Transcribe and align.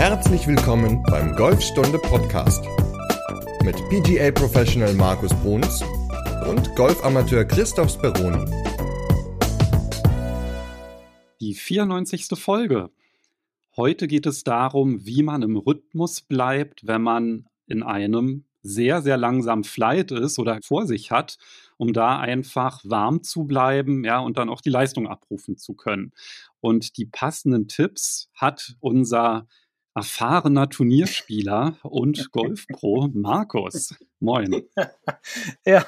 Herzlich 0.00 0.46
willkommen 0.46 1.02
beim 1.02 1.36
Golfstunde 1.36 1.98
Podcast 1.98 2.64
mit 3.62 3.76
PGA 3.90 4.30
Professional 4.30 4.94
Markus 4.94 5.30
Bruns 5.42 5.82
und 6.48 6.74
Golfamateur 6.74 7.44
Christoph 7.44 7.90
Speroni. 7.90 8.50
Die 11.42 11.52
94. 11.52 12.28
Folge. 12.32 12.88
Heute 13.76 14.08
geht 14.08 14.24
es 14.24 14.42
darum, 14.42 15.04
wie 15.04 15.22
man 15.22 15.42
im 15.42 15.58
Rhythmus 15.58 16.22
bleibt, 16.22 16.86
wenn 16.86 17.02
man 17.02 17.44
in 17.66 17.82
einem 17.82 18.46
sehr, 18.62 19.02
sehr 19.02 19.18
langsam 19.18 19.64
Flight 19.64 20.12
ist 20.12 20.38
oder 20.38 20.60
vor 20.62 20.86
sich 20.86 21.10
hat, 21.10 21.36
um 21.76 21.92
da 21.92 22.18
einfach 22.18 22.80
warm 22.84 23.22
zu 23.22 23.44
bleiben, 23.44 24.04
ja, 24.04 24.20
und 24.20 24.38
dann 24.38 24.48
auch 24.48 24.62
die 24.62 24.70
Leistung 24.70 25.06
abrufen 25.06 25.58
zu 25.58 25.74
können. 25.74 26.12
Und 26.60 26.96
die 26.96 27.04
passenden 27.04 27.68
Tipps 27.68 28.30
hat 28.34 28.76
unser 28.80 29.46
erfahrener 29.94 30.68
Turnierspieler 30.68 31.76
und 31.82 32.30
Golfpro 32.32 33.08
Markus. 33.12 33.94
Moin. 34.20 34.62
Ja, 35.66 35.84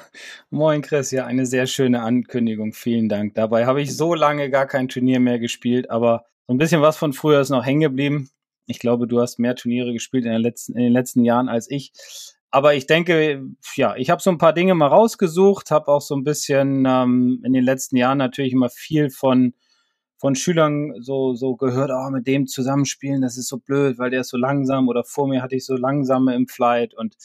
moin 0.49 0.81
Chris. 0.81 1.11
Ja, 1.11 1.25
eine 1.25 1.45
sehr 1.45 1.67
schöne 1.67 2.01
Ankündigung. 2.01 2.73
Vielen 2.73 3.09
Dank. 3.09 3.35
Dabei 3.35 3.65
habe 3.65 3.81
ich 3.81 3.95
so 3.95 4.13
lange 4.13 4.49
gar 4.49 4.67
kein 4.67 4.87
Turnier 4.87 5.19
mehr 5.19 5.39
gespielt, 5.39 5.89
aber 5.89 6.25
so 6.47 6.53
ein 6.53 6.57
bisschen 6.57 6.81
was 6.81 6.97
von 6.97 7.13
früher 7.13 7.41
ist 7.41 7.49
noch 7.49 7.65
hängen 7.65 7.81
geblieben. 7.81 8.29
Ich 8.65 8.79
glaube, 8.79 9.07
du 9.07 9.19
hast 9.19 9.39
mehr 9.39 9.55
Turniere 9.55 9.93
gespielt 9.93 10.25
in, 10.25 10.33
letzten, 10.33 10.73
in 10.73 10.83
den 10.83 10.93
letzten 10.93 11.23
Jahren 11.25 11.49
als 11.49 11.69
ich. 11.69 11.91
Aber 12.51 12.75
ich 12.75 12.85
denke, 12.85 13.43
ja, 13.75 13.95
ich 13.95 14.09
habe 14.09 14.21
so 14.21 14.29
ein 14.29 14.37
paar 14.37 14.53
Dinge 14.53 14.75
mal 14.75 14.87
rausgesucht, 14.87 15.71
habe 15.71 15.87
auch 15.87 16.01
so 16.01 16.15
ein 16.15 16.23
bisschen 16.23 16.85
ähm, 16.87 17.41
in 17.43 17.53
den 17.53 17.63
letzten 17.63 17.97
Jahren 17.97 18.19
natürlich 18.19 18.53
immer 18.53 18.69
viel 18.69 19.09
von 19.09 19.53
von 20.23 20.35
Schülern 20.35 20.93
so, 21.01 21.35
so 21.35 21.57
gehört, 21.57 21.91
oh, 21.93 22.09
mit 22.09 22.27
dem 22.27 22.47
zusammenspielen, 22.47 23.21
das 23.21 23.35
ist 23.35 23.49
so 23.49 23.57
blöd, 23.57 23.97
weil 23.97 24.09
der 24.09 24.21
ist 24.21 24.29
so 24.29 24.37
langsam 24.37 24.87
oder 24.87 25.03
vor 25.03 25.27
mir 25.27 25.41
hatte 25.41 25.57
ich 25.57 25.65
so 25.65 25.75
langsame 25.75 26.33
im 26.33 26.47
Flight 26.47 26.93
und 26.93 27.17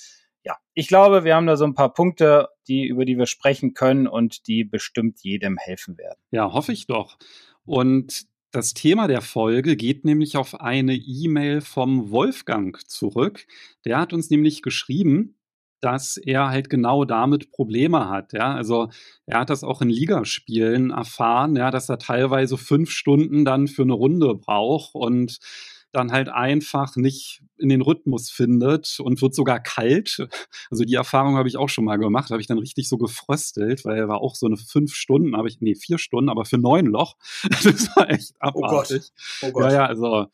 ja, 0.43 0.57
ich 0.75 0.89
glaube, 0.89 1.23
wir 1.23 1.37
haben 1.37 1.47
da 1.47 1.57
so 1.57 1.65
ein 1.65 1.75
paar 1.75 1.95
Punkte, 1.95 2.49
die, 2.67 2.89
über 2.89 3.05
die 3.05 3.17
wir 3.17 3.27
sprechen 3.27 3.73
können 3.73 4.09
und 4.09 4.49
die 4.49 4.65
bestimmt 4.65 5.21
jedem 5.23 5.59
helfen 5.59 5.97
werden. 5.97 6.19
Ja, 6.33 6.53
hoffe 6.53 6.73
ich 6.73 6.89
doch. 6.89 7.19
Und 7.65 8.27
das 8.51 8.75
Thema 8.75 9.07
der 9.07 9.21
Folge 9.21 9.77
geht 9.77 10.05
nämlich 10.05 10.37
auf 10.37 10.61
eine 10.61 10.97
E-Mail 10.97 11.61
vom 11.61 12.11
Wolfgang 12.11 12.85
zurück. 12.91 13.47
Der 13.85 14.01
hat 14.01 14.13
uns 14.13 14.29
nämlich 14.29 14.61
geschrieben, 14.61 15.37
dass 15.81 16.17
er 16.17 16.49
halt 16.49 16.71
genau 16.71 17.05
damit 17.05 17.51
Probleme 17.51 18.09
hat. 18.09 18.33
Ja, 18.33 18.55
also 18.55 18.91
er 19.27 19.41
hat 19.41 19.51
das 19.51 19.65
auch 19.65 19.83
in 19.83 19.91
Ligaspielen 19.91 20.91
erfahren, 20.91 21.57
ja, 21.57 21.71
dass 21.71 21.89
er 21.89 21.99
teilweise 21.99 22.57
fünf 22.57 22.91
Stunden 22.91 23.45
dann 23.45 23.69
für 23.69 23.83
eine 23.83 23.95
Runde 23.95 24.35
braucht 24.35 24.95
und 24.95 25.39
dann 25.93 26.13
halt 26.13 26.29
einfach 26.29 26.97
nicht 26.97 27.43
in 27.57 27.71
den 27.71 27.81
Rhythmus 27.81 28.31
findet 28.31 29.01
und 29.01 29.21
wird 29.23 29.35
sogar 29.35 29.59
kalt. 29.59 30.29
Also 30.71 30.85
die 30.85 30.95
Erfahrung 30.95 31.37
habe 31.37 31.49
ich 31.49 31.57
auch 31.57 31.69
schon 31.69 31.85
mal 31.85 31.97
gemacht, 31.97 32.31
habe 32.31 32.41
ich 32.41 32.47
dann 32.47 32.59
richtig 32.59 32.89
so 32.89 32.99
gefröstelt, 32.99 33.85
weil 33.85 33.97
er 33.97 34.09
war 34.09 34.21
auch 34.21 34.35
so 34.35 34.47
eine 34.47 34.57
fünf 34.57 34.95
Stunden, 34.95 35.37
habe 35.37 35.49
ich, 35.49 35.61
nee, 35.61 35.75
vier 35.75 35.99
Stunden, 35.99 36.29
aber 36.29 36.45
für 36.45 36.59
neun 36.59 36.87
Loch. 36.87 37.17
Das 37.65 37.97
war 37.97 38.11
echt 38.11 38.35
abartig. 38.39 39.11
Oh 39.43 39.47
Gott. 39.47 39.51
Oh 39.51 39.53
Gott. 39.53 39.65
Ja, 39.65 39.73
ja, 39.73 39.87
also 39.87 40.27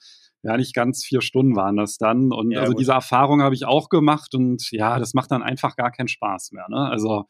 ja, 0.45 0.59
nicht 0.59 0.75
ganz 0.75 1.03
vier 1.03 1.23
Stunden 1.23 1.57
waren 1.57 1.77
das 1.77 1.97
dann. 1.97 2.31
Und 2.31 2.51
ja, 2.53 2.61
also 2.61 2.73
gut. 2.73 2.81
diese 2.81 2.93
Erfahrung 2.93 3.41
habe 3.43 3.55
ich 3.55 3.65
auch 3.65 3.89
gemacht 3.89 4.35
und 4.35 4.71
ja, 4.71 4.99
das 4.99 5.15
macht 5.15 5.31
dann 5.31 5.43
einfach 5.43 5.75
gar 5.75 5.91
keinen 5.91 6.09
Spaß 6.09 6.53
mehr. 6.53 6.67
Ne? 6.69 6.77
Also 6.77 7.25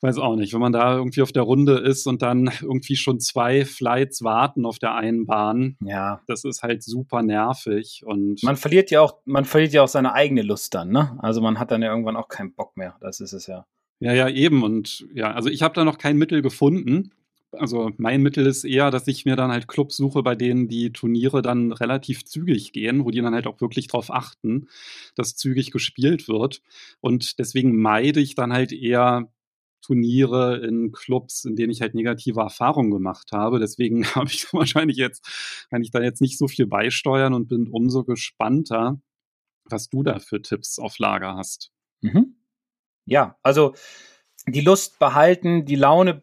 weiß 0.00 0.18
auch 0.18 0.36
nicht, 0.36 0.54
wenn 0.54 0.60
man 0.60 0.72
da 0.72 0.96
irgendwie 0.96 1.20
auf 1.20 1.32
der 1.32 1.42
Runde 1.42 1.78
ist 1.78 2.06
und 2.06 2.22
dann 2.22 2.50
irgendwie 2.62 2.96
schon 2.96 3.20
zwei 3.20 3.66
Flights 3.66 4.22
warten 4.22 4.64
auf 4.64 4.78
der 4.78 4.94
einen 4.94 5.26
Bahn. 5.26 5.76
Ja. 5.84 6.22
Das 6.26 6.44
ist 6.44 6.62
halt 6.62 6.82
super 6.82 7.22
nervig 7.22 8.02
und. 8.06 8.42
Man 8.42 8.56
verliert 8.56 8.90
ja 8.90 9.02
auch, 9.02 9.18
man 9.26 9.44
verliert 9.44 9.74
ja 9.74 9.82
auch 9.82 9.88
seine 9.88 10.14
eigene 10.14 10.42
Lust 10.42 10.74
dann, 10.74 10.88
ne? 10.88 11.18
Also 11.20 11.42
man 11.42 11.58
hat 11.58 11.70
dann 11.70 11.82
ja 11.82 11.90
irgendwann 11.90 12.16
auch 12.16 12.28
keinen 12.28 12.54
Bock 12.54 12.76
mehr. 12.78 12.96
Das 13.02 13.20
ist 13.20 13.34
es 13.34 13.46
ja. 13.46 13.66
Ja, 14.00 14.14
ja, 14.14 14.28
eben. 14.28 14.62
Und 14.62 15.06
ja, 15.12 15.32
also 15.32 15.50
ich 15.50 15.62
habe 15.62 15.74
da 15.74 15.84
noch 15.84 15.98
kein 15.98 16.16
Mittel 16.16 16.40
gefunden 16.40 17.10
also 17.52 17.90
mein 17.96 18.22
Mittel 18.22 18.46
ist 18.46 18.64
eher, 18.64 18.90
dass 18.90 19.08
ich 19.08 19.24
mir 19.24 19.36
dann 19.36 19.50
halt 19.50 19.68
Clubs 19.68 19.96
suche, 19.96 20.22
bei 20.22 20.34
denen 20.34 20.68
die 20.68 20.92
Turniere 20.92 21.42
dann 21.42 21.72
relativ 21.72 22.24
zügig 22.24 22.72
gehen, 22.72 23.04
wo 23.04 23.10
die 23.10 23.20
dann 23.20 23.34
halt 23.34 23.46
auch 23.46 23.60
wirklich 23.60 23.88
darauf 23.88 24.10
achten, 24.12 24.68
dass 25.14 25.36
zügig 25.36 25.70
gespielt 25.70 26.28
wird. 26.28 26.62
Und 27.00 27.38
deswegen 27.38 27.80
meide 27.80 28.20
ich 28.20 28.34
dann 28.34 28.52
halt 28.52 28.72
eher 28.72 29.32
Turniere 29.80 30.58
in 30.58 30.92
Clubs, 30.92 31.44
in 31.44 31.56
denen 31.56 31.72
ich 31.72 31.80
halt 31.80 31.94
negative 31.94 32.40
Erfahrungen 32.40 32.90
gemacht 32.90 33.32
habe. 33.32 33.58
Deswegen 33.58 34.04
habe 34.14 34.28
ich 34.28 34.52
wahrscheinlich 34.52 34.96
jetzt, 34.96 35.66
kann 35.70 35.82
ich 35.82 35.90
da 35.90 36.02
jetzt 36.02 36.20
nicht 36.20 36.38
so 36.38 36.48
viel 36.48 36.66
beisteuern 36.66 37.34
und 37.34 37.48
bin 37.48 37.68
umso 37.68 38.04
gespannter, 38.04 39.00
was 39.64 39.88
du 39.88 40.02
da 40.02 40.18
für 40.18 40.42
Tipps 40.42 40.78
auf 40.78 40.98
Lager 40.98 41.36
hast. 41.36 41.70
Mhm. 42.00 42.36
Ja, 43.06 43.38
also 43.42 43.74
die 44.46 44.60
Lust 44.60 44.98
behalten, 44.98 45.64
die 45.64 45.76
Laune 45.76 46.22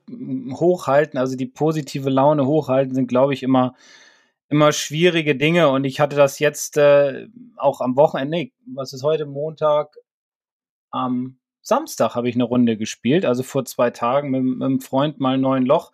hochhalten, 0.54 1.20
also 1.20 1.36
die 1.36 1.46
positive 1.46 2.10
Laune 2.10 2.46
hochhalten, 2.46 2.96
sind, 2.96 3.08
glaube 3.08 3.34
ich, 3.34 3.44
immer, 3.44 3.76
immer 4.50 4.72
schwierige 4.72 5.36
Dinge. 5.36 5.70
Und 5.70 5.84
ich 5.84 6.00
hatte 6.00 6.16
das 6.16 6.40
jetzt 6.40 6.78
äh, 6.78 7.28
auch 7.58 7.82
am 7.82 7.96
Wochenende, 7.96 8.38
nee, 8.38 8.54
was 8.74 8.94
ist 8.94 9.04
heute, 9.04 9.26
Montag, 9.26 9.96
am 10.92 11.38
Samstag 11.62 12.16
habe 12.16 12.30
ich 12.30 12.36
eine 12.36 12.44
Runde 12.44 12.78
gespielt, 12.78 13.26
also 13.26 13.44
vor 13.44 13.66
zwei 13.66 13.90
Tagen 13.90 14.30
mit, 14.30 14.44
mit 14.44 14.62
einem 14.64 14.82
Freund 14.82 15.20
mal 15.20 15.38
neun 15.38 15.66
Loch. 15.66 15.92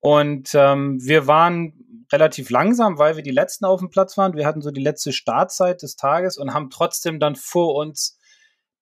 Und 0.00 0.50
ähm, 0.54 0.98
wir 1.00 1.26
waren 1.26 2.06
relativ 2.12 2.50
langsam, 2.50 2.98
weil 2.98 3.16
wir 3.16 3.22
die 3.22 3.30
letzten 3.30 3.64
auf 3.64 3.80
dem 3.80 3.90
Platz 3.90 4.16
waren. 4.18 4.34
Wir 4.34 4.46
hatten 4.46 4.62
so 4.62 4.70
die 4.70 4.82
letzte 4.82 5.12
Startzeit 5.12 5.82
des 5.82 5.96
Tages 5.96 6.38
und 6.38 6.52
haben 6.52 6.70
trotzdem 6.70 7.20
dann 7.20 7.36
vor 7.36 7.74
uns 7.74 8.18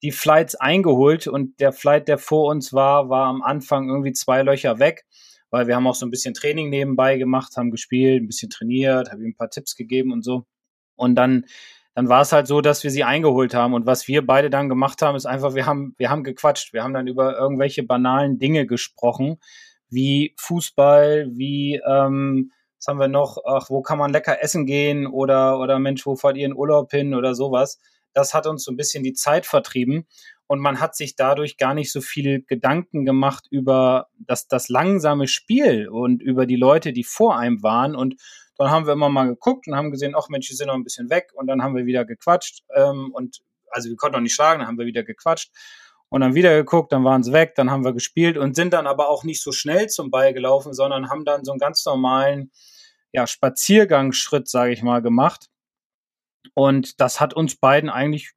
die 0.03 0.13
Flights 0.13 0.55
eingeholt 0.55 1.27
und 1.27 1.61
der 1.61 1.73
Flight, 1.73 2.09
der 2.09 2.19
vor 2.19 2.51
uns 2.51 2.73
war, 2.73 3.09
war 3.09 3.27
am 3.27 3.43
Anfang 3.43 3.89
irgendwie 3.89 4.13
zwei 4.13 4.43
Löcher 4.43 4.79
weg, 4.79 5.05
weil 5.51 5.67
wir 5.67 5.77
haben 5.77 5.87
auch 5.87 5.95
so 5.95 6.07
ein 6.07 6.11
bisschen 6.11 6.35
Training 6.35 6.71
nebenbei 6.71 7.19
gemacht, 7.19 7.57
haben 7.57 7.71
gespielt, 7.71 8.23
ein 8.23 8.27
bisschen 8.27 8.51
trainiert, 8.51 9.11
habe 9.11 9.23
ihm 9.23 9.31
ein 9.31 9.37
paar 9.37 9.51
Tipps 9.51 9.77
gegeben 9.77 10.13
und 10.13 10.23
so. 10.23 10.47
Und 10.97 11.17
dann, 11.17 11.45
dann 11.95 12.09
war 12.09 12.23
es 12.23 12.33
halt 12.33 12.47
so, 12.47 12.61
dass 12.61 12.85
wir 12.85 12.91
sie 12.91 13.05
eingeholt 13.05 13.55
haben. 13.55 13.75
Und 13.75 13.87
was 13.87 14.07
wir 14.09 14.25
beide 14.25 14.51
dann 14.51 14.69
gemacht 14.69 15.03
haben, 15.03 15.17
ist 15.17 15.27
einfach, 15.27 15.55
wir 15.55 15.67
haben, 15.67 15.95
wir 15.99 16.11
haben 16.11 16.25
gequatscht. 16.25 16.73
Wir 16.73 16.83
haben 16.83 16.95
dann 16.95 17.07
über 17.07 17.37
irgendwelche 17.37 17.83
banalen 17.83 18.39
Dinge 18.39 18.67
gesprochen, 18.67 19.39
wie 19.89 20.35
Fußball, 20.39 21.31
wie, 21.33 21.81
ähm, 21.87 22.53
was 22.79 22.87
haben 22.87 23.01
wir 23.01 23.09
noch, 23.09 23.39
ach, 23.45 23.71
wo 23.71 23.83
kann 23.83 23.99
man 23.99 24.13
lecker 24.13 24.43
essen 24.43 24.67
gehen 24.67 25.07
oder, 25.07 25.59
oder 25.59 25.79
Mensch, 25.79 26.07
wo 26.07 26.17
fahrt 26.17 26.37
ihr 26.37 26.47
in 26.47 26.57
Urlaub 26.57 26.91
hin 26.91 27.15
oder 27.15 27.35
sowas. 27.35 27.79
Das 28.13 28.35
hat 28.35 28.47
uns 28.47 28.65
so 28.65 28.73
ein 28.73 28.77
bisschen 28.77 29.03
die 29.05 29.13
Zeit 29.13 29.47
vertrieben 29.47 30.07
und 30.47 30.59
man 30.59 30.81
hat 30.81 30.97
sich 30.97 31.15
dadurch 31.15 31.57
gar 31.57 31.75
nicht 31.75 31.93
so 31.93 32.01
viel 32.01 32.43
Gedanken 32.43 33.05
gemacht 33.05 33.47
über 33.51 34.09
das, 34.19 34.49
das 34.49 34.69
langsame 34.69 35.29
Spiel 35.29 35.89
und 35.89 36.23
über 36.23 36.47
die 36.47 36.57
Leute, 36.57 36.93
die 36.93 37.05
vor 37.05 37.39
einem 37.39 37.63
waren. 37.63 37.95
Und 37.95 38.17
dann 38.57 38.71
haben 38.71 38.87
wir 38.87 38.95
immer 38.95 39.09
mal 39.09 39.29
geguckt 39.29 39.69
und 39.69 39.77
haben 39.77 39.93
gesehen, 39.93 40.15
ach 40.17 40.29
Mensch, 40.29 40.49
die 40.49 40.55
sind 40.55 40.67
noch 40.67 40.75
ein 40.75 40.83
bisschen 40.83 41.09
weg. 41.09 41.31
Und 41.35 41.47
dann 41.47 41.63
haben 41.63 41.77
wir 41.77 41.87
wieder 41.87 42.05
gequatscht. 42.05 42.65
Ähm, 42.75 43.11
und 43.13 43.43
also 43.71 43.89
wir 43.89 43.97
konnten 43.97 44.17
noch 44.17 44.23
nicht 44.23 44.35
schlagen, 44.35 44.59
dann 44.59 44.67
haben 44.67 44.79
wir 44.79 44.87
wieder 44.87 45.05
gequatscht 45.05 45.53
und 46.11 46.21
dann 46.21 46.35
wieder 46.35 46.57
geguckt, 46.57 46.93
dann 46.93 47.05
waren 47.05 47.23
sie 47.23 47.33
weg, 47.33 47.55
dann 47.55 47.71
haben 47.71 47.85
wir 47.85 47.93
gespielt 47.93 48.37
und 48.37 48.57
sind 48.57 48.73
dann 48.73 48.87
aber 48.87 49.09
auch 49.09 49.23
nicht 49.23 49.43
so 49.43 49.53
schnell 49.53 49.89
zum 49.89 50.11
Ball 50.11 50.35
gelaufen, 50.35 50.75
sondern 50.75 51.09
haben 51.09 51.25
dann 51.25 51.45
so 51.45 51.53
einen 51.53 51.61
ganz 51.61 51.85
normalen 51.87 52.51
ja, 53.13 53.27
Spaziergangsschritt, 53.27 54.49
sage 54.49 54.73
ich 54.73 54.83
mal, 54.83 55.01
gemacht. 55.01 55.50
Und 56.55 57.01
das 57.01 57.21
hat 57.21 57.35
uns 57.35 57.57
beiden 57.57 57.91
eigentlich 57.91 58.33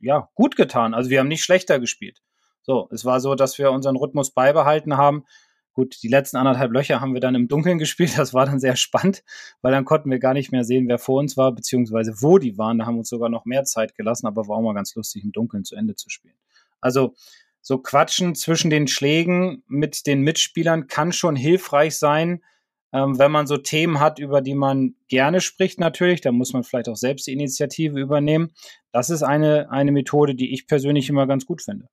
ja 0.00 0.28
gut 0.34 0.56
getan. 0.56 0.94
Also 0.94 1.10
wir 1.10 1.20
haben 1.20 1.28
nicht 1.28 1.44
schlechter 1.44 1.78
gespielt. 1.80 2.20
So, 2.62 2.88
es 2.92 3.04
war 3.04 3.20
so, 3.20 3.34
dass 3.34 3.58
wir 3.58 3.72
unseren 3.72 3.96
Rhythmus 3.96 4.30
beibehalten 4.30 4.96
haben. 4.96 5.24
Gut, 5.72 6.02
die 6.02 6.08
letzten 6.08 6.36
anderthalb 6.36 6.70
Löcher 6.70 7.00
haben 7.00 7.14
wir 7.14 7.20
dann 7.20 7.34
im 7.34 7.48
Dunkeln 7.48 7.78
gespielt. 7.78 8.18
Das 8.18 8.34
war 8.34 8.46
dann 8.46 8.60
sehr 8.60 8.76
spannend, 8.76 9.24
weil 9.62 9.72
dann 9.72 9.84
konnten 9.84 10.10
wir 10.10 10.18
gar 10.18 10.34
nicht 10.34 10.52
mehr 10.52 10.64
sehen, 10.64 10.88
wer 10.88 10.98
vor 10.98 11.18
uns 11.18 11.36
war, 11.36 11.52
beziehungsweise 11.52 12.14
wo 12.20 12.38
die 12.38 12.58
waren. 12.58 12.78
Da 12.78 12.86
haben 12.86 12.94
wir 12.94 13.00
uns 13.00 13.08
sogar 13.08 13.28
noch 13.28 13.44
mehr 13.44 13.64
Zeit 13.64 13.94
gelassen, 13.94 14.26
aber 14.26 14.48
war 14.48 14.56
auch 14.58 14.62
mal 14.62 14.74
ganz 14.74 14.94
lustig, 14.94 15.24
im 15.24 15.32
Dunkeln 15.32 15.64
zu 15.64 15.74
Ende 15.74 15.94
zu 15.94 16.10
spielen. 16.10 16.36
Also 16.80 17.14
so 17.60 17.78
Quatschen 17.78 18.34
zwischen 18.34 18.70
den 18.70 18.88
Schlägen 18.88 19.62
mit 19.66 20.06
den 20.06 20.22
Mitspielern 20.22 20.88
kann 20.88 21.12
schon 21.12 21.36
hilfreich 21.36 21.96
sein, 21.96 22.42
ähm, 22.92 23.18
wenn 23.18 23.32
man 23.32 23.46
so 23.46 23.56
Themen 23.56 24.00
hat, 24.00 24.18
über 24.18 24.40
die 24.40 24.54
man 24.54 24.94
gerne 25.08 25.40
spricht 25.40 25.80
natürlich, 25.80 26.20
dann 26.20 26.34
muss 26.34 26.52
man 26.52 26.62
vielleicht 26.62 26.88
auch 26.88 26.96
selbst 26.96 27.26
die 27.26 27.32
Initiative 27.32 27.98
übernehmen. 27.98 28.50
Das 28.92 29.10
ist 29.10 29.22
eine, 29.22 29.70
eine 29.70 29.92
Methode, 29.92 30.34
die 30.34 30.52
ich 30.52 30.66
persönlich 30.66 31.08
immer 31.08 31.26
ganz 31.26 31.46
gut 31.46 31.62
finde. 31.62 31.88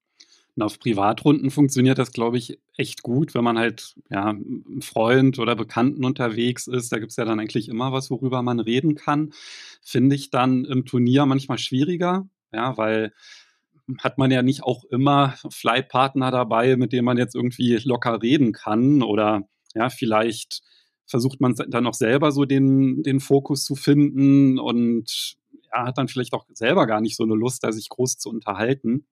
Und 0.56 0.64
auf 0.64 0.80
Privatrunden 0.80 1.52
funktioniert 1.52 2.00
das, 2.00 2.12
glaube 2.12 2.38
ich, 2.38 2.60
echt 2.76 3.02
gut, 3.02 3.34
wenn 3.34 3.46
man 3.46 3.58
halt 3.58 3.96
ja, 4.10 4.36
Freund 4.82 5.40
oder 5.40 5.56
Bekannten 5.56 6.04
unterwegs 6.04 6.68
ist. 6.68 6.92
Da 6.92 7.00
gibt 7.00 7.12
es 7.12 7.16
ja 7.16 7.24
dann 7.24 7.40
eigentlich 7.40 7.70
immer 7.70 7.94
was, 7.94 8.12
worüber 8.12 8.42
man 8.42 8.60
reden 8.60 8.96
kann. 8.96 9.32
Finde 9.82 10.18
ich 10.18 10.32
dann 10.32 10.66
im 10.66 10.86
Turnier 10.86 11.26
manchmal 11.26 11.60
schwieriger, 11.60 12.28
ja, 12.52 12.76
weil 12.78 13.14
hat 14.00 14.18
man 14.18 14.32
ja 14.32 14.42
nicht 14.42 14.64
auch 14.64 14.84
immer 14.84 15.36
Flightpartner 15.50 16.30
dabei, 16.30 16.76
mit 16.76 16.92
dem 16.92 17.06
man 17.06 17.18
jetzt 17.18 17.36
irgendwie 17.36 17.80
locker 17.84 18.22
reden 18.22 18.52
kann 18.52 19.02
oder 19.02 19.48
ja, 19.74 19.90
vielleicht 19.90 20.62
versucht 21.10 21.42
man 21.42 21.56
dann 21.56 21.88
auch 21.88 21.96
selber 21.96 22.32
so 22.32 22.46
den, 22.46 23.02
den 23.02 23.20
Fokus 23.20 23.66
zu 23.66 23.76
finden 23.76 24.60
und 24.60 25.38
er 25.72 25.86
hat 25.86 25.98
dann 25.98 26.08
vielleicht 26.08 26.34
auch 26.34 26.46
selber 26.54 26.86
gar 26.86 27.02
nicht 27.02 27.16
so 27.16 27.24
eine 27.24 27.36
Lust, 27.36 27.64
da 27.64 27.72
sich 27.72 27.90
groß 27.90 28.18
zu 28.18 28.30
unterhalten. 28.30 29.06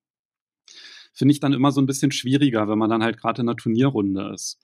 Finde 1.13 1.31
ich 1.31 1.39
dann 1.39 1.53
immer 1.53 1.71
so 1.71 1.81
ein 1.81 1.87
bisschen 1.87 2.11
schwieriger, 2.11 2.67
wenn 2.67 2.77
man 2.77 2.89
dann 2.89 3.03
halt 3.03 3.17
gerade 3.17 3.41
in 3.41 3.49
einer 3.49 3.57
Turnierrunde 3.57 4.31
ist. 4.33 4.59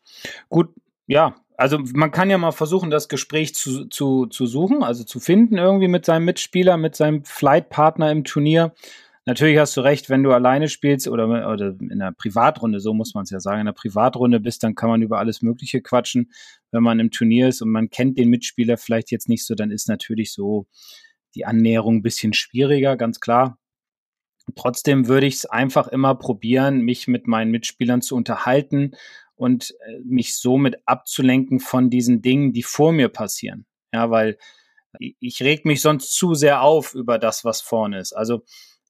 Gut, 0.50 0.70
ja, 1.08 1.36
also 1.58 1.80
man 1.94 2.12
kann 2.12 2.30
ja 2.30 2.38
mal 2.38 2.52
versuchen, 2.52 2.92
das 2.92 3.10
Gespräch 3.10 3.56
zu, 3.56 3.86
zu, 3.86 4.28
zu 4.28 4.46
suchen, 4.46 4.84
also 4.84 5.04
zu 5.04 5.20
finden 5.20 5.58
irgendwie 5.58 5.88
mit 5.88 6.06
seinem 6.06 6.26
Mitspieler, 6.26 6.78
mit 6.78 6.96
seinem 6.96 7.26
Flightpartner 7.26 8.12
im 8.12 8.24
Turnier. 8.24 8.74
Natürlich 9.26 9.58
hast 9.58 9.78
du 9.78 9.82
recht, 9.82 10.10
wenn 10.10 10.24
du 10.24 10.34
alleine 10.34 10.68
spielst 10.68 11.08
oder, 11.08 11.50
oder 11.50 11.76
in 11.80 11.94
einer 11.94 12.12
Privatrunde, 12.12 12.82
so 12.82 12.94
muss 12.94 13.14
man 13.14 13.24
es 13.24 13.30
ja 13.30 13.40
sagen, 13.40 13.62
in 13.62 13.68
einer 13.68 13.74
Privatrunde 13.74 14.42
bist, 14.42 14.64
dann 14.64 14.76
kann 14.76 14.90
man 14.90 15.02
über 15.02 15.20
alles 15.20 15.42
Mögliche 15.42 15.82
quatschen. 15.82 16.32
Wenn 16.72 16.84
man 16.84 17.00
im 17.00 17.10
Turnier 17.10 17.48
ist 17.48 17.62
und 17.62 17.70
man 17.70 17.90
kennt 17.90 18.18
den 18.18 18.30
Mitspieler 18.30 18.78
vielleicht 18.78 19.12
jetzt 19.12 19.30
nicht 19.30 19.46
so, 19.46 19.56
dann 19.56 19.72
ist 19.72 19.88
natürlich 19.88 20.34
so 20.34 20.68
die 21.36 21.46
Annäherung 21.46 21.98
ein 21.98 22.02
bisschen 22.02 22.34
schwieriger, 22.34 22.98
ganz 22.98 23.22
klar. 23.22 23.58
Trotzdem 24.56 25.08
würde 25.08 25.26
ich 25.28 25.36
es 25.36 25.46
einfach 25.46 25.88
immer 25.88 26.16
probieren, 26.16 26.82
mich 26.82 27.08
mit 27.08 27.26
meinen 27.26 27.52
Mitspielern 27.52 28.02
zu 28.02 28.18
unterhalten 28.18 28.92
und 29.36 29.72
äh, 29.88 30.00
mich 30.04 30.38
somit 30.38 30.78
abzulenken 30.86 31.62
von 31.62 31.90
diesen 31.90 32.22
Dingen, 32.22 32.52
die 32.52 32.64
vor 32.64 32.92
mir 32.92 33.08
passieren. 33.08 33.66
Ja, 33.94 34.10
weil 34.10 34.38
ich 35.00 35.42
reg 35.42 35.66
mich 35.66 35.82
sonst 35.82 36.12
zu 36.14 36.36
sehr 36.36 36.62
auf 36.62 36.94
über 36.94 37.18
das, 37.18 37.46
was 37.46 37.62
vorne 37.62 38.00
ist. 38.00 38.14
Also 38.14 38.44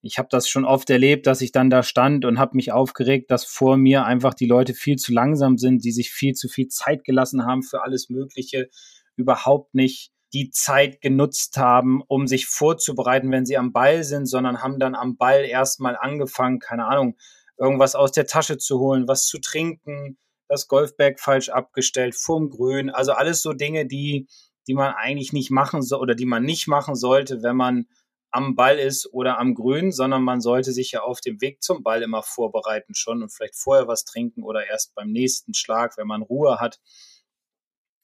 ich 0.05 0.17
habe 0.17 0.27
das 0.29 0.49
schon 0.49 0.65
oft 0.65 0.89
erlebt, 0.89 1.27
dass 1.27 1.39
ich 1.39 1.53
dann 1.53 1.69
da 1.69 1.81
stand 1.81 2.25
und 2.25 2.37
habe 2.37 2.57
mich 2.57 2.73
aufgeregt, 2.73 3.31
dass 3.31 3.45
vor 3.45 3.77
mir 3.77 4.03
einfach 4.05 4.33
die 4.33 4.45
Leute 4.45 4.73
viel 4.73 4.97
zu 4.97 5.13
langsam 5.13 5.57
sind, 5.57 5.85
die 5.85 5.93
sich 5.93 6.11
viel 6.11 6.33
zu 6.33 6.49
viel 6.49 6.67
Zeit 6.67 7.05
gelassen 7.05 7.45
haben 7.45 7.63
für 7.63 7.83
alles 7.83 8.09
Mögliche, 8.09 8.69
überhaupt 9.15 9.73
nicht 9.73 10.11
die 10.33 10.49
Zeit 10.49 10.99
genutzt 10.99 11.55
haben, 11.57 12.01
um 12.05 12.27
sich 12.27 12.47
vorzubereiten, 12.47 13.31
wenn 13.31 13.45
sie 13.45 13.57
am 13.57 13.71
Ball 13.71 14.03
sind, 14.03 14.25
sondern 14.25 14.61
haben 14.61 14.77
dann 14.77 14.93
am 14.93 15.15
Ball 15.15 15.45
erstmal 15.45 15.95
angefangen, 15.95 16.59
keine 16.59 16.85
Ahnung, 16.85 17.15
irgendwas 17.57 17.95
aus 17.95 18.11
der 18.11 18.25
Tasche 18.25 18.57
zu 18.57 18.79
holen, 18.79 19.07
was 19.07 19.27
zu 19.27 19.39
trinken, 19.39 20.17
das 20.49 20.67
Golfbag 20.67 21.19
falsch 21.19 21.47
abgestellt, 21.47 22.13
vorm 22.15 22.49
Grün, 22.49 22.89
also 22.89 23.13
alles 23.13 23.41
so 23.41 23.53
Dinge, 23.53 23.85
die, 23.85 24.27
die 24.67 24.73
man 24.73 24.93
eigentlich 24.95 25.31
nicht 25.31 25.49
machen 25.49 25.81
soll 25.81 26.01
oder 26.01 26.15
die 26.15 26.25
man 26.25 26.43
nicht 26.43 26.67
machen 26.67 26.95
sollte, 26.95 27.41
wenn 27.41 27.55
man 27.55 27.85
am 28.33 28.55
Ball 28.55 28.79
ist 28.79 29.13
oder 29.13 29.39
am 29.39 29.53
Grün, 29.53 29.91
sondern 29.91 30.23
man 30.23 30.41
sollte 30.41 30.71
sich 30.71 30.91
ja 30.91 31.01
auf 31.01 31.21
dem 31.21 31.39
Weg 31.39 31.61
zum 31.61 31.83
Ball 31.83 32.01
immer 32.01 32.23
vorbereiten 32.23 32.95
schon 32.95 33.21
und 33.21 33.31
vielleicht 33.31 33.55
vorher 33.55 33.87
was 33.87 34.05
trinken 34.05 34.43
oder 34.43 34.65
erst 34.65 34.95
beim 34.95 35.11
nächsten 35.11 35.53
Schlag, 35.53 35.97
wenn 35.97 36.07
man 36.07 36.23
Ruhe 36.23 36.59
hat. 36.59 36.79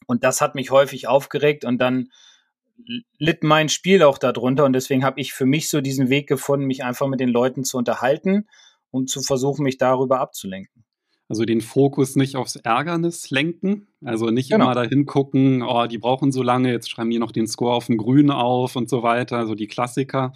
Und 0.06 0.24
das 0.24 0.40
hat 0.40 0.54
mich 0.54 0.70
häufig 0.70 1.08
aufgeregt 1.08 1.66
und 1.66 1.80
dann 1.80 2.10
litt 3.18 3.44
mein 3.44 3.70
Spiel 3.70 4.04
auch 4.04 4.20
darunter 4.20 4.66
und 4.66 4.74
deswegen 4.74 5.04
habe 5.04 5.20
ich 5.20 5.34
für 5.34 5.46
mich 5.46 5.70
so 5.70 5.82
diesen 5.82 6.10
Weg 6.10 6.28
gefunden, 6.28 6.68
mich 6.68 6.84
einfach 6.84 7.08
mit 7.08 7.20
den 7.20 7.30
Leuten 7.30 7.64
zu 7.64 7.78
unterhalten, 7.78 8.48
um 8.92 9.08
zu 9.08 9.22
versuchen, 9.22 9.64
mich 9.64 9.78
darüber 9.78 10.20
abzulenken. 10.20 10.86
Also 11.30 11.46
den 11.46 11.62
Fokus 11.62 12.16
nicht 12.16 12.36
aufs 12.36 12.56
Ärgernis 12.56 13.30
lenken. 13.30 13.88
Also 14.04 14.32
nicht 14.32 14.50
genau. 14.50 14.66
immer 14.66 14.74
dahin 14.74 15.06
gucken, 15.06 15.62
oh, 15.62 15.86
die 15.86 16.00
brauchen 16.00 16.32
so 16.32 16.42
lange, 16.42 16.72
jetzt 16.72 16.90
schreiben 16.90 17.12
die 17.12 17.20
noch 17.20 17.32
den 17.32 17.48
Score 17.48 17.76
auf 17.76 17.86
dem 17.86 17.98
Grün 17.98 18.32
auf 18.32 18.76
und 18.76 18.90
so 18.90 19.04
weiter, 19.04 19.36
so 19.36 19.42
also 19.42 19.56
die 19.56 19.68
Klassiker, 19.68 20.34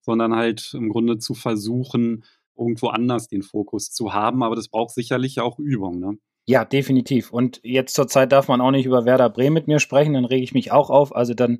sondern 0.00 0.36
halt 0.36 0.74
im 0.74 0.90
Grunde 0.90 1.18
zu 1.18 1.34
versuchen, 1.34 2.24
irgendwo 2.56 2.86
anders 2.88 3.26
den 3.26 3.42
Fokus 3.42 3.90
zu 3.90 4.14
haben. 4.14 4.44
Aber 4.44 4.54
das 4.54 4.68
braucht 4.68 4.94
sicherlich 4.94 5.40
auch 5.40 5.58
Übung. 5.58 5.98
Ne? 5.98 6.18
Ja, 6.46 6.64
definitiv. 6.64 7.32
Und 7.32 7.60
jetzt 7.64 7.94
zur 7.94 8.06
Zeit 8.06 8.30
darf 8.30 8.46
man 8.46 8.60
auch 8.60 8.70
nicht 8.70 8.86
über 8.86 9.04
Werder 9.04 9.30
Bremen 9.30 9.54
mit 9.54 9.66
mir 9.66 9.80
sprechen, 9.80 10.14
dann 10.14 10.24
rege 10.24 10.44
ich 10.44 10.54
mich 10.54 10.70
auch 10.70 10.88
auf. 10.88 11.14
Also 11.14 11.34
dann 11.34 11.58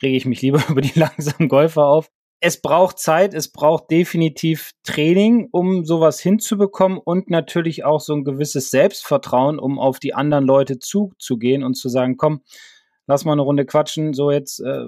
rege 0.00 0.16
ich 0.16 0.24
mich 0.24 0.40
lieber 0.40 0.62
über 0.68 0.80
die 0.80 0.98
langsamen 0.98 1.48
Golfer 1.48 1.86
auf 1.86 2.10
es 2.40 2.60
braucht 2.60 2.98
Zeit, 2.98 3.34
es 3.34 3.52
braucht 3.52 3.90
definitiv 3.90 4.70
Training, 4.82 5.48
um 5.52 5.84
sowas 5.84 6.20
hinzubekommen 6.20 6.98
und 6.98 7.28
natürlich 7.28 7.84
auch 7.84 8.00
so 8.00 8.14
ein 8.14 8.24
gewisses 8.24 8.70
Selbstvertrauen, 8.70 9.58
um 9.58 9.78
auf 9.78 9.98
die 9.98 10.14
anderen 10.14 10.46
Leute 10.46 10.78
zuzugehen 10.78 11.62
und 11.62 11.74
zu 11.74 11.90
sagen, 11.90 12.16
komm, 12.16 12.40
lass 13.06 13.26
mal 13.26 13.32
eine 13.32 13.42
Runde 13.42 13.66
quatschen, 13.66 14.14
so 14.14 14.30
jetzt, 14.30 14.60
äh, 14.60 14.84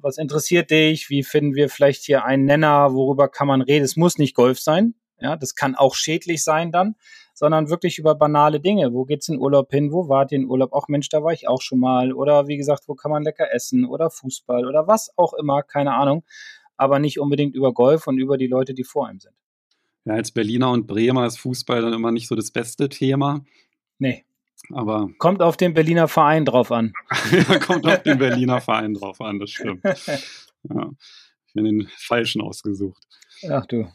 was 0.00 0.16
interessiert 0.16 0.70
dich, 0.70 1.10
wie 1.10 1.22
finden 1.22 1.54
wir 1.54 1.68
vielleicht 1.68 2.04
hier 2.04 2.24
einen 2.24 2.46
Nenner, 2.46 2.94
worüber 2.94 3.28
kann 3.28 3.48
man 3.48 3.60
reden, 3.60 3.84
es 3.84 3.96
muss 3.96 4.16
nicht 4.16 4.34
Golf 4.34 4.58
sein, 4.58 4.94
ja, 5.20 5.36
das 5.36 5.54
kann 5.54 5.74
auch 5.74 5.94
schädlich 5.94 6.42
sein 6.42 6.72
dann, 6.72 6.94
sondern 7.34 7.68
wirklich 7.68 7.98
über 7.98 8.14
banale 8.14 8.60
Dinge. 8.60 8.92
Wo 8.92 9.04
geht's 9.04 9.28
in 9.28 9.38
Urlaub 9.38 9.70
hin? 9.70 9.92
Wo 9.92 10.08
wart 10.08 10.30
ihr 10.30 10.38
in 10.38 10.46
Urlaub? 10.46 10.70
Ach 10.72 10.86
Mensch, 10.88 11.08
da 11.08 11.22
war 11.22 11.32
ich 11.32 11.48
auch 11.48 11.60
schon 11.60 11.80
mal. 11.80 12.12
Oder 12.12 12.46
wie 12.46 12.56
gesagt, 12.56 12.84
wo 12.86 12.94
kann 12.94 13.10
man 13.10 13.24
lecker 13.24 13.52
essen? 13.52 13.84
Oder 13.84 14.10
Fußball 14.10 14.66
oder 14.66 14.86
was 14.86 15.12
auch 15.16 15.34
immer, 15.34 15.62
keine 15.64 15.94
Ahnung 15.94 16.24
aber 16.78 16.98
nicht 16.98 17.20
unbedingt 17.20 17.54
über 17.54 17.74
Golf 17.74 18.06
und 18.06 18.18
über 18.18 18.38
die 18.38 18.46
Leute, 18.46 18.72
die 18.72 18.84
vor 18.84 19.10
ihm 19.10 19.20
sind. 19.20 19.34
Ja, 20.04 20.14
als 20.14 20.30
Berliner 20.30 20.70
und 20.70 20.86
Bremer 20.86 21.26
ist 21.26 21.38
Fußball 21.38 21.82
dann 21.82 21.92
immer 21.92 22.12
nicht 22.12 22.28
so 22.28 22.34
das 22.34 22.50
beste 22.50 22.88
Thema. 22.88 23.44
Nee. 23.98 24.24
Aber 24.72 25.08
kommt 25.18 25.42
auf 25.42 25.56
den 25.56 25.74
Berliner 25.74 26.08
Verein 26.08 26.44
drauf 26.44 26.72
an. 26.72 26.92
ja, 27.30 27.58
kommt 27.58 27.86
auf 27.86 28.02
den 28.02 28.18
Berliner 28.18 28.60
Verein 28.60 28.94
drauf 28.94 29.20
an, 29.20 29.38
das 29.38 29.50
stimmt. 29.50 29.82
Ja, 30.68 30.90
ich 31.46 31.54
bin 31.54 31.64
den 31.64 31.88
falschen 31.96 32.42
ausgesucht. 32.42 33.00
Ach 33.48 33.64
du. 33.66 33.88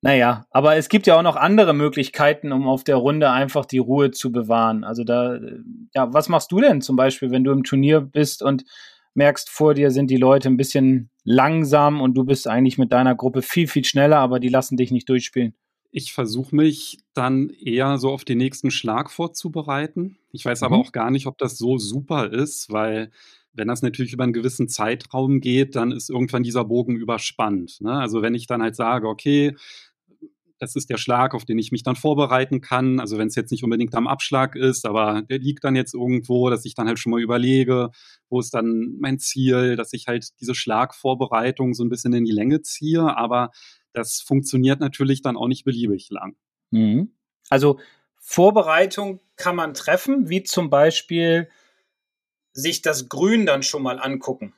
Naja, 0.00 0.46
aber 0.50 0.76
es 0.76 0.88
gibt 0.88 1.08
ja 1.08 1.18
auch 1.18 1.22
noch 1.22 1.34
andere 1.34 1.74
Möglichkeiten, 1.74 2.52
um 2.52 2.68
auf 2.68 2.84
der 2.84 2.96
Runde 2.96 3.30
einfach 3.30 3.64
die 3.64 3.78
Ruhe 3.78 4.12
zu 4.12 4.30
bewahren. 4.30 4.84
Also 4.84 5.02
da, 5.02 5.40
ja, 5.92 6.12
was 6.12 6.28
machst 6.28 6.52
du 6.52 6.60
denn 6.60 6.82
zum 6.82 6.94
Beispiel, 6.94 7.32
wenn 7.32 7.42
du 7.42 7.50
im 7.50 7.64
Turnier 7.64 8.00
bist 8.00 8.42
und 8.42 8.64
merkst, 9.14 9.48
vor 9.50 9.74
dir 9.74 9.90
sind 9.90 10.10
die 10.10 10.16
Leute 10.16 10.48
ein 10.48 10.56
bisschen 10.56 11.10
langsam 11.24 12.00
und 12.00 12.14
du 12.14 12.24
bist 12.24 12.46
eigentlich 12.48 12.78
mit 12.78 12.92
deiner 12.92 13.14
Gruppe 13.14 13.42
viel, 13.42 13.66
viel 13.66 13.84
schneller, 13.84 14.18
aber 14.18 14.40
die 14.40 14.48
lassen 14.48 14.76
dich 14.76 14.90
nicht 14.90 15.08
durchspielen. 15.08 15.54
Ich 15.90 16.12
versuche 16.12 16.54
mich 16.54 16.98
dann 17.14 17.50
eher 17.50 17.98
so 17.98 18.10
auf 18.10 18.24
den 18.24 18.38
nächsten 18.38 18.70
Schlag 18.70 19.10
vorzubereiten. 19.10 20.18
Ich 20.32 20.44
weiß 20.44 20.60
mhm. 20.60 20.66
aber 20.66 20.76
auch 20.78 20.92
gar 20.92 21.10
nicht, 21.10 21.26
ob 21.26 21.38
das 21.38 21.56
so 21.56 21.78
super 21.78 22.32
ist, 22.32 22.72
weil 22.72 23.10
wenn 23.52 23.68
das 23.68 23.82
natürlich 23.82 24.12
über 24.12 24.24
einen 24.24 24.32
gewissen 24.32 24.68
Zeitraum 24.68 25.40
geht, 25.40 25.76
dann 25.76 25.92
ist 25.92 26.10
irgendwann 26.10 26.42
dieser 26.42 26.64
Bogen 26.64 26.96
überspannt. 26.96 27.80
Ne? 27.80 27.92
Also 27.92 28.20
wenn 28.20 28.34
ich 28.34 28.48
dann 28.48 28.62
halt 28.62 28.74
sage, 28.74 29.08
okay, 29.08 29.54
das 30.64 30.76
ist 30.76 30.88
der 30.88 30.96
Schlag, 30.96 31.34
auf 31.34 31.44
den 31.44 31.58
ich 31.58 31.72
mich 31.72 31.82
dann 31.82 31.94
vorbereiten 31.94 32.60
kann. 32.60 32.98
Also 32.98 33.18
wenn 33.18 33.28
es 33.28 33.34
jetzt 33.34 33.50
nicht 33.50 33.64
unbedingt 33.64 33.94
am 33.94 34.06
Abschlag 34.06 34.56
ist, 34.56 34.86
aber 34.86 35.22
der 35.22 35.38
liegt 35.38 35.62
dann 35.62 35.76
jetzt 35.76 35.94
irgendwo, 35.94 36.48
dass 36.48 36.64
ich 36.64 36.74
dann 36.74 36.88
halt 36.88 36.98
schon 36.98 37.10
mal 37.10 37.20
überlege, 37.20 37.90
wo 38.30 38.40
ist 38.40 38.54
dann 38.54 38.96
mein 38.98 39.18
Ziel, 39.18 39.76
dass 39.76 39.92
ich 39.92 40.06
halt 40.06 40.28
diese 40.40 40.54
Schlagvorbereitung 40.54 41.74
so 41.74 41.84
ein 41.84 41.90
bisschen 41.90 42.14
in 42.14 42.24
die 42.24 42.32
Länge 42.32 42.62
ziehe. 42.62 43.16
Aber 43.16 43.50
das 43.92 44.20
funktioniert 44.20 44.80
natürlich 44.80 45.20
dann 45.20 45.36
auch 45.36 45.48
nicht 45.48 45.64
beliebig 45.64 46.08
lang. 46.10 46.36
Mhm. 46.70 47.12
Also 47.50 47.78
Vorbereitung 48.16 49.20
kann 49.36 49.56
man 49.56 49.74
treffen, 49.74 50.30
wie 50.30 50.42
zum 50.42 50.70
Beispiel 50.70 51.48
sich 52.52 52.80
das 52.80 53.10
Grün 53.10 53.44
dann 53.44 53.62
schon 53.62 53.82
mal 53.82 53.98
angucken. 54.00 54.54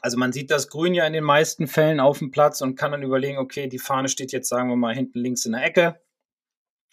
Also 0.00 0.18
man 0.18 0.32
sieht 0.32 0.50
das 0.50 0.68
Grün 0.68 0.94
ja 0.94 1.06
in 1.06 1.12
den 1.12 1.24
meisten 1.24 1.66
Fällen 1.66 2.00
auf 2.00 2.18
dem 2.18 2.30
Platz 2.30 2.62
und 2.62 2.76
kann 2.76 2.92
dann 2.92 3.02
überlegen, 3.02 3.38
okay, 3.38 3.68
die 3.68 3.78
Fahne 3.78 4.08
steht 4.08 4.32
jetzt, 4.32 4.48
sagen 4.48 4.68
wir 4.68 4.76
mal, 4.76 4.94
hinten 4.94 5.18
links 5.18 5.44
in 5.44 5.52
der 5.52 5.64
Ecke. 5.64 6.00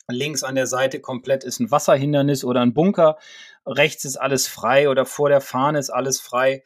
Links 0.10 0.44
an 0.44 0.56
der 0.56 0.68
Seite 0.68 1.00
komplett 1.00 1.44
ist 1.44 1.60
ein 1.60 1.72
Wasserhindernis 1.72 2.44
oder 2.44 2.62
ein 2.62 2.74
Bunker. 2.74 3.18
Rechts 3.66 4.06
ist 4.06 4.18
alles 4.18 4.48
frei 4.48 4.90
oder 4.90 5.06
vor 5.06 5.30
der 5.30 5.42
Fahne 5.42 5.80
ist 5.80 5.90
alles 5.90 6.20
frei. 6.20 6.64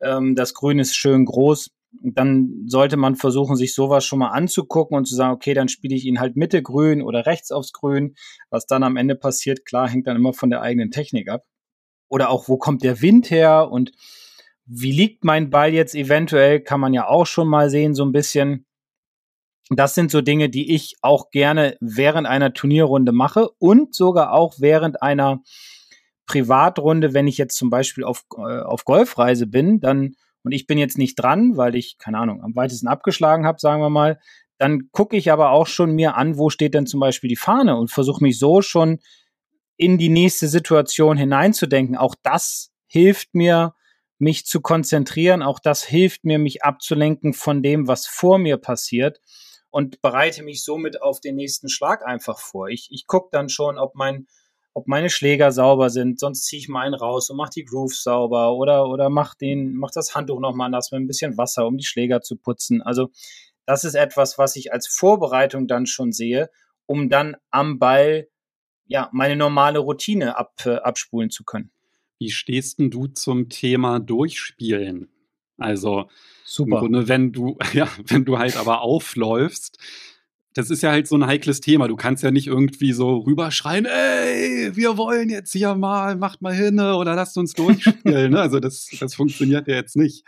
Ähm, 0.00 0.34
das 0.36 0.54
Grün 0.54 0.78
ist 0.78 0.94
schön 0.94 1.24
groß. 1.24 1.70
Dann 2.02 2.64
sollte 2.66 2.96
man 2.96 3.14
versuchen, 3.14 3.56
sich 3.56 3.74
sowas 3.74 4.04
schon 4.04 4.18
mal 4.18 4.30
anzugucken 4.30 4.96
und 4.96 5.06
zu 5.06 5.14
sagen, 5.14 5.32
okay, 5.32 5.54
dann 5.54 5.68
spiele 5.68 5.94
ich 5.94 6.04
ihn 6.04 6.18
halt 6.20 6.36
Mitte 6.36 6.60
grün 6.60 7.02
oder 7.02 7.26
rechts 7.26 7.52
aufs 7.52 7.72
Grün. 7.72 8.16
Was 8.50 8.66
dann 8.66 8.82
am 8.82 8.96
Ende 8.96 9.14
passiert, 9.14 9.64
klar, 9.64 9.88
hängt 9.88 10.08
dann 10.08 10.16
immer 10.16 10.32
von 10.32 10.50
der 10.50 10.60
eigenen 10.60 10.90
Technik 10.90 11.28
ab. 11.28 11.44
Oder 12.08 12.30
auch, 12.30 12.48
wo 12.48 12.58
kommt 12.58 12.82
der 12.82 13.00
Wind 13.00 13.30
her 13.30 13.70
und 13.70 13.92
wie 14.66 14.92
liegt 14.92 15.24
mein 15.24 15.50
Ball 15.50 15.72
jetzt 15.72 15.94
eventuell, 15.94 16.60
kann 16.60 16.80
man 16.80 16.94
ja 16.94 17.06
auch 17.06 17.26
schon 17.26 17.48
mal 17.48 17.70
sehen, 17.70 17.94
so 17.94 18.04
ein 18.04 18.12
bisschen. 18.12 18.66
Das 19.70 19.94
sind 19.94 20.10
so 20.10 20.20
Dinge, 20.20 20.50
die 20.50 20.74
ich 20.74 20.96
auch 21.00 21.30
gerne 21.30 21.76
während 21.80 22.26
einer 22.26 22.52
Turnierrunde 22.52 23.12
mache 23.12 23.48
und 23.58 23.94
sogar 23.94 24.32
auch 24.32 24.54
während 24.58 25.02
einer 25.02 25.42
Privatrunde, 26.26 27.14
wenn 27.14 27.26
ich 27.26 27.38
jetzt 27.38 27.56
zum 27.56 27.70
Beispiel 27.70 28.04
auf, 28.04 28.24
äh, 28.36 28.60
auf 28.60 28.84
Golfreise 28.84 29.46
bin, 29.46 29.80
dann, 29.80 30.16
und 30.42 30.52
ich 30.52 30.66
bin 30.66 30.78
jetzt 30.78 30.98
nicht 30.98 31.16
dran, 31.16 31.56
weil 31.56 31.74
ich, 31.76 31.96
keine 31.98 32.18
Ahnung, 32.18 32.42
am 32.42 32.54
weitesten 32.54 32.88
abgeschlagen 32.88 33.46
habe, 33.46 33.58
sagen 33.58 33.80
wir 33.80 33.90
mal, 33.90 34.18
dann 34.58 34.90
gucke 34.92 35.16
ich 35.16 35.32
aber 35.32 35.50
auch 35.50 35.66
schon 35.66 35.94
mir 35.94 36.16
an, 36.16 36.38
wo 36.38 36.50
steht 36.50 36.74
denn 36.74 36.86
zum 36.86 37.00
Beispiel 37.00 37.28
die 37.28 37.36
Fahne 37.36 37.76
und 37.76 37.90
versuche 37.90 38.22
mich 38.22 38.38
so 38.38 38.62
schon 38.62 39.00
in 39.76 39.98
die 39.98 40.08
nächste 40.08 40.48
Situation 40.48 41.16
hineinzudenken. 41.16 41.96
Auch 41.96 42.14
das 42.22 42.70
hilft 42.86 43.34
mir, 43.34 43.74
mich 44.24 44.46
zu 44.46 44.60
konzentrieren. 44.60 45.42
Auch 45.42 45.60
das 45.60 45.84
hilft 45.84 46.24
mir, 46.24 46.38
mich 46.38 46.64
abzulenken 46.64 47.34
von 47.34 47.62
dem, 47.62 47.86
was 47.86 48.06
vor 48.06 48.38
mir 48.38 48.56
passiert 48.56 49.20
und 49.70 50.00
bereite 50.00 50.42
mich 50.42 50.64
somit 50.64 51.02
auf 51.02 51.20
den 51.20 51.36
nächsten 51.36 51.68
Schlag 51.68 52.04
einfach 52.06 52.40
vor. 52.40 52.68
Ich, 52.68 52.88
ich 52.90 53.06
gucke 53.06 53.28
dann 53.30 53.50
schon, 53.50 53.78
ob 53.78 53.94
mein, 53.94 54.26
ob 54.72 54.88
meine 54.88 55.10
Schläger 55.10 55.52
sauber 55.52 55.90
sind, 55.90 56.18
sonst 56.18 56.46
ziehe 56.46 56.58
ich 56.58 56.68
mal 56.68 56.86
einen 56.86 56.94
raus 56.94 57.28
und 57.28 57.36
mache 57.36 57.50
die 57.56 57.64
Grooves 57.64 58.02
sauber 58.02 58.54
oder, 58.54 58.88
oder 58.88 59.10
mach, 59.10 59.34
den, 59.34 59.74
mach 59.74 59.90
das 59.90 60.14
Handtuch 60.14 60.40
nochmal 60.40 60.70
nass 60.70 60.90
mit 60.90 61.02
ein 61.02 61.06
bisschen 61.06 61.36
Wasser, 61.36 61.66
um 61.66 61.76
die 61.76 61.84
Schläger 61.84 62.22
zu 62.22 62.36
putzen. 62.36 62.80
Also 62.80 63.10
das 63.66 63.84
ist 63.84 63.94
etwas, 63.94 64.38
was 64.38 64.56
ich 64.56 64.72
als 64.72 64.86
Vorbereitung 64.86 65.68
dann 65.68 65.84
schon 65.84 66.12
sehe, 66.12 66.50
um 66.86 67.10
dann 67.10 67.36
am 67.50 67.78
Ball 67.78 68.28
ja 68.86 69.10
meine 69.12 69.36
normale 69.36 69.80
Routine 69.80 70.38
ab, 70.38 70.54
äh, 70.64 70.76
abspulen 70.76 71.30
zu 71.30 71.44
können. 71.44 71.70
Wie 72.24 72.30
stehst 72.30 72.78
denn 72.78 72.90
du 72.90 73.06
zum 73.06 73.50
Thema 73.50 74.00
Durchspielen? 74.00 75.10
Also 75.58 76.08
Super. 76.46 76.76
im 76.76 76.78
Grunde, 76.78 77.06
wenn 77.06 77.32
du, 77.32 77.58
ja, 77.74 77.86
wenn 78.06 78.24
du 78.24 78.38
halt 78.38 78.56
aber 78.56 78.80
aufläufst, 78.80 79.76
das 80.54 80.70
ist 80.70 80.82
ja 80.82 80.90
halt 80.90 81.06
so 81.06 81.16
ein 81.16 81.26
heikles 81.26 81.60
Thema. 81.60 81.86
Du 81.86 81.96
kannst 81.96 82.22
ja 82.22 82.30
nicht 82.30 82.46
irgendwie 82.46 82.92
so 82.92 83.18
rüberschreien, 83.18 83.84
ey, 83.84 84.74
wir 84.74 84.96
wollen 84.96 85.28
jetzt 85.28 85.52
hier 85.52 85.74
mal, 85.74 86.16
macht 86.16 86.40
mal 86.40 86.54
hin 86.54 86.80
oder 86.80 87.14
lasst 87.14 87.36
uns 87.36 87.52
durchspielen. 87.52 88.32
Ne? 88.32 88.40
also 88.40 88.58
das, 88.58 88.88
das 88.98 89.14
funktioniert 89.14 89.68
ja 89.68 89.74
jetzt 89.74 89.94
nicht. 89.94 90.24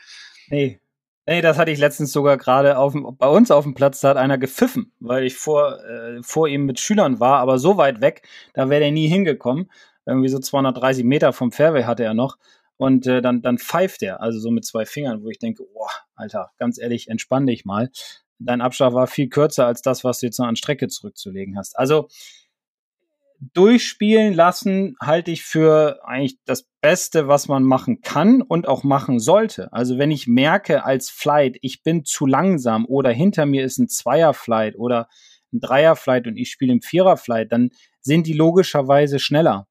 Nee. 0.51 0.79
Nee, 1.27 1.41
das 1.41 1.57
hatte 1.57 1.71
ich 1.71 1.79
letztens 1.79 2.13
sogar 2.13 2.37
gerade 2.37 2.77
bei 3.19 3.27
uns 3.27 3.51
auf 3.51 3.65
dem 3.65 3.73
Platz, 3.73 4.01
da 4.01 4.11
hat 4.11 4.17
einer 4.19 4.37
gepfiffen, 4.37 4.93
weil 5.01 5.25
ich 5.25 5.35
vor, 5.35 5.83
äh, 5.83 6.23
vor 6.23 6.47
ihm 6.47 6.67
mit 6.67 6.79
Schülern 6.79 7.21
war, 7.21 7.39
aber 7.39 7.59
so 7.59 7.79
weit 7.79 8.03
weg, 8.03 8.21
da 8.53 8.69
wäre 8.69 8.83
der 8.83 8.93
nie 8.93 9.09
hingekommen. 9.09 9.71
Irgendwie 10.07 10.29
so 10.29 10.39
230 10.39 11.05
Meter 11.05 11.33
vom 11.33 11.53
Fairway 11.53 11.85
hatte 11.85 12.05
er 12.05 12.15
noch. 12.15 12.39
Und 12.79 13.07
äh, 13.07 13.23
dann, 13.23 13.43
dann 13.43 13.59
pfeift 13.59 14.03
er, 14.03 14.21
also 14.21 14.39
so 14.39 14.51
mit 14.51 14.65
zwei 14.65 14.85
Fingern, 14.85 15.23
wo 15.23 15.31
ich 15.31 15.39
denke, 15.39 15.65
boah, 15.73 15.91
Alter, 16.15 16.51
ganz 16.59 16.79
ehrlich, 16.79 17.09
entspann 17.09 17.47
dich 17.47 17.65
mal 17.65 17.91
dein 18.39 18.61
Abschlag 18.61 18.93
war 18.93 19.07
viel 19.07 19.29
kürzer 19.29 19.67
als 19.67 19.83
das, 19.83 20.05
was 20.05 20.21
du 20.21 20.27
jetzt 20.27 20.39
noch 20.39 20.47
an 20.47 20.57
Strecke 20.57 20.89
zurückzulegen 20.89 21.57
hast. 21.57 21.79
Also 21.79 22.09
durchspielen 23.53 24.33
lassen 24.33 24.97
halte 25.01 25.31
ich 25.31 25.45
für 25.45 26.01
eigentlich 26.05 26.39
das 26.47 26.67
Beste, 26.81 27.29
was 27.29 27.49
man 27.49 27.65
machen 27.65 28.01
kann 28.01 28.41
und 28.41 28.67
auch 28.67 28.83
machen 28.83 29.19
sollte. 29.19 29.73
Also 29.73 29.99
wenn 29.99 30.11
ich 30.11 30.27
merke 30.27 30.85
als 30.85 31.11
Flight, 31.11 31.59
ich 31.61 31.83
bin 31.83 32.05
zu 32.05 32.27
langsam 32.27 32.87
oder 32.87 33.11
hinter 33.11 33.45
mir 33.45 33.65
ist 33.65 33.79
ein 33.79 33.89
Zweierflight 33.89 34.77
oder 34.77 35.09
ein 35.53 35.61
Dreierflight 35.61 36.27
und 36.27 36.37
ich 36.37 36.51
spiele 36.51 36.73
im 36.73 36.81
Viererflight, 36.81 37.53
dann 37.53 37.71
sind 38.01 38.27
die 38.27 38.33
logischerweise 38.33 39.19
schneller. 39.19 39.67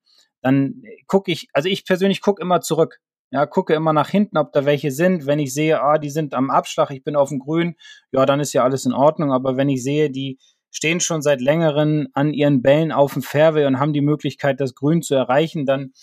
Dann 0.46 0.84
gucke 1.08 1.32
ich, 1.32 1.48
also 1.54 1.68
ich 1.70 1.86
persönlich 1.86 2.22
gucke 2.22 2.40
immer 2.40 2.62
zurück. 2.62 3.00
Ja, 3.32 3.48
gucke 3.48 3.74
immer 3.74 3.94
nach 3.94 4.10
hinten, 4.10 4.38
ob 4.38 4.52
da 4.52 4.64
welche 4.64 4.92
sind. 4.92 5.26
Wenn 5.26 5.40
ich 5.40 5.56
sehe, 5.56 5.82
ah, 5.82 5.98
die 5.98 6.12
sind 6.12 6.36
am 6.36 6.52
Abschlag, 6.52 6.92
ich 6.92 7.04
bin 7.04 7.16
auf 7.16 7.30
dem 7.30 7.40
Grün, 7.40 7.74
ja, 8.12 8.28
dann 8.28 8.40
ist 8.40 8.54
ja 8.54 8.64
alles 8.64 8.86
in 8.86 8.94
Ordnung. 8.94 9.32
Aber 9.32 9.58
wenn 9.58 9.70
ich 9.70 9.82
sehe, 9.82 10.12
die 10.12 10.38
stehen 10.70 11.00
schon 11.00 11.24
seit 11.24 11.42
längerem 11.42 12.10
an 12.14 12.32
ihren 12.32 12.62
Bällen 12.62 12.92
auf 12.92 13.14
dem 13.14 13.24
Fairway 13.24 13.66
und 13.66 13.80
haben 13.80 13.92
die 13.92 14.02
Möglichkeit, 14.02 14.62
das 14.62 14.76
Grün 14.76 15.02
zu 15.02 15.16
erreichen, 15.16 15.66
dann 15.66 15.94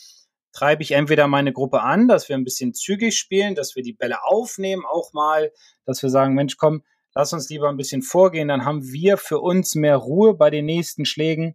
treibe 0.52 0.82
ich 0.82 0.90
entweder 0.90 1.28
meine 1.28 1.52
Gruppe 1.52 1.82
an, 1.82 2.08
dass 2.08 2.28
wir 2.28 2.34
ein 2.34 2.42
bisschen 2.42 2.74
zügig 2.74 3.16
spielen, 3.16 3.54
dass 3.54 3.76
wir 3.76 3.84
die 3.84 3.92
Bälle 3.92 4.24
aufnehmen 4.24 4.82
auch 4.84 5.12
mal, 5.12 5.52
dass 5.86 6.02
wir 6.02 6.10
sagen, 6.10 6.34
Mensch, 6.34 6.56
komm, 6.56 6.82
lass 7.14 7.32
uns 7.32 7.48
lieber 7.48 7.68
ein 7.68 7.76
bisschen 7.76 8.02
vorgehen, 8.02 8.48
dann 8.48 8.64
haben 8.64 8.82
wir 8.82 9.18
für 9.18 9.38
uns 9.38 9.76
mehr 9.76 9.98
Ruhe 9.98 10.34
bei 10.34 10.50
den 10.50 10.64
nächsten 10.64 11.04
Schlägen. 11.04 11.54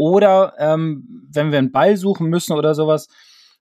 Oder 0.00 0.54
ähm, 0.58 1.26
wenn 1.30 1.52
wir 1.52 1.58
einen 1.58 1.72
Ball 1.72 1.98
suchen 1.98 2.28
müssen 2.30 2.54
oder 2.54 2.74
sowas, 2.74 3.08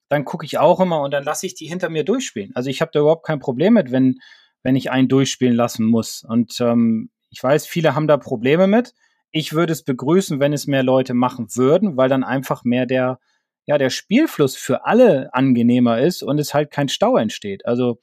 dann 0.08 0.24
gucke 0.24 0.46
ich 0.46 0.58
auch 0.58 0.79
immer 0.79 1.01
und 1.01 1.12
dann 1.12 1.25
lasse 1.25 1.46
ich 1.46 1.53
die 1.53 1.67
hinter 1.67 1.89
mir 1.89 2.05
durchspielen. 2.05 2.51
Also 2.55 2.69
ich 2.69 2.79
habe 2.79 2.91
da 2.93 3.01
überhaupt 3.01 3.25
kein 3.25 3.39
Problem 3.39 3.74
mit, 3.74 3.91
wenn, 3.91 4.19
wenn 4.63 4.77
ich 4.77 4.89
einen 4.89 5.10
durchspielen 5.10 5.53
lassen 5.53 5.86
muss. 5.86 6.24
Und 6.24 6.62
ähm, 6.62 7.10
ich 7.29 7.43
weiß, 7.43 7.67
viele 7.67 7.93
haben 7.93 8.08
da 8.08 8.15
Probleme 8.15 8.67
mit. 8.67 8.93
Ich 9.31 9.51
würde 9.51 9.74
es 9.74 9.84
begrüßen, 9.84 10.39
wenn 10.39 10.53
es 10.53 10.65
mehr 10.65 10.81
Leute 10.81 11.13
machen 11.13 11.48
würden, 11.55 11.98
weil 11.98 12.08
dann 12.08 12.24
einfach 12.24 12.63
mehr 12.63 12.86
der, 12.86 13.19
ja, 13.65 13.77
der 13.77 13.89
Spielfluss 13.89 14.55
für 14.55 14.86
alle 14.86 15.34
angenehmer 15.34 16.00
ist 16.00 16.24
und 16.24 16.39
es 16.39 16.53
halt 16.53 16.72
kein 16.72 16.88
Stau 16.88 17.17
entsteht. 17.17 17.65
Also 17.65 18.00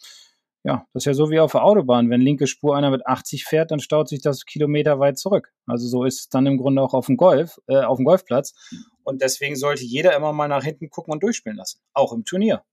ja, 0.66 0.84
das 0.92 1.02
ist 1.02 1.06
ja 1.06 1.14
so 1.14 1.30
wie 1.30 1.38
auf 1.38 1.52
der 1.52 1.62
Autobahn. 1.62 2.10
Wenn 2.10 2.20
linke 2.20 2.48
Spur 2.48 2.76
einer 2.76 2.90
mit 2.90 3.06
80 3.06 3.44
fährt, 3.44 3.70
dann 3.70 3.78
staut 3.78 4.08
sich 4.08 4.20
das 4.20 4.44
Kilometer 4.46 4.98
weit 4.98 5.16
zurück. 5.16 5.52
Also 5.66 5.86
so 5.86 6.04
ist 6.04 6.20
es 6.20 6.28
dann 6.28 6.44
im 6.46 6.56
Grunde 6.56 6.82
auch 6.82 6.92
auf 6.92 7.06
dem 7.06 7.16
Golf, 7.16 7.60
äh, 7.68 7.82
auf 7.82 7.98
dem 7.98 8.04
Golfplatz. 8.04 8.52
Und 9.04 9.22
deswegen 9.22 9.54
sollte 9.54 9.84
jeder 9.84 10.16
immer 10.16 10.32
mal 10.32 10.48
nach 10.48 10.64
hinten 10.64 10.90
gucken 10.90 11.12
und 11.12 11.22
durchspielen 11.22 11.56
lassen. 11.56 11.80
Auch 11.92 12.12
im 12.12 12.24
Turnier. 12.24 12.64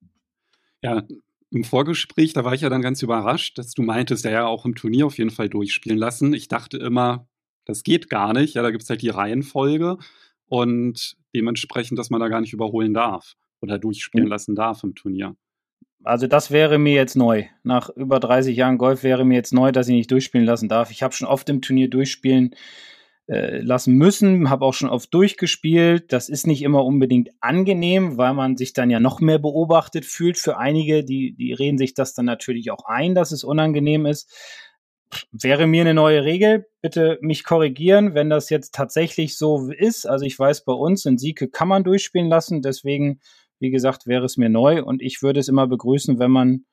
Ja, 0.81 1.03
im 1.51 1.63
Vorgespräch, 1.63 2.33
da 2.33 2.43
war 2.43 2.55
ich 2.55 2.61
ja 2.61 2.69
dann 2.69 2.81
ganz 2.81 3.03
überrascht, 3.03 3.59
dass 3.59 3.73
du 3.73 3.83
meintest, 3.83 4.25
ja, 4.25 4.31
ja, 4.31 4.45
auch 4.47 4.65
im 4.65 4.73
Turnier 4.73 5.05
auf 5.05 5.19
jeden 5.19 5.29
Fall 5.29 5.49
durchspielen 5.49 5.99
lassen. 5.99 6.33
Ich 6.33 6.47
dachte 6.47 6.77
immer, 6.77 7.27
das 7.65 7.83
geht 7.83 8.09
gar 8.09 8.33
nicht. 8.33 8.55
Ja, 8.55 8.63
da 8.63 8.71
gibt 8.71 8.83
es 8.83 8.89
halt 8.89 9.03
die 9.03 9.09
Reihenfolge 9.09 9.97
und 10.47 11.15
dementsprechend, 11.35 11.99
dass 11.99 12.09
man 12.09 12.19
da 12.19 12.27
gar 12.27 12.41
nicht 12.41 12.53
überholen 12.53 12.95
darf 12.95 13.35
oder 13.61 13.77
durchspielen 13.77 14.25
mhm. 14.25 14.31
lassen 14.31 14.55
darf 14.55 14.83
im 14.83 14.95
Turnier. 14.95 15.35
Also 16.03 16.27
das 16.27 16.51
wäre 16.51 16.77
mir 16.77 16.93
jetzt 16.93 17.15
neu. 17.15 17.45
Nach 17.63 17.89
über 17.89 18.19
30 18.19 18.55
Jahren 18.55 18.77
Golf 18.77 19.03
wäre 19.03 19.25
mir 19.25 19.35
jetzt 19.35 19.53
neu, 19.53 19.71
dass 19.71 19.87
ich 19.87 19.95
nicht 19.95 20.11
durchspielen 20.11 20.45
lassen 20.45 20.69
darf. 20.69 20.91
Ich 20.91 21.01
habe 21.01 21.13
schon 21.13 21.27
oft 21.27 21.49
im 21.49 21.61
Turnier 21.61 21.89
durchspielen 21.89 22.55
äh, 23.27 23.59
lassen 23.59 23.93
müssen, 23.95 24.49
habe 24.49 24.65
auch 24.65 24.73
schon 24.73 24.89
oft 24.89 25.13
durchgespielt. 25.13 26.11
Das 26.11 26.27
ist 26.27 26.45
nicht 26.45 26.61
immer 26.61 26.83
unbedingt 26.83 27.29
angenehm, 27.39 28.17
weil 28.17 28.33
man 28.33 28.57
sich 28.57 28.73
dann 28.73 28.89
ja 28.89 28.99
noch 28.99 29.21
mehr 29.21 29.39
beobachtet 29.39 30.03
fühlt. 30.03 30.37
Für 30.37 30.57
einige, 30.57 31.05
die, 31.05 31.33
die 31.33 31.53
reden 31.53 31.77
sich 31.77 31.93
das 31.93 32.13
dann 32.13 32.25
natürlich 32.25 32.69
auch 32.71 32.83
ein, 32.85 33.15
dass 33.15 33.31
es 33.31 33.45
unangenehm 33.45 34.05
ist. 34.05 34.29
Wäre 35.31 35.67
mir 35.67 35.81
eine 35.81 35.93
neue 35.93 36.25
Regel. 36.25 36.65
Bitte 36.81 37.17
mich 37.21 37.45
korrigieren, 37.45 38.13
wenn 38.13 38.29
das 38.29 38.49
jetzt 38.49 38.73
tatsächlich 38.73 39.37
so 39.37 39.69
ist. 39.71 40.05
Also 40.05 40.25
ich 40.25 40.37
weiß, 40.37 40.65
bei 40.65 40.73
uns 40.73 41.05
in 41.05 41.17
Sieke 41.17 41.47
kann 41.47 41.69
man 41.69 41.85
durchspielen 41.85 42.27
lassen. 42.27 42.61
Deswegen 42.61 43.21
wie 43.63 43.71
gesagt, 43.71 44.05
wäre 44.05 44.25
es 44.25 44.37
mir 44.37 44.49
neu 44.49 44.83
und 44.83 45.01
ich 45.01 45.23
würde 45.23 45.39
es 45.39 45.47
immer 45.47 45.67
begrüßen, 45.67 46.19
wenn 46.19 46.31
man 46.31 46.65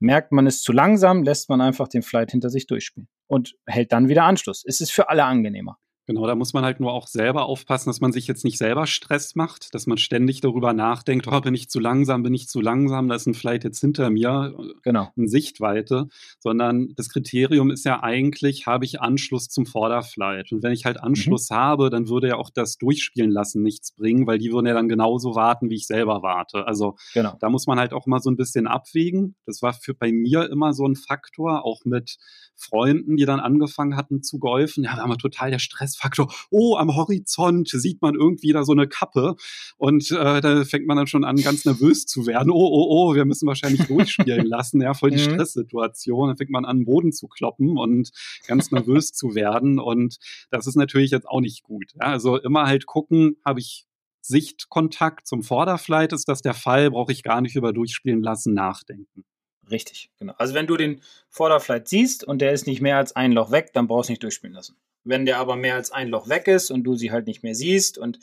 merkt, 0.00 0.32
man 0.32 0.46
ist 0.46 0.62
zu 0.62 0.72
langsam, 0.72 1.22
lässt 1.22 1.50
man 1.50 1.60
einfach 1.60 1.88
den 1.88 2.02
Flight 2.02 2.30
hinter 2.30 2.48
sich 2.48 2.66
durchspielen 2.66 3.08
und 3.26 3.54
hält 3.66 3.92
dann 3.92 4.08
wieder 4.08 4.24
Anschluss. 4.24 4.64
Es 4.66 4.80
ist 4.80 4.90
für 4.90 5.10
alle 5.10 5.24
angenehmer. 5.24 5.78
Genau, 6.08 6.26
da 6.26 6.34
muss 6.34 6.54
man 6.54 6.64
halt 6.64 6.80
nur 6.80 6.94
auch 6.94 7.06
selber 7.06 7.44
aufpassen, 7.44 7.90
dass 7.90 8.00
man 8.00 8.12
sich 8.12 8.26
jetzt 8.26 8.42
nicht 8.42 8.56
selber 8.56 8.86
Stress 8.86 9.34
macht, 9.34 9.74
dass 9.74 9.86
man 9.86 9.98
ständig 9.98 10.40
darüber 10.40 10.72
nachdenkt, 10.72 11.28
oh, 11.28 11.38
bin 11.42 11.52
ich 11.52 11.68
zu 11.68 11.80
langsam, 11.80 12.22
bin 12.22 12.32
ich 12.32 12.48
zu 12.48 12.62
langsam, 12.62 13.08
da 13.08 13.14
ist 13.14 13.26
ein 13.26 13.34
Flight 13.34 13.62
jetzt 13.62 13.80
hinter 13.80 14.08
mir, 14.08 14.56
genau. 14.82 15.12
in 15.16 15.28
Sichtweite, 15.28 16.08
sondern 16.38 16.94
das 16.96 17.10
Kriterium 17.10 17.70
ist 17.70 17.84
ja 17.84 18.02
eigentlich, 18.02 18.66
habe 18.66 18.86
ich 18.86 19.02
Anschluss 19.02 19.50
zum 19.50 19.66
Vorderflight. 19.66 20.50
Und 20.50 20.62
wenn 20.62 20.72
ich 20.72 20.86
halt 20.86 20.96
mhm. 20.96 21.08
Anschluss 21.08 21.50
mhm. 21.50 21.56
habe, 21.56 21.90
dann 21.90 22.08
würde 22.08 22.28
ja 22.28 22.36
auch 22.36 22.48
das 22.48 22.78
Durchspielen 22.78 23.30
lassen 23.30 23.62
nichts 23.62 23.92
bringen, 23.92 24.26
weil 24.26 24.38
die 24.38 24.50
würden 24.50 24.64
ja 24.64 24.72
dann 24.72 24.88
genauso 24.88 25.34
warten, 25.34 25.68
wie 25.68 25.76
ich 25.76 25.86
selber 25.86 26.22
warte. 26.22 26.66
Also 26.66 26.96
genau. 27.12 27.36
da 27.38 27.50
muss 27.50 27.66
man 27.66 27.78
halt 27.78 27.92
auch 27.92 28.06
mal 28.06 28.20
so 28.20 28.30
ein 28.30 28.36
bisschen 28.38 28.66
abwägen. 28.66 29.36
Das 29.44 29.60
war 29.60 29.74
für 29.74 29.92
bei 29.92 30.10
mir 30.10 30.48
immer 30.50 30.72
so 30.72 30.86
ein 30.86 30.96
Faktor, 30.96 31.66
auch 31.66 31.84
mit 31.84 32.16
Freunden, 32.56 33.16
die 33.16 33.26
dann 33.26 33.40
angefangen 33.40 33.94
hatten 33.94 34.22
zu 34.22 34.38
golfen. 34.38 34.84
Ja, 34.84 34.96
da 34.96 35.02
haben 35.02 35.10
wir 35.10 35.18
total 35.18 35.50
der 35.50 35.58
Stressfaktor. 35.98 36.32
Oh, 36.50 36.76
am 36.76 36.94
Horizont 36.94 37.68
sieht 37.68 38.00
man 38.00 38.14
irgendwie 38.14 38.52
da 38.52 38.64
so 38.64 38.72
eine 38.72 38.88
Kappe. 38.88 39.36
Und 39.76 40.10
äh, 40.10 40.40
da 40.40 40.64
fängt 40.64 40.86
man 40.86 40.96
dann 40.96 41.06
schon 41.06 41.24
an, 41.24 41.36
ganz 41.36 41.64
nervös 41.64 42.06
zu 42.06 42.26
werden. 42.26 42.50
Oh, 42.50 42.56
oh, 42.56 42.86
oh, 42.90 43.14
wir 43.14 43.24
müssen 43.24 43.46
wahrscheinlich 43.46 43.86
durchspielen 43.86 44.46
lassen. 44.46 44.80
Ja, 44.80 44.94
voll 44.94 45.10
die 45.10 45.18
mhm. 45.18 45.34
Stresssituation. 45.34 46.28
Dann 46.28 46.36
fängt 46.36 46.50
man 46.50 46.64
an, 46.64 46.84
Boden 46.84 47.12
zu 47.12 47.28
kloppen 47.28 47.76
und 47.76 48.10
ganz 48.46 48.70
nervös 48.70 49.12
zu 49.12 49.34
werden. 49.34 49.78
Und 49.78 50.18
das 50.50 50.66
ist 50.66 50.76
natürlich 50.76 51.10
jetzt 51.10 51.28
auch 51.28 51.40
nicht 51.40 51.62
gut. 51.62 51.92
Ja, 51.94 52.08
also 52.08 52.36
immer 52.36 52.66
halt 52.66 52.86
gucken, 52.86 53.36
habe 53.44 53.60
ich 53.60 53.86
Sichtkontakt 54.20 55.26
zum 55.26 55.42
Vorderflight, 55.42 56.12
ist 56.12 56.28
das 56.28 56.42
der 56.42 56.54
Fall, 56.54 56.90
brauche 56.90 57.12
ich 57.12 57.22
gar 57.22 57.40
nicht 57.40 57.56
über 57.56 57.72
Durchspielen 57.72 58.22
lassen 58.22 58.52
nachdenken. 58.52 59.24
Richtig, 59.70 60.10
genau. 60.18 60.34
Also 60.38 60.54
wenn 60.54 60.66
du 60.66 60.76
den 60.76 61.00
Vorderflight 61.28 61.88
siehst 61.88 62.24
und 62.24 62.40
der 62.40 62.52
ist 62.52 62.66
nicht 62.66 62.80
mehr 62.80 62.96
als 62.96 63.14
ein 63.14 63.32
Loch 63.32 63.50
weg, 63.50 63.70
dann 63.74 63.86
brauchst 63.86 64.08
du 64.08 64.12
nicht 64.12 64.22
durchspielen 64.22 64.54
lassen. 64.54 64.76
Wenn 65.04 65.26
der 65.26 65.38
aber 65.38 65.56
mehr 65.56 65.74
als 65.74 65.90
ein 65.90 66.08
Loch 66.08 66.28
weg 66.28 66.48
ist 66.48 66.70
und 66.70 66.84
du 66.84 66.96
sie 66.96 67.10
halt 67.10 67.26
nicht 67.26 67.42
mehr 67.42 67.54
siehst 67.54 67.98
und 67.98 68.18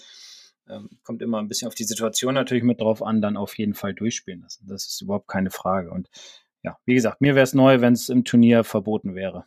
ähm, 0.67 0.89
kommt 1.03 1.21
immer 1.21 1.39
ein 1.39 1.47
bisschen 1.47 1.67
auf 1.67 1.75
die 1.75 1.83
Situation 1.83 2.33
natürlich 2.33 2.63
mit 2.63 2.81
drauf 2.81 3.03
an, 3.03 3.21
dann 3.21 3.37
auf 3.37 3.57
jeden 3.57 3.73
Fall 3.73 3.93
durchspielen 3.93 4.41
lassen. 4.41 4.65
Das 4.67 4.85
ist 4.85 5.01
überhaupt 5.01 5.27
keine 5.27 5.51
Frage. 5.51 5.91
Und 5.91 6.09
ja, 6.63 6.77
wie 6.85 6.95
gesagt, 6.95 7.21
mir 7.21 7.35
wäre 7.35 7.43
es 7.43 7.53
neu, 7.53 7.81
wenn 7.81 7.93
es 7.93 8.09
im 8.09 8.23
Turnier 8.23 8.63
verboten 8.63 9.15
wäre. 9.15 9.45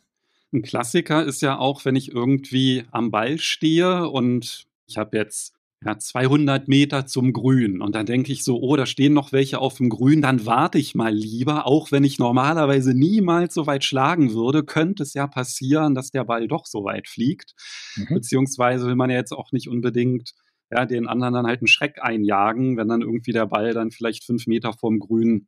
Ein 0.51 0.61
Klassiker 0.61 1.23
ist 1.23 1.41
ja 1.41 1.57
auch, 1.57 1.85
wenn 1.85 1.95
ich 1.95 2.11
irgendwie 2.11 2.85
am 2.91 3.11
Ball 3.11 3.37
stehe 3.37 4.09
und 4.09 4.65
ich 4.87 4.97
habe 4.97 5.17
jetzt 5.17 5.53
ja, 5.85 5.97
200 5.97 6.67
Meter 6.67 7.05
zum 7.05 7.31
Grün. 7.31 7.81
Und 7.81 7.95
dann 7.95 8.05
denke 8.05 8.31
ich 8.31 8.43
so, 8.43 8.59
oh, 8.59 8.75
da 8.75 8.85
stehen 8.85 9.13
noch 9.13 9.31
welche 9.31 9.59
auf 9.59 9.77
dem 9.77 9.89
Grün, 9.89 10.21
dann 10.21 10.45
warte 10.45 10.77
ich 10.77 10.93
mal 10.93 11.13
lieber, 11.13 11.65
auch 11.65 11.91
wenn 11.91 12.03
ich 12.03 12.19
normalerweise 12.19 12.93
niemals 12.93 13.53
so 13.53 13.65
weit 13.65 13.83
schlagen 13.83 14.33
würde, 14.33 14.63
könnte 14.63 15.03
es 15.03 15.13
ja 15.13 15.27
passieren, 15.27 15.95
dass 15.95 16.11
der 16.11 16.25
Ball 16.25 16.47
doch 16.47 16.65
so 16.65 16.83
weit 16.83 17.07
fliegt. 17.07 17.53
Mhm. 17.95 18.15
Beziehungsweise 18.15 18.87
will 18.87 18.95
man 18.95 19.09
ja 19.09 19.17
jetzt 19.17 19.31
auch 19.31 19.51
nicht 19.51 19.69
unbedingt 19.69 20.33
ja, 20.71 20.85
den 20.85 21.07
anderen 21.07 21.33
dann 21.33 21.47
halt 21.47 21.61
einen 21.61 21.67
Schreck 21.67 22.01
einjagen, 22.01 22.77
wenn 22.77 22.87
dann 22.87 23.01
irgendwie 23.01 23.31
der 23.31 23.47
Ball 23.47 23.73
dann 23.73 23.91
vielleicht 23.91 24.23
fünf 24.23 24.47
Meter 24.47 24.73
vom 24.73 24.99
Grün 24.99 25.47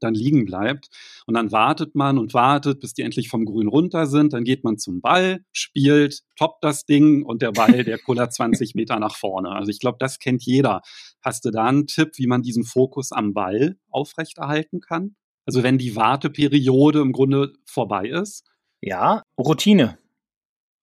dann 0.00 0.14
liegen 0.14 0.44
bleibt. 0.44 0.88
Und 1.26 1.34
dann 1.34 1.52
wartet 1.52 1.94
man 1.94 2.18
und 2.18 2.34
wartet, 2.34 2.80
bis 2.80 2.94
die 2.94 3.02
endlich 3.02 3.28
vom 3.28 3.44
Grün 3.44 3.68
runter 3.68 4.06
sind. 4.06 4.32
Dann 4.32 4.44
geht 4.44 4.64
man 4.64 4.78
zum 4.78 5.00
Ball, 5.00 5.44
spielt, 5.52 6.22
toppt 6.36 6.62
das 6.64 6.84
Ding 6.84 7.22
und 7.24 7.42
der 7.42 7.52
Ball, 7.52 7.84
der 7.84 7.98
kullert 7.98 8.32
20 8.32 8.74
Meter 8.74 8.98
nach 8.98 9.16
vorne. 9.16 9.50
Also 9.50 9.70
ich 9.70 9.80
glaube, 9.80 9.98
das 10.00 10.18
kennt 10.18 10.44
jeder. 10.44 10.82
Hast 11.22 11.44
du 11.44 11.50
da 11.50 11.64
einen 11.64 11.86
Tipp, 11.86 12.12
wie 12.16 12.26
man 12.26 12.42
diesen 12.42 12.64
Fokus 12.64 13.12
am 13.12 13.34
Ball 13.34 13.76
aufrechterhalten 13.90 14.80
kann? 14.80 15.16
Also 15.46 15.62
wenn 15.62 15.78
die 15.78 15.96
Warteperiode 15.96 17.00
im 17.00 17.12
Grunde 17.12 17.52
vorbei 17.66 18.08
ist? 18.08 18.44
Ja, 18.80 19.22
Routine. 19.38 19.98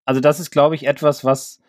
Also 0.05 0.21
das 0.21 0.39
ist, 0.39 0.51
glaube 0.51 0.75
ich, 0.75 0.85
etwas, 0.85 1.23
was 1.23 1.59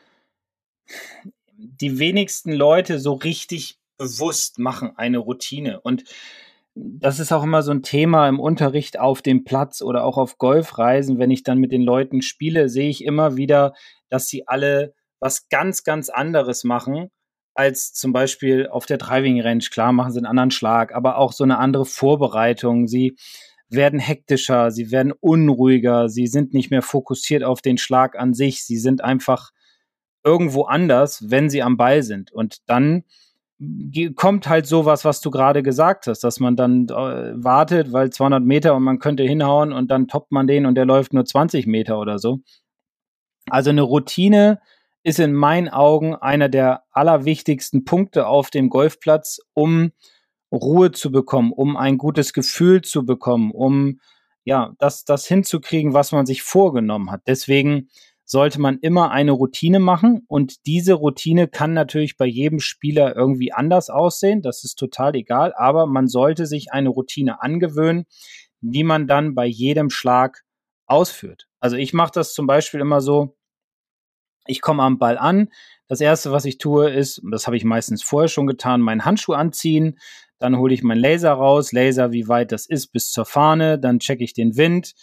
die 1.56 1.98
wenigsten 1.98 2.52
Leute 2.52 2.98
so 2.98 3.14
richtig 3.14 3.78
bewusst 3.98 4.58
machen, 4.58 4.92
eine 4.96 5.18
Routine. 5.18 5.80
Und 5.80 6.04
das 6.74 7.20
ist 7.20 7.32
auch 7.32 7.42
immer 7.42 7.62
so 7.62 7.70
ein 7.70 7.82
Thema 7.82 8.28
im 8.28 8.40
Unterricht 8.40 8.98
auf 8.98 9.20
dem 9.22 9.44
Platz 9.44 9.82
oder 9.82 10.04
auch 10.04 10.16
auf 10.16 10.38
Golfreisen. 10.38 11.18
Wenn 11.18 11.30
ich 11.30 11.42
dann 11.42 11.58
mit 11.58 11.72
den 11.72 11.82
Leuten 11.82 12.22
spiele, 12.22 12.68
sehe 12.68 12.88
ich 12.88 13.04
immer 13.04 13.36
wieder, 13.36 13.74
dass 14.08 14.28
sie 14.28 14.48
alle 14.48 14.94
was 15.20 15.48
ganz, 15.48 15.84
ganz 15.84 16.08
anderes 16.08 16.64
machen 16.64 17.10
als 17.54 17.92
zum 17.92 18.12
Beispiel 18.12 18.66
auf 18.68 18.86
der 18.86 18.98
Driving 18.98 19.40
Range. 19.40 19.64
Klar 19.70 19.92
machen 19.92 20.12
sie 20.12 20.18
einen 20.18 20.26
anderen 20.26 20.50
Schlag, 20.50 20.94
aber 20.94 21.18
auch 21.18 21.32
so 21.32 21.44
eine 21.44 21.58
andere 21.58 21.84
Vorbereitung. 21.84 22.88
Sie 22.88 23.16
werden 23.68 23.98
hektischer, 23.98 24.70
sie 24.70 24.90
werden 24.90 25.12
unruhiger, 25.12 26.08
sie 26.08 26.26
sind 26.26 26.54
nicht 26.54 26.70
mehr 26.70 26.82
fokussiert 26.82 27.44
auf 27.44 27.60
den 27.60 27.78
Schlag 27.78 28.18
an 28.18 28.32
sich. 28.32 28.64
Sie 28.64 28.78
sind 28.78 29.02
einfach 29.02 29.50
irgendwo 30.24 30.64
anders, 30.64 31.30
wenn 31.30 31.50
sie 31.50 31.62
am 31.62 31.76
Ball 31.76 32.02
sind. 32.02 32.32
Und 32.32 32.58
dann 32.66 33.04
kommt 34.16 34.48
halt 34.48 34.66
sowas, 34.66 35.04
was 35.04 35.20
du 35.20 35.30
gerade 35.30 35.62
gesagt 35.62 36.06
hast, 36.06 36.24
dass 36.24 36.40
man 36.40 36.56
dann 36.56 36.88
äh, 36.88 37.32
wartet, 37.34 37.92
weil 37.92 38.10
200 38.10 38.42
Meter 38.42 38.74
und 38.74 38.82
man 38.82 38.98
könnte 38.98 39.22
hinhauen 39.22 39.72
und 39.72 39.90
dann 39.90 40.08
toppt 40.08 40.32
man 40.32 40.46
den 40.46 40.66
und 40.66 40.74
der 40.74 40.84
läuft 40.84 41.12
nur 41.12 41.24
20 41.24 41.66
Meter 41.66 41.98
oder 41.98 42.18
so. 42.18 42.40
Also 43.50 43.70
eine 43.70 43.82
Routine 43.82 44.60
ist 45.02 45.18
in 45.18 45.32
meinen 45.32 45.68
Augen 45.68 46.14
einer 46.14 46.48
der 46.48 46.84
allerwichtigsten 46.92 47.84
Punkte 47.84 48.26
auf 48.26 48.50
dem 48.50 48.68
Golfplatz, 48.68 49.40
um 49.52 49.92
Ruhe 50.52 50.92
zu 50.92 51.10
bekommen, 51.10 51.52
um 51.52 51.76
ein 51.76 51.98
gutes 51.98 52.32
Gefühl 52.32 52.82
zu 52.82 53.04
bekommen, 53.04 53.50
um 53.50 54.00
ja, 54.44 54.74
das, 54.78 55.04
das 55.04 55.26
hinzukriegen, 55.26 55.94
was 55.94 56.12
man 56.12 56.26
sich 56.26 56.42
vorgenommen 56.42 57.10
hat. 57.10 57.22
Deswegen 57.26 57.88
sollte 58.32 58.62
man 58.62 58.78
immer 58.78 59.10
eine 59.10 59.32
Routine 59.32 59.78
machen. 59.78 60.24
Und 60.26 60.64
diese 60.64 60.94
Routine 60.94 61.48
kann 61.48 61.74
natürlich 61.74 62.16
bei 62.16 62.24
jedem 62.24 62.60
Spieler 62.60 63.14
irgendwie 63.14 63.52
anders 63.52 63.90
aussehen, 63.90 64.40
das 64.40 64.64
ist 64.64 64.76
total 64.76 65.14
egal, 65.14 65.52
aber 65.54 65.86
man 65.86 66.08
sollte 66.08 66.46
sich 66.46 66.72
eine 66.72 66.88
Routine 66.88 67.42
angewöhnen, 67.42 68.06
die 68.62 68.84
man 68.84 69.06
dann 69.06 69.34
bei 69.34 69.44
jedem 69.44 69.90
Schlag 69.90 70.44
ausführt. 70.86 71.46
Also 71.60 71.76
ich 71.76 71.92
mache 71.92 72.12
das 72.14 72.32
zum 72.32 72.46
Beispiel 72.46 72.80
immer 72.80 73.02
so, 73.02 73.36
ich 74.46 74.62
komme 74.62 74.82
am 74.82 74.98
Ball 74.98 75.18
an, 75.18 75.50
das 75.86 76.00
erste, 76.00 76.32
was 76.32 76.46
ich 76.46 76.56
tue, 76.56 76.88
ist, 76.90 77.20
das 77.30 77.46
habe 77.46 77.58
ich 77.58 77.64
meistens 77.64 78.02
vorher 78.02 78.28
schon 78.28 78.46
getan, 78.46 78.80
meinen 78.80 79.04
Handschuh 79.04 79.34
anziehen, 79.34 79.98
dann 80.38 80.56
hole 80.56 80.72
ich 80.72 80.82
meinen 80.82 81.00
Laser 81.00 81.32
raus, 81.32 81.72
Laser, 81.72 82.12
wie 82.12 82.28
weit 82.28 82.50
das 82.50 82.64
ist 82.64 82.88
bis 82.88 83.10
zur 83.10 83.26
Fahne, 83.26 83.78
dann 83.78 83.98
checke 83.98 84.24
ich 84.24 84.32
den 84.32 84.56
Wind, 84.56 84.94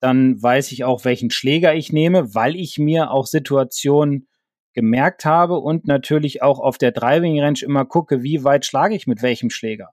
dann 0.00 0.40
weiß 0.42 0.72
ich 0.72 0.84
auch, 0.84 1.04
welchen 1.04 1.30
Schläger 1.30 1.74
ich 1.74 1.92
nehme, 1.92 2.34
weil 2.34 2.56
ich 2.56 2.78
mir 2.78 3.10
auch 3.10 3.26
Situationen 3.26 4.28
gemerkt 4.74 5.24
habe 5.24 5.58
und 5.58 5.86
natürlich 5.86 6.42
auch 6.42 6.60
auf 6.60 6.78
der 6.78 6.92
Driving 6.92 7.40
Range 7.40 7.58
immer 7.62 7.84
gucke, 7.84 8.22
wie 8.22 8.44
weit 8.44 8.64
schlage 8.64 8.94
ich 8.94 9.06
mit 9.06 9.22
welchem 9.22 9.50
Schläger. 9.50 9.90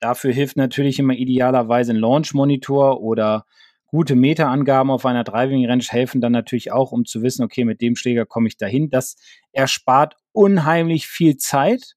Dafür 0.00 0.32
hilft 0.32 0.56
natürlich 0.56 0.98
immer 0.98 1.14
idealerweise 1.14 1.92
ein 1.92 1.96
Launch 1.96 2.34
Monitor 2.34 3.00
oder 3.00 3.46
gute 3.86 4.14
Meterangaben 4.14 4.90
auf 4.90 5.06
einer 5.06 5.24
Driving 5.24 5.66
Range 5.66 5.84
helfen 5.86 6.20
dann 6.20 6.32
natürlich 6.32 6.72
auch, 6.72 6.92
um 6.92 7.04
zu 7.04 7.22
wissen, 7.22 7.44
okay, 7.44 7.64
mit 7.64 7.80
dem 7.80 7.94
Schläger 7.94 8.26
komme 8.26 8.48
ich 8.48 8.56
dahin. 8.56 8.90
Das 8.90 9.16
erspart 9.52 10.16
unheimlich 10.32 11.06
viel 11.06 11.36
Zeit 11.36 11.94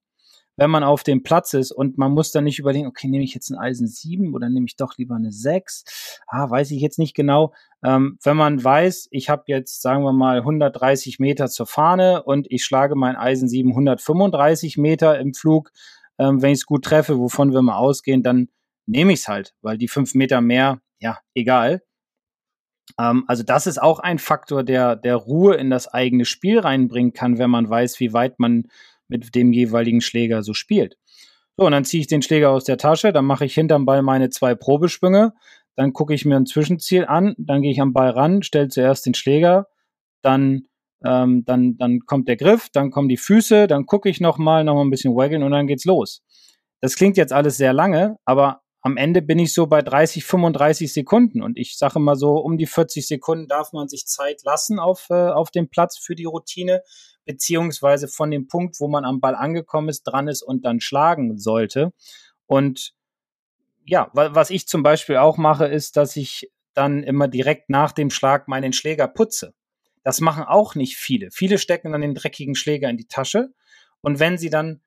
wenn 0.58 0.70
man 0.70 0.84
auf 0.84 1.04
dem 1.04 1.24
Platz 1.24 1.54
ist 1.54 1.72
und 1.72 1.98
man 1.98 2.12
muss 2.12 2.32
dann 2.32 2.46
nicht 2.46 2.60
überlegen, 2.60 2.88
okay, 2.88 3.08
nehme 3.08 3.24
ich 3.24 3.34
jetzt 3.34 3.50
ein 3.50 3.58
Eisen 3.58 3.88
7 3.88 4.34
oder 4.34 4.50
nehme 4.50 4.66
ich 4.68 4.76
doch 4.76 4.98
lieber 4.98 5.16
eine 5.16 5.32
6? 5.32 6.22
Ah, 6.28 6.50
weiß 6.50 6.72
ich 6.72 6.82
jetzt 6.82 7.00
nicht 7.00 7.16
genau. 7.16 7.54
Ähm, 7.84 8.18
wenn 8.24 8.38
man 8.38 8.64
weiß, 8.64 9.08
ich 9.12 9.30
habe 9.30 9.44
jetzt, 9.48 9.82
sagen 9.82 10.04
wir 10.04 10.14
mal, 10.14 10.38
130 10.38 11.20
Meter 11.20 11.48
zur 11.50 11.68
Fahne 11.68 12.24
und 12.24 12.48
ich 12.50 12.64
schlage 12.64 12.96
mein 12.96 13.16
Eisen 13.16 13.50
7 13.50 13.70
135 13.72 14.78
Meter 14.78 15.20
im 15.20 15.34
Flug, 15.34 15.72
ähm, 16.18 16.42
wenn 16.42 16.52
ich 16.52 16.60
es 16.60 16.66
gut 16.66 16.86
treffe, 16.86 17.20
wovon 17.20 17.52
wir 17.54 17.62
mal 17.62 17.78
ausgehen, 17.78 18.24
dann 18.24 18.48
nehme 18.86 19.14
ich 19.14 19.20
es 19.20 19.28
halt, 19.28 19.54
weil 19.62 19.78
die 19.78 19.88
5 19.88 20.16
Meter 20.16 20.42
mehr, 20.42 20.80
ja, 21.00 21.20
egal. 21.34 21.82
Ähm, 23.00 23.26
also 23.28 23.44
das 23.44 23.68
ist 23.68 23.82
auch 23.82 24.00
ein 24.00 24.20
Faktor, 24.20 24.64
der, 24.64 24.96
der 24.96 25.16
Ruhe 25.16 25.56
in 25.56 25.70
das 25.70 25.88
eigene 25.88 26.26
Spiel 26.26 26.60
reinbringen 26.60 27.14
kann, 27.14 27.38
wenn 27.38 27.50
man 27.50 27.70
weiß, 27.70 28.00
wie 28.00 28.14
weit 28.14 28.40
man 28.40 28.68
mit 29.08 29.36
dem 29.36 29.54
jeweiligen 29.54 30.02
Schläger 30.02 30.44
so 30.44 30.54
spielt. 30.54 30.98
So, 31.58 31.66
und 31.66 31.72
dann 31.72 31.86
ziehe 31.86 32.02
ich 32.02 32.08
den 32.08 32.22
Schläger 32.22 32.52
aus 32.52 32.66
der 32.66 32.78
Tasche, 32.78 33.14
dann 33.14 33.26
mache 33.26 33.46
ich 33.46 33.54
hinterm 33.54 33.86
Ball 33.86 34.02
meine 34.02 34.30
zwei 34.30 34.56
Probeschwünge, 34.56 35.34
dann 35.76 35.94
gucke 35.94 36.14
ich 36.14 36.26
mir 36.26 36.36
ein 36.36 36.46
Zwischenziel 36.46 37.06
an, 37.06 37.36
dann 37.38 37.62
gehe 37.62 37.72
ich 37.72 37.82
am 37.82 37.94
Ball 37.94 38.10
ran, 38.10 38.44
stelle 38.44 38.68
zuerst 38.68 39.06
den 39.06 39.14
Schläger, 39.14 39.68
dann, 40.22 40.64
ähm, 41.06 41.46
dann, 41.46 41.78
dann 41.78 42.00
kommt 42.02 42.28
der 42.28 42.36
Griff, 42.36 42.70
dann 42.74 42.92
kommen 42.92 43.10
die 43.10 43.18
Füße, 43.18 43.68
dann 43.68 43.86
gucke 43.86 44.10
ich 44.10 44.20
nochmal, 44.20 44.64
nochmal 44.64 44.86
ein 44.86 44.90
bisschen 44.90 45.16
waggeln 45.16 45.44
und 45.44 45.52
dann 45.52 45.68
geht's 45.68 45.86
los. 45.86 46.24
Das 46.82 46.96
klingt 46.96 47.18
jetzt 47.18 47.34
alles 47.34 47.58
sehr 47.58 47.74
lange, 47.74 48.18
aber 48.26 48.62
am 48.82 48.98
Ende 48.98 49.24
bin 49.24 49.40
ich 49.40 49.54
so 49.54 49.66
bei 49.66 49.82
30, 49.82 50.24
35 50.24 50.94
Sekunden 50.94 51.42
und 51.42 51.58
ich 51.58 51.78
sage 51.78 52.00
mal 52.00 52.16
so, 52.16 52.36
um 52.36 52.58
die 52.58 52.68
40 52.68 53.08
Sekunden 53.08 53.48
darf 53.48 53.74
man 53.74 53.88
sich 53.88 54.06
Zeit 54.06 54.44
lassen 54.44 54.78
auf, 54.78 55.08
äh, 55.10 55.30
auf 55.30 55.50
dem 55.50 55.70
Platz 55.70 55.98
für 55.98 56.14
die 56.14 56.26
Routine, 56.26 56.82
beziehungsweise 57.26 58.08
von 58.08 58.32
dem 58.32 58.48
Punkt, 58.48 58.80
wo 58.80 58.88
man 58.88 59.06
am 59.06 59.20
Ball 59.20 59.36
angekommen 59.36 59.90
ist, 59.90 60.04
dran 60.04 60.28
ist 60.28 60.42
und 60.42 60.66
dann 60.66 60.80
schlagen 60.80 61.38
sollte. 61.38 61.92
Und 62.46 62.94
ja, 63.86 64.10
was 64.14 64.50
ich 64.50 64.68
zum 64.68 64.84
Beispiel 64.84 65.18
auch 65.18 65.38
mache, 65.38 65.66
ist, 65.66 65.98
dass 65.98 66.16
ich 66.16 66.52
dann 66.74 67.04
immer 67.04 67.28
direkt 67.28 67.70
nach 67.70 67.92
dem 67.92 68.10
Schlag 68.10 68.48
meinen 68.48 68.74
Schläger 68.74 69.08
putze. 69.08 69.54
Das 70.04 70.22
machen 70.22 70.44
auch 70.44 70.76
nicht 70.76 70.98
viele. 70.98 71.32
Viele 71.32 71.58
stecken 71.58 71.92
dann 71.92 72.02
den 72.02 72.16
dreckigen 72.16 72.56
Schläger 72.56 72.90
in 72.90 72.98
die 72.98 73.08
Tasche 73.08 73.50
und 74.02 74.20
wenn 74.20 74.38
sie 74.38 74.50
dann 74.50 74.82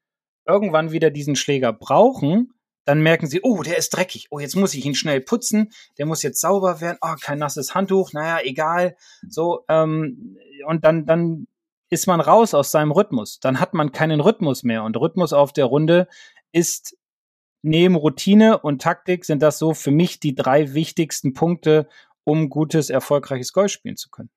irgendwann 0.46 0.92
wieder 0.92 1.10
diesen 1.10 1.36
Schläger 1.36 1.72
brauchen, 1.72 2.54
dann 2.84 3.02
merken 3.02 3.26
sie, 3.26 3.40
oh, 3.42 3.62
der 3.62 3.76
ist 3.76 3.90
dreckig. 3.90 4.28
Oh, 4.30 4.38
jetzt 4.38 4.56
muss 4.56 4.72
ich 4.72 4.86
ihn 4.86 4.94
schnell 4.94 5.20
putzen. 5.20 5.72
Der 5.98 6.06
muss 6.06 6.22
jetzt 6.22 6.40
sauber 6.40 6.80
werden. 6.80 6.96
Oh, 7.02 7.16
kein 7.20 7.38
nasses 7.38 7.74
Handtuch. 7.74 8.14
Naja, 8.14 8.40
egal. 8.42 8.96
So, 9.28 9.64
ähm, 9.68 10.38
und 10.66 10.84
dann, 10.84 11.04
dann 11.04 11.48
ist 11.90 12.06
man 12.06 12.20
raus 12.20 12.54
aus 12.54 12.70
seinem 12.70 12.92
Rhythmus. 12.92 13.40
Dann 13.40 13.60
hat 13.60 13.74
man 13.74 13.92
keinen 13.92 14.20
Rhythmus 14.20 14.62
mehr. 14.62 14.84
Und 14.84 14.96
Rhythmus 14.96 15.32
auf 15.32 15.52
der 15.52 15.64
Runde 15.64 16.08
ist 16.52 16.96
neben 17.62 17.96
Routine 17.96 18.58
und 18.58 18.82
Taktik 18.82 19.24
sind 19.24 19.42
das 19.42 19.58
so 19.58 19.74
für 19.74 19.90
mich 19.90 20.20
die 20.20 20.34
drei 20.34 20.74
wichtigsten 20.74 21.34
Punkte, 21.34 21.88
um 22.24 22.50
gutes, 22.50 22.90
erfolgreiches 22.90 23.52
Golf 23.52 23.72
spielen 23.72 23.96
zu 23.96 24.10
können. 24.10 24.30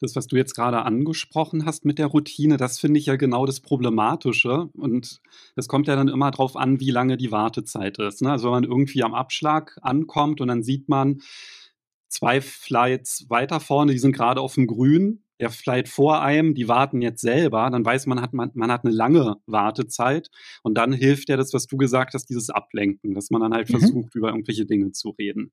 Das, 0.00 0.14
was 0.16 0.26
du 0.26 0.36
jetzt 0.36 0.54
gerade 0.54 0.82
angesprochen 0.82 1.64
hast 1.64 1.84
mit 1.84 1.98
der 1.98 2.08
Routine, 2.08 2.58
das 2.58 2.78
finde 2.78 3.00
ich 3.00 3.06
ja 3.06 3.16
genau 3.16 3.46
das 3.46 3.60
Problematische. 3.60 4.68
Und 4.74 5.20
es 5.56 5.68
kommt 5.68 5.88
ja 5.88 5.96
dann 5.96 6.08
immer 6.08 6.30
darauf 6.30 6.56
an, 6.56 6.80
wie 6.80 6.90
lange 6.90 7.16
die 7.16 7.32
Wartezeit 7.32 7.98
ist. 7.98 8.20
Ne? 8.20 8.30
Also 8.30 8.46
wenn 8.46 8.52
man 8.52 8.64
irgendwie 8.64 9.02
am 9.02 9.14
Abschlag 9.14 9.78
ankommt 9.80 10.40
und 10.40 10.48
dann 10.48 10.62
sieht 10.62 10.88
man, 10.88 11.22
zwei 12.08 12.40
Flights 12.40 13.26
weiter 13.28 13.60
vorne, 13.60 13.92
die 13.92 13.98
sind 13.98 14.14
gerade 14.14 14.40
auf 14.40 14.54
dem 14.54 14.66
Grün, 14.66 15.24
der 15.40 15.50
Flight 15.50 15.88
vor 15.88 16.22
einem, 16.22 16.54
die 16.54 16.68
warten 16.68 17.02
jetzt 17.02 17.20
selber, 17.20 17.68
dann 17.70 17.84
weiß 17.84 18.06
man, 18.06 18.20
hat 18.20 18.32
man, 18.32 18.50
man 18.54 18.70
hat 18.70 18.84
eine 18.84 18.94
lange 18.94 19.36
Wartezeit 19.46 20.30
und 20.62 20.74
dann 20.74 20.92
hilft 20.92 21.28
ja 21.28 21.36
das, 21.36 21.52
was 21.52 21.66
du 21.66 21.76
gesagt 21.76 22.14
hast, 22.14 22.26
dieses 22.26 22.50
Ablenken, 22.50 23.14
dass 23.14 23.30
man 23.30 23.40
dann 23.40 23.52
halt 23.52 23.68
mhm. 23.68 23.78
versucht, 23.78 24.14
über 24.14 24.28
irgendwelche 24.28 24.64
Dinge 24.64 24.92
zu 24.92 25.10
reden. 25.10 25.52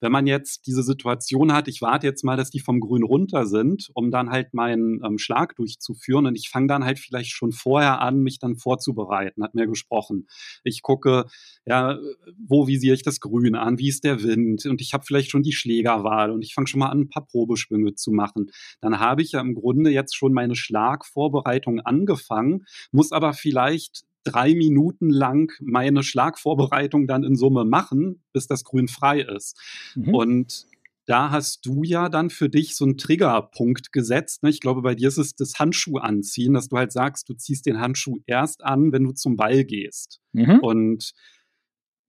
Wenn 0.00 0.12
man 0.12 0.26
jetzt 0.26 0.66
diese 0.66 0.82
Situation 0.82 1.52
hat, 1.52 1.68
ich 1.68 1.82
warte 1.82 2.06
jetzt 2.06 2.24
mal, 2.24 2.36
dass 2.36 2.50
die 2.50 2.60
vom 2.60 2.80
Grün 2.80 3.02
runter 3.02 3.46
sind, 3.46 3.90
um 3.94 4.10
dann 4.10 4.30
halt 4.30 4.54
meinen 4.54 5.02
ähm, 5.04 5.18
Schlag 5.18 5.56
durchzuführen 5.56 6.26
und 6.26 6.36
ich 6.36 6.48
fange 6.48 6.68
dann 6.68 6.84
halt 6.84 6.98
vielleicht 6.98 7.32
schon 7.32 7.52
vorher 7.52 8.00
an, 8.00 8.20
mich 8.20 8.38
dann 8.38 8.56
vorzubereiten, 8.56 9.42
hat 9.42 9.54
mir 9.54 9.66
gesprochen. 9.66 10.28
Ich 10.62 10.82
gucke, 10.82 11.26
ja, 11.66 11.98
wo 12.38 12.66
visiere 12.66 12.94
ich 12.94 13.02
das 13.02 13.20
Grün 13.20 13.56
an, 13.56 13.78
wie 13.78 13.88
ist 13.88 14.04
der 14.04 14.22
Wind 14.22 14.66
und 14.66 14.80
ich 14.80 14.94
habe 14.94 15.04
vielleicht 15.04 15.30
schon 15.30 15.42
die 15.42 15.52
Schlägerwahl 15.52 16.30
und 16.30 16.42
ich 16.42 16.54
fange 16.54 16.68
schon 16.68 16.80
mal 16.80 16.88
an, 16.88 17.00
ein 17.00 17.08
paar 17.08 17.26
Probeschwünge 17.26 17.94
zu 17.94 18.12
machen. 18.12 18.50
Dann 18.80 19.00
habe 19.00 19.22
ich 19.22 19.25
ja 19.32 19.40
im 19.40 19.54
Grunde 19.54 19.90
jetzt 19.90 20.16
schon 20.16 20.32
meine 20.32 20.56
Schlagvorbereitung 20.56 21.80
angefangen, 21.80 22.66
muss 22.92 23.12
aber 23.12 23.32
vielleicht 23.32 24.04
drei 24.24 24.54
Minuten 24.54 25.10
lang 25.10 25.52
meine 25.60 26.02
Schlagvorbereitung 26.02 27.06
dann 27.06 27.22
in 27.22 27.36
Summe 27.36 27.64
machen, 27.64 28.22
bis 28.32 28.46
das 28.46 28.64
Grün 28.64 28.88
frei 28.88 29.20
ist. 29.20 29.58
Mhm. 29.94 30.14
Und 30.14 30.66
da 31.06 31.30
hast 31.30 31.64
du 31.64 31.84
ja 31.84 32.08
dann 32.08 32.30
für 32.30 32.48
dich 32.48 32.74
so 32.74 32.84
einen 32.84 32.98
Triggerpunkt 32.98 33.92
gesetzt. 33.92 34.42
Ne? 34.42 34.50
Ich 34.50 34.60
glaube, 34.60 34.82
bei 34.82 34.96
dir 34.96 35.06
ist 35.08 35.18
es 35.18 35.36
das 35.36 35.54
Handschuh 35.58 35.98
anziehen, 35.98 36.52
dass 36.52 36.68
du 36.68 36.76
halt 36.76 36.90
sagst, 36.92 37.28
du 37.28 37.34
ziehst 37.34 37.66
den 37.66 37.80
Handschuh 37.80 38.18
erst 38.26 38.64
an, 38.64 38.90
wenn 38.90 39.04
du 39.04 39.12
zum 39.12 39.36
Ball 39.36 39.64
gehst. 39.64 40.20
Mhm. 40.32 40.58
Und 40.60 41.12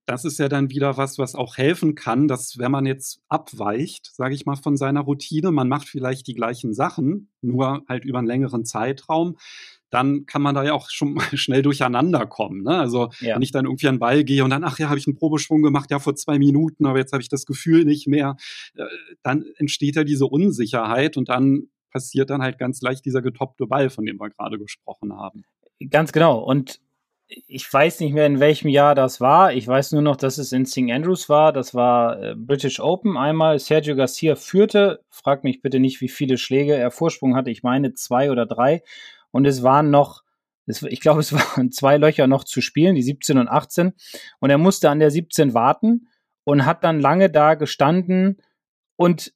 das 0.08 0.24
ist 0.24 0.38
ja 0.38 0.48
dann 0.48 0.70
wieder 0.70 0.96
was, 0.96 1.18
was 1.18 1.34
auch 1.34 1.58
helfen 1.58 1.94
kann, 1.94 2.28
dass 2.28 2.56
wenn 2.56 2.72
man 2.72 2.86
jetzt 2.86 3.20
abweicht, 3.28 4.10
sage 4.14 4.34
ich 4.34 4.46
mal, 4.46 4.56
von 4.56 4.78
seiner 4.78 5.02
Routine, 5.02 5.50
man 5.50 5.68
macht 5.68 5.86
vielleicht 5.86 6.26
die 6.26 6.34
gleichen 6.34 6.72
Sachen, 6.72 7.30
nur 7.42 7.84
halt 7.86 8.06
über 8.06 8.18
einen 8.18 8.26
längeren 8.26 8.64
Zeitraum, 8.64 9.36
dann 9.90 10.24
kann 10.24 10.40
man 10.40 10.54
da 10.54 10.64
ja 10.64 10.72
auch 10.72 10.88
schon 10.88 11.12
mal 11.12 11.26
schnell 11.36 11.60
durcheinander 11.60 12.24
kommen. 12.24 12.62
Ne? 12.62 12.78
Also 12.78 13.10
ja. 13.20 13.34
wenn 13.34 13.42
ich 13.42 13.52
dann 13.52 13.66
irgendwie 13.66 13.86
an 13.88 13.96
den 13.96 14.00
Ball 14.00 14.24
gehe 14.24 14.44
und 14.44 14.48
dann, 14.50 14.64
ach 14.64 14.78
ja, 14.78 14.88
habe 14.88 14.98
ich 14.98 15.06
einen 15.06 15.16
Probeschwung 15.16 15.62
gemacht, 15.62 15.90
ja, 15.90 15.98
vor 15.98 16.16
zwei 16.16 16.38
Minuten, 16.38 16.86
aber 16.86 16.98
jetzt 16.98 17.12
habe 17.12 17.22
ich 17.22 17.28
das 17.28 17.44
Gefühl 17.44 17.84
nicht 17.84 18.06
mehr, 18.06 18.36
äh, 18.76 18.84
dann 19.22 19.44
entsteht 19.56 19.96
ja 19.96 20.04
diese 20.04 20.24
Unsicherheit 20.24 21.18
und 21.18 21.28
dann 21.28 21.68
passiert 21.90 22.30
dann 22.30 22.40
halt 22.40 22.58
ganz 22.58 22.80
leicht 22.80 23.04
dieser 23.04 23.20
getoppte 23.20 23.66
Ball, 23.66 23.90
von 23.90 24.06
dem 24.06 24.18
wir 24.18 24.30
gerade 24.30 24.58
gesprochen 24.58 25.12
haben. 25.12 25.44
Ganz 25.90 26.12
genau. 26.12 26.38
Und 26.38 26.80
ich 27.28 27.70
weiß 27.70 28.00
nicht 28.00 28.14
mehr, 28.14 28.26
in 28.26 28.40
welchem 28.40 28.68
Jahr 28.68 28.94
das 28.94 29.20
war. 29.20 29.52
Ich 29.52 29.66
weiß 29.66 29.92
nur 29.92 30.02
noch, 30.02 30.16
dass 30.16 30.38
es 30.38 30.52
in 30.52 30.64
St. 30.64 30.90
Andrews 30.90 31.28
war. 31.28 31.52
Das 31.52 31.74
war 31.74 32.22
äh, 32.22 32.34
British 32.34 32.80
Open 32.80 33.16
einmal. 33.16 33.58
Sergio 33.58 33.96
Garcia 33.96 34.34
führte. 34.34 35.04
Frag 35.10 35.44
mich 35.44 35.60
bitte 35.60 35.78
nicht, 35.78 36.00
wie 36.00 36.08
viele 36.08 36.38
Schläge 36.38 36.74
er 36.74 36.90
Vorsprung 36.90 37.36
hatte. 37.36 37.50
Ich 37.50 37.62
meine 37.62 37.92
zwei 37.92 38.30
oder 38.30 38.46
drei. 38.46 38.82
Und 39.30 39.46
es 39.46 39.62
waren 39.62 39.90
noch, 39.90 40.22
ich 40.66 41.00
glaube, 41.00 41.20
es 41.20 41.32
waren 41.56 41.70
zwei 41.70 41.98
Löcher 41.98 42.26
noch 42.26 42.44
zu 42.44 42.62
spielen, 42.62 42.94
die 42.94 43.02
17 43.02 43.36
und 43.36 43.48
18. 43.48 43.92
Und 44.40 44.50
er 44.50 44.58
musste 44.58 44.88
an 44.88 44.98
der 44.98 45.10
17 45.10 45.52
warten 45.52 46.08
und 46.44 46.64
hat 46.64 46.82
dann 46.82 46.98
lange 46.98 47.28
da 47.28 47.54
gestanden 47.54 48.40
und 48.96 49.34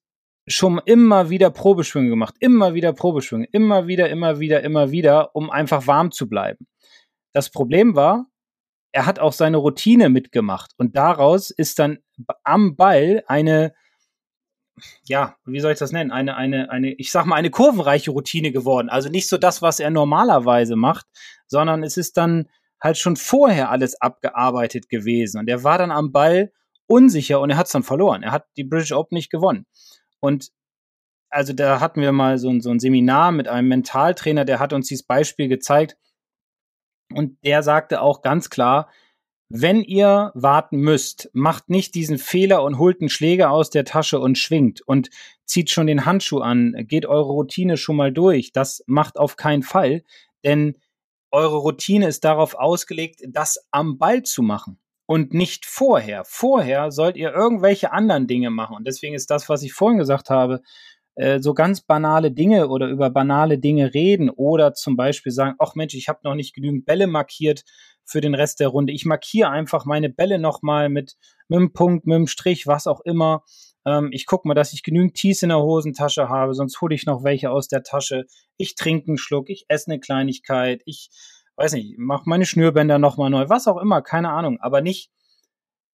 schon 0.48 0.81
immer 0.87 1.28
wieder 1.28 1.50
Probeschwünge 1.50 2.09
gemacht. 2.09 2.35
Immer 2.40 2.72
wieder 2.72 2.94
Probeschwünge. 2.94 3.46
Immer 3.52 3.87
wieder, 3.87 4.09
immer 4.09 4.40
wieder, 4.40 4.62
immer 4.62 4.90
wieder, 4.90 5.37
um 5.37 5.50
einfach 5.50 5.87
warm 5.87 6.11
zu 6.11 6.26
bleiben. 6.28 6.66
Das 7.33 7.51
Problem 7.51 7.95
war, 7.95 8.27
er 8.92 9.07
hat 9.07 9.18
auch 9.18 9.33
seine 9.33 9.57
Routine 9.57 10.09
mitgemacht 10.09 10.73
und 10.77 10.97
daraus 10.97 11.51
ist 11.51 11.79
dann 11.79 11.99
am 12.45 12.77
Ball 12.77 13.23
eine, 13.27 13.75
ja, 15.05 15.37
wie 15.45 15.61
soll 15.61 15.73
ich 15.73 15.79
das 15.79 15.92
nennen? 15.92 16.11
Eine, 16.11 16.37
eine, 16.37 16.71
eine, 16.71 16.92
ich 16.95 17.11
sag 17.11 17.25
mal, 17.27 17.37
eine 17.37 17.51
kurvenreiche 17.51 18.11
Routine 18.11 18.53
geworden. 18.53 18.90
Also 18.90 19.09
nicht 19.09 19.29
so 19.29 19.38
das, 19.38 19.62
was 19.62 19.81
er 19.81 19.90
normalerweise 19.90 20.77
macht, 20.77 21.07
sondern 21.47 21.83
es 21.83 21.97
ist 21.97 22.16
dann 22.16 22.49
halt 22.83 22.99
schon 22.99 23.16
vorher 23.16 23.71
alles 23.71 24.01
abgearbeitet 24.01 24.88
gewesen. 24.88 25.38
Und 25.38 25.49
er 25.49 25.64
war 25.64 25.79
dann 25.79 25.90
am 25.90 26.12
Ball 26.12 26.53
unsicher 26.87 27.40
und 27.40 27.51
er 27.51 27.57
hat 27.57 27.66
es 27.66 27.73
dann 27.73 27.85
verloren. 27.85 28.23
Er 28.23 28.33
hat 28.33 28.47
die 28.57 28.64
British 28.64 28.92
Open 28.92 29.14
nicht 29.14 29.31
gewonnen. 29.31 29.66
Und 30.21 30.51
also 31.31 31.55
da 31.55 31.81
hatten 31.81 32.03
wir 32.03 32.12
mal 32.12 32.37
so 32.38 32.51
ein, 32.51 32.61
so 32.61 32.71
ein 32.71 32.81
Seminar 32.81 33.33
mit 33.33 33.49
einem 33.49 33.68
Mentaltrainer, 33.68 34.45
der 34.45 34.59
hat 34.59 34.73
uns 34.73 34.88
dieses 34.88 35.07
Beispiel 35.07 35.49
gezeigt. 35.49 35.97
Und 37.16 37.38
der 37.44 37.62
sagte 37.62 38.01
auch 38.01 38.22
ganz 38.22 38.51
klar, 38.51 38.88
wenn 39.55 39.83
ihr 39.83 40.33
warten 40.35 40.79
müsst, 40.79 41.29
macht 41.35 41.68
nicht 41.68 41.94
diesen 41.94 42.16
Fehler 42.16 42.62
und 42.62 42.79
holt 42.79 43.03
einen 43.03 43.11
Schläger 43.11 43.51
aus 43.51 43.68
der 43.68 43.85
Tasche 43.85 44.18
und 44.18 44.38
schwingt 44.38 44.81
und 44.81 45.11
zieht 45.44 45.68
schon 45.68 45.87
den 45.87 46.07
Handschuh 46.07 46.38
an, 46.38 46.75
geht 46.88 47.05
eure 47.05 47.33
Routine 47.33 47.77
schon 47.77 47.96
mal 47.96 48.12
durch. 48.12 48.53
Das 48.53 48.83
macht 48.87 49.18
auf 49.18 49.37
keinen 49.37 49.62
Fall, 49.62 50.05
denn 50.42 50.79
eure 51.31 51.59
Routine 51.59 52.09
ist 52.09 52.25
darauf 52.25 52.55
ausgelegt, 52.55 53.20
das 53.29 53.66
am 53.70 53.98
Ball 53.98 54.22
zu 54.22 54.42
machen 54.42 54.79
und 55.05 55.35
nicht 55.35 55.66
vorher. 55.66 56.25
Vorher 56.25 56.90
sollt 56.90 57.16
ihr 57.16 57.33
irgendwelche 57.33 57.92
anderen 57.92 58.27
Dinge 58.27 58.48
machen. 58.48 58.77
Und 58.77 58.87
deswegen 58.87 59.14
ist 59.14 59.31
das, 59.31 59.51
was 59.51 59.62
ich 59.62 59.75
vorhin 59.75 59.98
gesagt 59.98 60.31
habe, 60.31 60.62
so 61.40 61.53
ganz 61.53 61.83
banale 61.83 62.33
Dinge 62.33 62.68
oder 62.68 62.88
über 62.88 63.11
banale 63.11 63.59
Dinge 63.59 63.92
reden 63.92 64.31
oder 64.31 64.72
zum 64.72 64.96
Beispiel 64.96 65.31
sagen, 65.31 65.57
ach 65.59 65.75
Mensch, 65.75 65.94
ich 65.94 66.09
habe 66.09 66.20
noch 66.22 66.35
nicht 66.35 66.55
genügend 66.55 66.87
Bälle 66.87 67.07
markiert 67.07 67.64
für 68.05 68.20
den 68.20 68.35
Rest 68.35 68.61
der 68.61 68.68
Runde. 68.68 68.92
Ich 68.92 69.05
markiere 69.05 69.51
einfach 69.51 69.85
meine 69.85 70.09
Bälle 70.09 70.38
nochmal 70.38 70.88
mit, 70.88 71.16
mit 71.48 71.59
einem 71.59 71.72
Punkt, 71.72 72.07
mit 72.07 72.16
einem 72.16 72.27
Strich, 72.27 72.66
was 72.66 72.87
auch 72.87 73.01
immer. 73.01 73.42
Ähm, 73.87 74.11
ich 74.12 74.27
gucke 74.27 74.48
mal, 74.48 74.55
dass 74.55 74.72
ich 74.72 74.83
genügend 74.83 75.14
Tees 75.14 75.42
in 75.42 75.48
der 75.51 75.61
Hosentasche 75.61 76.29
habe, 76.29 76.55
sonst 76.55 76.81
hole 76.81 76.94
ich 76.94 77.07
noch 77.07 77.25
welche 77.25 77.51
aus 77.51 77.68
der 77.68 77.83
Tasche. 77.83 78.25
Ich 78.57 78.75
trinke 78.75 79.09
einen 79.09 79.18
Schluck, 79.18 79.51
ich 79.51 79.64
esse 79.68 79.90
eine 79.90 80.01
Kleinigkeit, 80.01 80.83
ich 80.87 81.11
weiß 81.57 81.75
nicht, 81.75 81.98
mache 81.98 82.25
meine 82.27 82.46
Schnürbänder 82.46 82.98
nochmal 82.98 83.31
neu, 83.31 83.48
was 83.48 83.66
auch 83.68 83.81
immer, 83.81 84.03
keine 84.03 84.31
Ahnung, 84.31 84.59
aber 84.61 84.81
nicht 84.81 85.11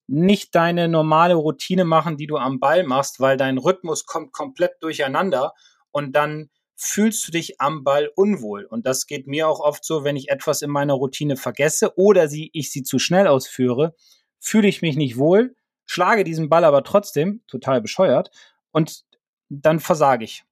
nicht 0.09 0.55
deine 0.55 0.89
normale 0.89 1.35
Routine 1.35 1.85
machen, 1.85 2.17
die 2.17 2.27
du 2.27 2.37
am 2.39 2.59
Ball 2.59 2.83
machst, 2.83 3.21
weil 3.21 3.37
dein 3.37 3.59
Rhythmus 3.59 4.07
kommt 4.07 4.33
komplett 4.33 4.73
durcheinander 4.81 5.53
und 5.91 6.17
dann 6.17 6.49
fühlst 6.75 7.27
du 7.29 7.33
dich 7.33 7.61
am 7.61 7.85
Ball 7.85 8.11
unwohl. 8.17 8.65
Und 8.65 8.87
das 8.87 9.07
geht 9.07 9.27
mir 9.27 9.49
auch 9.49 9.61
oft 9.61 9.85
so, 9.85 10.05
wenn 10.05 10.17
ich 10.17 10.31
etwas 10.31 10.63
in 10.63 10.71
meiner 10.71 10.95
Routine 10.95 11.37
vergesse 11.37 11.93
oder 11.97 12.29
sie, 12.29 12.51
ich 12.53 12.73
sie 12.73 12.83
zu 12.83 12.99
schnell 12.99 13.27
ausführe, 13.27 13.95
fühle 14.41 14.69
ich 14.69 14.81
mich 14.81 14.97
nicht 14.97 15.19
wohl, 15.19 15.55
schlage 15.85 16.25
diesen 16.25 16.49
Ball 16.49 16.65
aber 16.65 16.85
trotzdem, 16.85 17.43
total 17.47 17.81
bescheuert, 17.81 18.31
und 18.71 19.05
dann 19.49 19.81
versage 19.81 20.25
ich. 20.25 20.45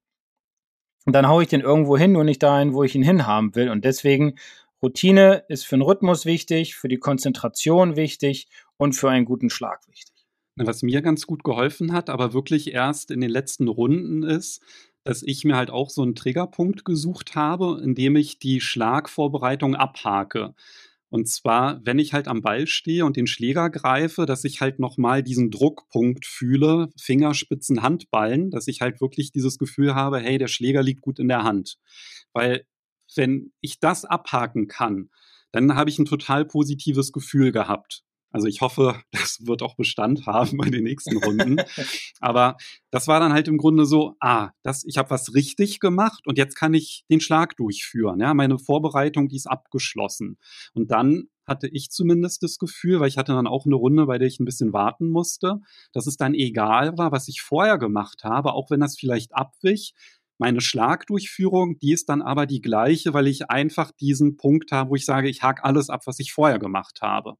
Und 1.05 1.13
dann 1.13 1.27
haue 1.27 1.43
ich 1.43 1.49
den 1.49 1.61
irgendwo 1.61 1.97
hin, 1.97 2.11
nur 2.11 2.25
nicht 2.25 2.43
dahin, 2.43 2.73
wo 2.73 2.83
ich 2.83 2.93
ihn 2.93 3.03
hinhaben 3.03 3.55
will. 3.55 3.69
Und 3.69 3.85
deswegen 3.85 4.37
Routine 4.81 5.43
ist 5.49 5.65
für 5.65 5.75
den 5.75 5.81
Rhythmus 5.81 6.25
wichtig, 6.25 6.75
für 6.75 6.87
die 6.87 6.99
Konzentration 6.99 7.95
wichtig 7.95 8.47
und 8.77 8.93
für 8.93 9.09
einen 9.09 9.25
guten 9.25 9.49
Schlag 9.49 9.87
wichtig. 9.87 10.13
Was 10.55 10.81
mir 10.81 11.01
ganz 11.01 11.27
gut 11.27 11.43
geholfen 11.43 11.93
hat, 11.93 12.09
aber 12.09 12.33
wirklich 12.33 12.73
erst 12.73 13.11
in 13.11 13.21
den 13.21 13.29
letzten 13.29 13.67
Runden 13.67 14.23
ist, 14.23 14.61
dass 15.03 15.21
ich 15.21 15.45
mir 15.45 15.55
halt 15.55 15.69
auch 15.69 15.89
so 15.89 16.01
einen 16.01 16.15
Triggerpunkt 16.15 16.83
gesucht 16.83 17.35
habe, 17.35 17.79
in 17.83 17.95
dem 17.95 18.15
ich 18.15 18.39
die 18.39 18.59
Schlagvorbereitung 18.59 19.75
abhake. 19.75 20.55
Und 21.09 21.29
zwar, 21.29 21.79
wenn 21.85 21.99
ich 21.99 22.13
halt 22.13 22.27
am 22.27 22.41
Ball 22.41 22.67
stehe 22.67 23.05
und 23.05 23.15
den 23.15 23.27
Schläger 23.27 23.69
greife, 23.69 24.25
dass 24.25 24.43
ich 24.43 24.59
halt 24.59 24.79
nochmal 24.79 25.23
diesen 25.23 25.51
Druckpunkt 25.51 26.25
fühle, 26.25 26.89
Fingerspitzen, 26.99 27.81
Handballen, 27.81 28.51
dass 28.51 28.67
ich 28.67 28.81
halt 28.81 28.99
wirklich 28.99 29.31
dieses 29.31 29.57
Gefühl 29.57 29.95
habe, 29.95 30.19
hey, 30.19 30.37
der 30.37 30.49
Schläger 30.49 30.83
liegt 30.83 31.01
gut 31.01 31.19
in 31.19 31.29
der 31.29 31.43
Hand. 31.43 31.77
Weil 32.33 32.65
wenn 33.15 33.51
ich 33.61 33.79
das 33.79 34.05
abhaken 34.05 34.67
kann, 34.67 35.09
dann 35.51 35.75
habe 35.75 35.89
ich 35.89 35.99
ein 35.99 36.05
total 36.05 36.45
positives 36.45 37.11
Gefühl 37.11 37.51
gehabt. 37.51 38.03
Also 38.31 38.47
ich 38.47 38.61
hoffe, 38.61 39.01
das 39.11 39.45
wird 39.45 39.61
auch 39.61 39.75
Bestand 39.75 40.25
haben 40.25 40.57
bei 40.57 40.69
den 40.69 40.83
nächsten 40.83 41.17
Runden. 41.17 41.57
Aber 42.19 42.57
das 42.91 43.07
war 43.07 43.19
dann 43.19 43.33
halt 43.33 43.47
im 43.47 43.57
Grunde 43.57 43.85
so, 43.85 44.15
ah, 44.19 44.51
das, 44.63 44.83
ich 44.85 44.97
habe 44.97 45.09
was 45.09 45.33
richtig 45.33 45.79
gemacht 45.79 46.27
und 46.27 46.37
jetzt 46.37 46.55
kann 46.55 46.73
ich 46.73 47.05
den 47.09 47.19
Schlag 47.19 47.55
durchführen. 47.57 48.19
Ja, 48.19 48.33
meine 48.33 48.59
Vorbereitung, 48.59 49.27
die 49.27 49.37
ist 49.37 49.47
abgeschlossen. 49.47 50.37
Und 50.73 50.91
dann 50.91 51.29
hatte 51.45 51.67
ich 51.69 51.89
zumindest 51.91 52.43
das 52.43 52.57
Gefühl, 52.57 52.99
weil 52.99 53.07
ich 53.07 53.17
hatte 53.17 53.31
dann 53.31 53.47
auch 53.47 53.65
eine 53.65 53.75
Runde, 53.75 54.05
bei 54.05 54.17
der 54.17 54.27
ich 54.27 54.39
ein 54.39 54.45
bisschen 54.45 54.73
warten 54.73 55.09
musste, 55.09 55.61
dass 55.93 56.05
es 56.05 56.17
dann 56.17 56.33
egal 56.33 56.97
war, 56.97 57.13
was 57.13 57.29
ich 57.29 57.41
vorher 57.41 57.77
gemacht 57.77 58.25
habe, 58.25 58.53
auch 58.53 58.69
wenn 58.69 58.81
das 58.81 58.97
vielleicht 58.99 59.33
abwich, 59.33 59.93
meine 60.37 60.61
Schlagdurchführung, 60.61 61.79
die 61.79 61.93
ist 61.93 62.09
dann 62.09 62.21
aber 62.21 62.45
die 62.45 62.61
gleiche, 62.61 63.13
weil 63.13 63.27
ich 63.27 63.49
einfach 63.49 63.91
diesen 63.91 64.37
Punkt 64.37 64.71
habe, 64.71 64.91
wo 64.91 64.95
ich 64.95 65.05
sage, 65.05 65.29
ich 65.29 65.41
hake 65.41 65.63
alles 65.63 65.89
ab, 65.89 66.03
was 66.05 66.19
ich 66.19 66.31
vorher 66.31 66.59
gemacht 66.59 66.99
habe. 67.01 67.35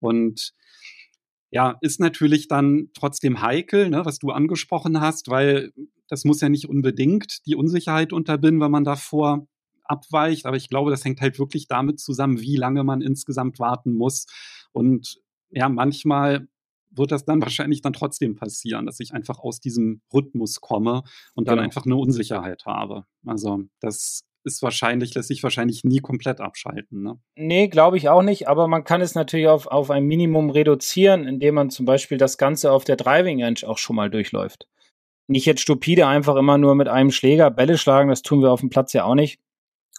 Und 0.00 0.52
ja, 1.50 1.78
ist 1.80 2.00
natürlich 2.00 2.48
dann 2.48 2.90
trotzdem 2.94 3.40
heikel, 3.40 3.88
ne, 3.88 4.04
was 4.04 4.18
du 4.18 4.30
angesprochen 4.30 5.00
hast, 5.00 5.28
weil 5.28 5.72
das 6.08 6.24
muss 6.24 6.40
ja 6.40 6.48
nicht 6.48 6.68
unbedingt 6.68 7.46
die 7.46 7.54
Unsicherheit 7.54 8.12
unterbinden, 8.12 8.60
wenn 8.60 8.70
man 8.70 8.84
davor 8.84 9.46
abweicht. 9.84 10.46
Aber 10.46 10.56
ich 10.56 10.68
glaube, 10.68 10.90
das 10.90 11.04
hängt 11.04 11.20
halt 11.20 11.38
wirklich 11.38 11.68
damit 11.68 12.00
zusammen, 12.00 12.40
wie 12.40 12.56
lange 12.56 12.84
man 12.84 13.00
insgesamt 13.00 13.58
warten 13.58 13.94
muss. 13.94 14.26
Und 14.72 15.20
ja, 15.50 15.68
manchmal 15.68 16.48
wird 16.96 17.12
das 17.12 17.24
dann 17.24 17.42
wahrscheinlich 17.42 17.82
dann 17.82 17.92
trotzdem 17.92 18.36
passieren, 18.36 18.86
dass 18.86 19.00
ich 19.00 19.12
einfach 19.12 19.38
aus 19.38 19.60
diesem 19.60 20.00
Rhythmus 20.12 20.60
komme 20.60 21.02
und 21.34 21.48
dann 21.48 21.56
genau. 21.56 21.64
einfach 21.64 21.84
eine 21.84 21.96
Unsicherheit 21.96 22.64
habe. 22.66 23.04
Also 23.24 23.62
das 23.80 24.22
ist 24.44 24.62
wahrscheinlich, 24.62 25.14
lässt 25.14 25.28
sich 25.28 25.42
wahrscheinlich 25.42 25.84
nie 25.84 26.00
komplett 26.00 26.40
abschalten. 26.40 27.02
Ne? 27.02 27.18
Nee, 27.34 27.68
glaube 27.68 27.96
ich 27.96 28.08
auch 28.08 28.22
nicht, 28.22 28.46
aber 28.46 28.68
man 28.68 28.84
kann 28.84 29.00
es 29.00 29.14
natürlich 29.14 29.48
auf, 29.48 29.66
auf 29.66 29.90
ein 29.90 30.04
Minimum 30.04 30.50
reduzieren, 30.50 31.26
indem 31.26 31.54
man 31.54 31.70
zum 31.70 31.86
Beispiel 31.86 32.18
das 32.18 32.36
Ganze 32.36 32.70
auf 32.70 32.84
der 32.84 32.96
Driving 32.96 33.42
Range 33.42 33.60
auch 33.66 33.78
schon 33.78 33.96
mal 33.96 34.10
durchläuft. 34.10 34.68
Nicht 35.26 35.46
jetzt 35.46 35.62
stupide 35.62 36.06
einfach 36.06 36.36
immer 36.36 36.58
nur 36.58 36.74
mit 36.74 36.88
einem 36.88 37.10
Schläger 37.10 37.50
Bälle 37.50 37.78
schlagen, 37.78 38.10
das 38.10 38.20
tun 38.20 38.42
wir 38.42 38.52
auf 38.52 38.60
dem 38.60 38.68
Platz 38.68 38.92
ja 38.92 39.04
auch 39.04 39.14
nicht, 39.14 39.40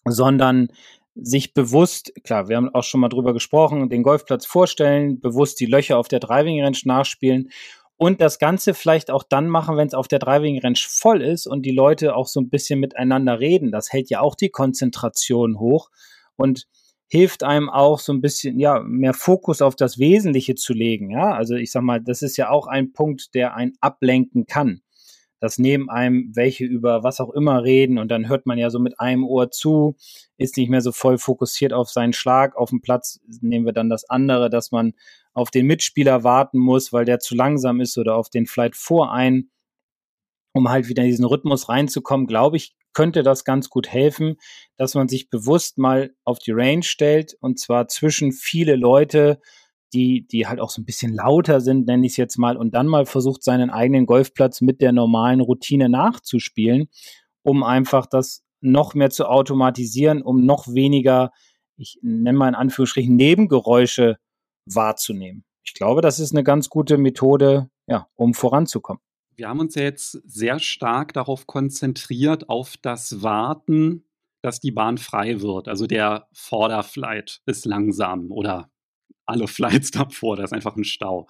sondern 0.05 0.69
sich 1.15 1.53
bewusst, 1.53 2.13
klar, 2.23 2.49
wir 2.49 2.57
haben 2.57 2.73
auch 2.73 2.83
schon 2.83 2.99
mal 2.99 3.09
drüber 3.09 3.33
gesprochen, 3.33 3.89
den 3.89 4.03
Golfplatz 4.03 4.45
vorstellen, 4.45 5.19
bewusst 5.19 5.59
die 5.59 5.65
Löcher 5.65 5.97
auf 5.97 6.07
der 6.07 6.19
Driving 6.19 6.61
Range 6.61 6.77
nachspielen 6.83 7.49
und 7.97 8.19
das 8.19 8.39
Ganze 8.39 8.73
vielleicht 8.73 9.09
auch 9.09 9.23
dann 9.23 9.47
machen, 9.47 9.77
wenn 9.77 9.87
es 9.87 9.93
auf 9.93 10.09
der 10.09 10.19
Driving 10.19 10.59
Range 10.59 10.77
voll 10.77 11.21
ist 11.21 11.47
und 11.47 11.65
die 11.65 11.71
Leute 11.71 12.15
auch 12.15 12.27
so 12.27 12.41
ein 12.41 12.49
bisschen 12.49 12.79
miteinander 12.79 13.39
reden. 13.39 13.71
Das 13.71 13.93
hält 13.93 14.09
ja 14.09 14.19
auch 14.19 14.35
die 14.35 14.49
Konzentration 14.49 15.57
hoch 15.59 15.89
und 16.35 16.67
hilft 17.07 17.43
einem 17.43 17.69
auch 17.69 17.99
so 17.99 18.11
ein 18.11 18.19
bisschen, 18.19 18.59
ja, 18.59 18.81
mehr 18.81 19.13
Fokus 19.13 19.61
auf 19.61 19.75
das 19.75 19.97
Wesentliche 19.97 20.55
zu 20.55 20.73
legen. 20.73 21.11
Ja, 21.11 21.33
also 21.33 21.55
ich 21.55 21.71
sag 21.71 21.83
mal, 21.83 22.01
das 22.01 22.21
ist 22.21 22.35
ja 22.35 22.49
auch 22.49 22.67
ein 22.67 22.91
Punkt, 22.91 23.33
der 23.35 23.55
einen 23.55 23.73
ablenken 23.79 24.45
kann 24.47 24.81
dass 25.39 25.57
neben 25.57 25.89
einem 25.89 26.31
welche 26.33 26.65
über 26.65 27.03
was 27.03 27.19
auch 27.19 27.31
immer 27.31 27.63
reden 27.63 27.97
und 27.97 28.09
dann 28.09 28.27
hört 28.27 28.45
man 28.45 28.57
ja 28.57 28.69
so 28.69 28.79
mit 28.79 28.99
einem 28.99 29.23
Ohr 29.23 29.51
zu, 29.51 29.95
ist 30.37 30.57
nicht 30.57 30.69
mehr 30.69 30.81
so 30.81 30.91
voll 30.91 31.17
fokussiert 31.17 31.73
auf 31.73 31.89
seinen 31.89 32.13
Schlag 32.13 32.55
auf 32.55 32.69
dem 32.69 32.81
Platz. 32.81 33.19
Nehmen 33.41 33.65
wir 33.65 33.73
dann 33.73 33.89
das 33.89 34.09
andere, 34.09 34.49
dass 34.49 34.71
man 34.71 34.93
auf 35.33 35.51
den 35.51 35.67
Mitspieler 35.67 36.23
warten 36.23 36.59
muss, 36.59 36.93
weil 36.93 37.05
der 37.05 37.19
zu 37.19 37.35
langsam 37.35 37.81
ist 37.81 37.97
oder 37.97 38.15
auf 38.15 38.29
den 38.29 38.45
Flight 38.45 38.75
vor 38.75 39.11
ein, 39.11 39.49
um 40.53 40.69
halt 40.69 40.87
wieder 40.87 41.03
in 41.03 41.09
diesen 41.09 41.25
Rhythmus 41.25 41.67
reinzukommen, 41.67 42.27
glaube 42.27 42.57
ich, 42.57 42.75
könnte 42.93 43.23
das 43.23 43.43
ganz 43.43 43.69
gut 43.69 43.89
helfen, 43.89 44.37
dass 44.77 44.95
man 44.95 45.09
sich 45.09 45.29
bewusst 45.29 45.77
mal 45.77 46.15
auf 46.23 46.39
die 46.39 46.53
Range 46.53 46.83
stellt 46.83 47.35
und 47.41 47.59
zwar 47.59 47.87
zwischen 47.89 48.31
viele 48.31 48.77
Leute, 48.77 49.41
die, 49.95 50.27
die 50.27 50.45
halt 50.45 50.59
auch 50.59 50.69
so 50.69 50.81
ein 50.81 50.85
bisschen 50.85 51.13
lauter 51.13 51.61
sind, 51.61 51.87
nenne 51.87 52.05
ich 52.05 52.13
es 52.13 52.17
jetzt 52.17 52.37
mal, 52.37 52.57
und 52.57 52.75
dann 52.75 52.87
mal 52.87 53.05
versucht, 53.05 53.43
seinen 53.43 53.69
eigenen 53.69 54.05
Golfplatz 54.05 54.61
mit 54.61 54.81
der 54.81 54.91
normalen 54.91 55.39
Routine 55.39 55.89
nachzuspielen, 55.89 56.89
um 57.43 57.63
einfach 57.63 58.05
das 58.05 58.43
noch 58.61 58.93
mehr 58.93 59.09
zu 59.09 59.25
automatisieren, 59.25 60.21
um 60.21 60.45
noch 60.45 60.67
weniger, 60.67 61.31
ich 61.77 61.97
nenne 62.01 62.37
mal 62.37 62.49
in 62.49 62.55
Anführungsstrichen, 62.55 63.15
Nebengeräusche 63.15 64.17
wahrzunehmen. 64.65 65.45
Ich 65.63 65.73
glaube, 65.73 66.01
das 66.01 66.19
ist 66.19 66.31
eine 66.31 66.43
ganz 66.43 66.69
gute 66.69 66.97
Methode, 66.97 67.69
ja, 67.87 68.07
um 68.15 68.33
voranzukommen. 68.33 69.01
Wir 69.35 69.49
haben 69.49 69.59
uns 69.59 69.75
ja 69.75 69.83
jetzt 69.83 70.11
sehr 70.25 70.59
stark 70.59 71.13
darauf 71.13 71.45
konzentriert, 71.47 72.49
auf 72.49 72.75
das 72.81 73.21
Warten, 73.21 74.05
dass 74.41 74.59
die 74.59 74.71
Bahn 74.71 74.97
frei 74.97 75.41
wird. 75.41 75.67
Also 75.67 75.87
der 75.87 76.27
Vorderflight 76.33 77.41
ist 77.45 77.65
langsam 77.65 78.31
oder 78.31 78.69
alle 79.25 79.47
Flights 79.47 79.91
davor, 79.91 80.35
da 80.35 80.43
ist 80.43 80.53
einfach 80.53 80.75
ein 80.75 80.83
Stau. 80.83 81.27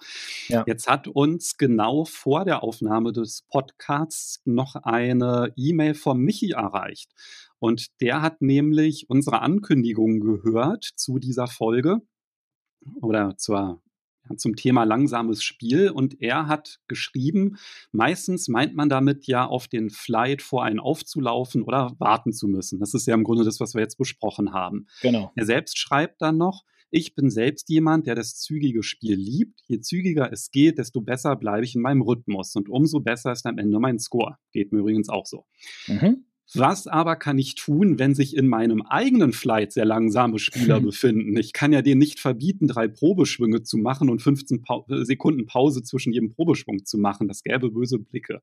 Ja. 0.48 0.64
Jetzt 0.66 0.88
hat 0.88 1.08
uns 1.08 1.56
genau 1.56 2.04
vor 2.04 2.44
der 2.44 2.62
Aufnahme 2.62 3.12
des 3.12 3.42
Podcasts 3.48 4.40
noch 4.44 4.76
eine 4.76 5.52
E-Mail 5.56 5.94
von 5.94 6.18
Michi 6.18 6.52
erreicht. 6.52 7.12
Und 7.58 8.00
der 8.00 8.20
hat 8.20 8.42
nämlich 8.42 9.08
unsere 9.08 9.40
Ankündigung 9.40 10.20
gehört 10.20 10.84
zu 10.84 11.18
dieser 11.18 11.46
Folge 11.46 12.02
oder 13.00 13.36
zur 13.36 13.80
zum 14.36 14.56
Thema 14.56 14.84
langsames 14.84 15.42
Spiel 15.42 15.90
und 15.90 16.20
er 16.20 16.48
hat 16.48 16.80
geschrieben, 16.88 17.58
meistens 17.92 18.48
meint 18.48 18.74
man 18.74 18.88
damit 18.88 19.26
ja 19.26 19.46
auf 19.46 19.68
den 19.68 19.90
Flight 19.90 20.42
vor 20.42 20.64
einen 20.64 20.80
aufzulaufen 20.80 21.62
oder 21.62 21.94
warten 21.98 22.32
zu 22.32 22.48
müssen. 22.48 22.80
Das 22.80 22.94
ist 22.94 23.06
ja 23.06 23.14
im 23.14 23.24
Grunde 23.24 23.44
das, 23.44 23.60
was 23.60 23.74
wir 23.74 23.82
jetzt 23.82 23.98
besprochen 23.98 24.52
haben. 24.52 24.88
Genau. 25.00 25.30
Er 25.36 25.46
selbst 25.46 25.78
schreibt 25.78 26.22
dann 26.22 26.38
noch, 26.38 26.64
ich 26.96 27.14
bin 27.14 27.28
selbst 27.28 27.68
jemand, 27.68 28.06
der 28.06 28.14
das 28.14 28.38
zügige 28.38 28.82
Spiel 28.82 29.16
liebt. 29.16 29.60
Je 29.66 29.80
zügiger 29.80 30.32
es 30.32 30.50
geht, 30.50 30.78
desto 30.78 31.02
besser 31.02 31.36
bleibe 31.36 31.64
ich 31.64 31.74
in 31.74 31.82
meinem 31.82 32.00
Rhythmus 32.00 32.56
und 32.56 32.70
umso 32.70 33.00
besser 33.00 33.32
ist 33.32 33.44
am 33.44 33.58
Ende 33.58 33.78
mein 33.78 33.98
Score. 33.98 34.38
Geht 34.52 34.72
mir 34.72 34.78
übrigens 34.78 35.10
auch 35.10 35.26
so. 35.26 35.44
Mhm. 35.88 36.24
Was 36.54 36.86
aber 36.86 37.16
kann 37.16 37.38
ich 37.38 37.56
tun, 37.56 37.98
wenn 37.98 38.14
sich 38.14 38.36
in 38.36 38.46
meinem 38.46 38.82
eigenen 38.82 39.32
Flight 39.32 39.72
sehr 39.72 39.84
langsame 39.84 40.38
Spieler 40.38 40.80
befinden? 40.80 41.36
Ich 41.36 41.52
kann 41.52 41.72
ja 41.72 41.82
denen 41.82 41.98
nicht 41.98 42.20
verbieten, 42.20 42.68
drei 42.68 42.86
Probeschwünge 42.86 43.62
zu 43.64 43.78
machen 43.78 44.08
und 44.08 44.22
15 44.22 44.62
pa 44.62 44.84
äh, 44.88 45.04
Sekunden 45.04 45.46
Pause 45.46 45.82
zwischen 45.82 46.12
jedem 46.12 46.30
Probeschwung 46.30 46.84
zu 46.84 46.98
machen. 46.98 47.26
Das 47.26 47.42
gäbe 47.42 47.70
böse 47.70 47.98
Blicke. 47.98 48.42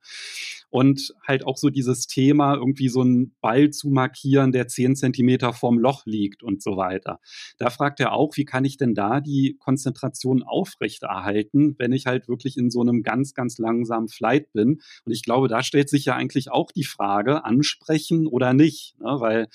Und 0.69 1.13
halt 1.25 1.45
auch 1.45 1.57
so 1.57 1.69
dieses 1.69 2.07
Thema, 2.07 2.55
irgendwie 2.55 2.89
so 2.89 3.01
einen 3.01 3.35
Ball 3.39 3.69
zu 3.69 3.89
markieren, 3.89 4.51
der 4.51 4.67
10 4.67 4.97
Zentimeter 4.97 5.53
vorm 5.53 5.79
Loch 5.79 6.05
liegt 6.05 6.43
und 6.43 6.61
so 6.61 6.75
weiter. 6.75 7.19
Da 7.57 7.69
fragt 7.69 8.01
er 8.01 8.11
auch, 8.11 8.35
wie 8.35 8.45
kann 8.45 8.65
ich 8.65 8.75
denn 8.75 8.95
da 8.95 9.21
die 9.21 9.55
Konzentration 9.59 10.43
aufrechterhalten, 10.43 11.75
wenn 11.77 11.93
ich 11.93 12.05
halt 12.05 12.27
wirklich 12.27 12.57
in 12.57 12.69
so 12.69 12.81
einem 12.81 13.01
ganz, 13.01 13.33
ganz 13.33 13.59
langsamen 13.59 14.09
Flight 14.09 14.51
bin? 14.51 14.81
Und 15.05 15.11
ich 15.13 15.23
glaube, 15.23 15.47
da 15.47 15.63
stellt 15.63 15.89
sich 15.89 16.05
ja 16.05 16.15
eigentlich 16.15 16.51
auch 16.51 16.71
die 16.71 16.83
Frage, 16.83 17.45
ansprechen 17.45 17.92
sprechen 17.93 18.27
oder 18.27 18.53
nicht. 18.53 18.95
Ne? 18.99 19.15
Weil 19.19 19.47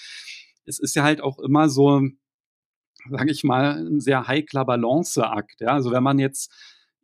es 0.65 0.79
ist 0.79 0.95
ja 0.95 1.03
halt 1.03 1.21
auch 1.21 1.39
immer 1.39 1.69
so, 1.69 2.03
sage 3.11 3.31
ich 3.31 3.45
mal, 3.45 3.79
ein 3.79 4.01
sehr 4.01 4.27
heikler 4.27 4.65
Balanceakt. 4.65 5.61
Ja? 5.61 5.69
Also 5.69 5.91
wenn 5.91 6.03
man 6.03 6.19
jetzt 6.19 6.53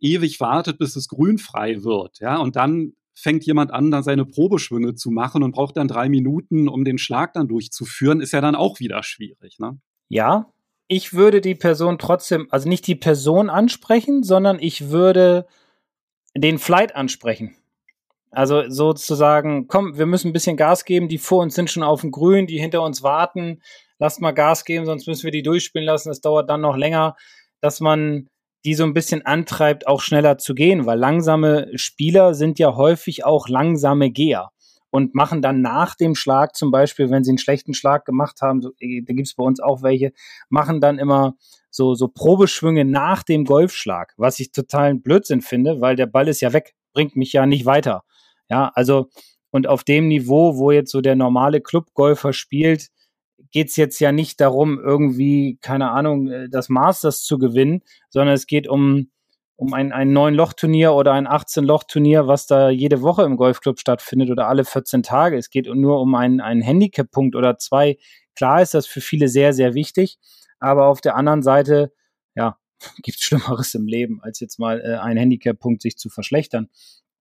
ewig 0.00 0.40
wartet, 0.40 0.78
bis 0.78 0.96
es 0.96 1.08
grünfrei 1.08 1.82
wird, 1.82 2.18
ja, 2.20 2.36
und 2.36 2.56
dann 2.56 2.92
fängt 3.16 3.46
jemand 3.46 3.72
an, 3.72 3.90
dann 3.90 4.02
seine 4.02 4.24
Probeschwünge 4.24 4.96
zu 4.96 5.10
machen 5.10 5.42
und 5.42 5.52
braucht 5.52 5.76
dann 5.76 5.88
drei 5.88 6.08
Minuten, 6.08 6.68
um 6.68 6.84
den 6.84 6.98
Schlag 6.98 7.32
dann 7.32 7.46
durchzuführen, 7.46 8.20
ist 8.20 8.32
ja 8.32 8.40
dann 8.40 8.56
auch 8.56 8.80
wieder 8.80 9.02
schwierig. 9.04 9.58
Ne? 9.60 9.78
Ja, 10.08 10.52
ich 10.88 11.14
würde 11.14 11.40
die 11.40 11.54
Person 11.54 11.98
trotzdem, 11.98 12.48
also 12.50 12.68
nicht 12.68 12.86
die 12.88 12.96
Person 12.96 13.50
ansprechen, 13.50 14.24
sondern 14.24 14.58
ich 14.58 14.90
würde 14.90 15.46
den 16.36 16.58
Flight 16.58 16.96
ansprechen. 16.96 17.54
Also 18.34 18.68
sozusagen, 18.68 19.68
komm, 19.68 19.96
wir 19.96 20.06
müssen 20.06 20.28
ein 20.28 20.32
bisschen 20.32 20.56
Gas 20.56 20.84
geben, 20.84 21.08
die 21.08 21.18
vor 21.18 21.42
uns 21.42 21.54
sind 21.54 21.70
schon 21.70 21.82
auf 21.82 22.00
dem 22.00 22.10
Grün, 22.10 22.46
die 22.46 22.58
hinter 22.58 22.82
uns 22.82 23.02
warten, 23.02 23.62
lasst 23.98 24.20
mal 24.20 24.32
Gas 24.32 24.64
geben, 24.64 24.86
sonst 24.86 25.06
müssen 25.06 25.24
wir 25.24 25.30
die 25.30 25.42
durchspielen 25.42 25.86
lassen, 25.86 26.08
das 26.08 26.20
dauert 26.20 26.50
dann 26.50 26.60
noch 26.60 26.76
länger, 26.76 27.14
dass 27.60 27.80
man 27.80 28.28
die 28.64 28.74
so 28.74 28.84
ein 28.84 28.94
bisschen 28.94 29.24
antreibt, 29.24 29.86
auch 29.86 30.00
schneller 30.00 30.38
zu 30.38 30.54
gehen, 30.54 30.86
weil 30.86 30.98
langsame 30.98 31.70
Spieler 31.74 32.34
sind 32.34 32.58
ja 32.58 32.74
häufig 32.76 33.24
auch 33.24 33.48
langsame 33.48 34.10
Geher 34.10 34.50
und 34.90 35.14
machen 35.14 35.42
dann 35.42 35.60
nach 35.60 35.94
dem 35.94 36.14
Schlag 36.14 36.56
zum 36.56 36.70
Beispiel, 36.70 37.10
wenn 37.10 37.24
sie 37.24 37.30
einen 37.30 37.38
schlechten 37.38 37.74
Schlag 37.74 38.04
gemacht 38.04 38.40
haben, 38.42 38.62
äh, 38.78 39.02
da 39.02 39.12
gibt's 39.12 39.34
bei 39.34 39.44
uns 39.44 39.60
auch 39.60 39.82
welche, 39.82 40.12
machen 40.48 40.80
dann 40.80 40.98
immer 40.98 41.34
so, 41.70 41.94
so 41.94 42.08
Probeschwünge 42.08 42.84
nach 42.84 43.22
dem 43.22 43.44
Golfschlag, 43.44 44.14
was 44.16 44.40
ich 44.40 44.52
totalen 44.52 45.02
Blödsinn 45.02 45.40
finde, 45.40 45.80
weil 45.80 45.96
der 45.96 46.06
Ball 46.06 46.28
ist 46.28 46.40
ja 46.40 46.52
weg, 46.52 46.74
bringt 46.92 47.16
mich 47.16 47.32
ja 47.32 47.44
nicht 47.44 47.66
weiter. 47.66 48.02
Ja, 48.48 48.70
also 48.74 49.08
und 49.50 49.68
auf 49.68 49.84
dem 49.84 50.08
Niveau, 50.08 50.56
wo 50.56 50.72
jetzt 50.72 50.90
so 50.90 51.00
der 51.00 51.14
normale 51.14 51.60
Clubgolfer 51.60 52.32
spielt, 52.32 52.88
geht's 53.52 53.76
jetzt 53.76 54.00
ja 54.00 54.10
nicht 54.10 54.40
darum, 54.40 54.80
irgendwie, 54.80 55.58
keine 55.62 55.92
Ahnung, 55.92 56.28
äh, 56.28 56.48
das 56.50 56.68
Masters 56.68 57.22
zu 57.22 57.38
gewinnen, 57.38 57.82
sondern 58.10 58.34
es 58.34 58.48
geht 58.48 58.66
um, 58.66 59.12
um 59.54 59.72
ein, 59.72 59.92
ein 59.92 60.10
9-Loch-Turnier 60.10 60.92
oder 60.92 61.12
ein 61.12 61.28
18-Loch-Turnier, 61.28 62.26
was 62.26 62.48
da 62.48 62.68
jede 62.68 63.00
Woche 63.00 63.22
im 63.22 63.36
Golfclub 63.36 63.78
stattfindet 63.78 64.28
oder 64.30 64.48
alle 64.48 64.64
14 64.64 65.04
Tage. 65.04 65.36
Es 65.38 65.50
geht 65.50 65.72
nur 65.72 66.00
um 66.00 66.16
einen, 66.16 66.40
einen 66.40 66.62
Handicap-Punkt 66.62 67.36
oder 67.36 67.56
zwei. 67.56 67.96
Klar 68.34 68.60
ist 68.60 68.74
das 68.74 68.88
für 68.88 69.00
viele 69.00 69.28
sehr, 69.28 69.52
sehr 69.52 69.74
wichtig, 69.74 70.18
aber 70.58 70.86
auf 70.86 71.00
der 71.00 71.14
anderen 71.14 71.42
Seite, 71.42 71.92
ja, 72.34 72.58
gibt's 73.04 73.22
Schlimmeres 73.22 73.72
im 73.74 73.86
Leben, 73.86 74.20
als 74.20 74.40
jetzt 74.40 74.58
mal 74.58 74.80
äh, 74.80 74.96
einen 74.96 75.18
Handicap-Punkt 75.18 75.80
sich 75.80 75.96
zu 75.96 76.08
verschlechtern. 76.10 76.70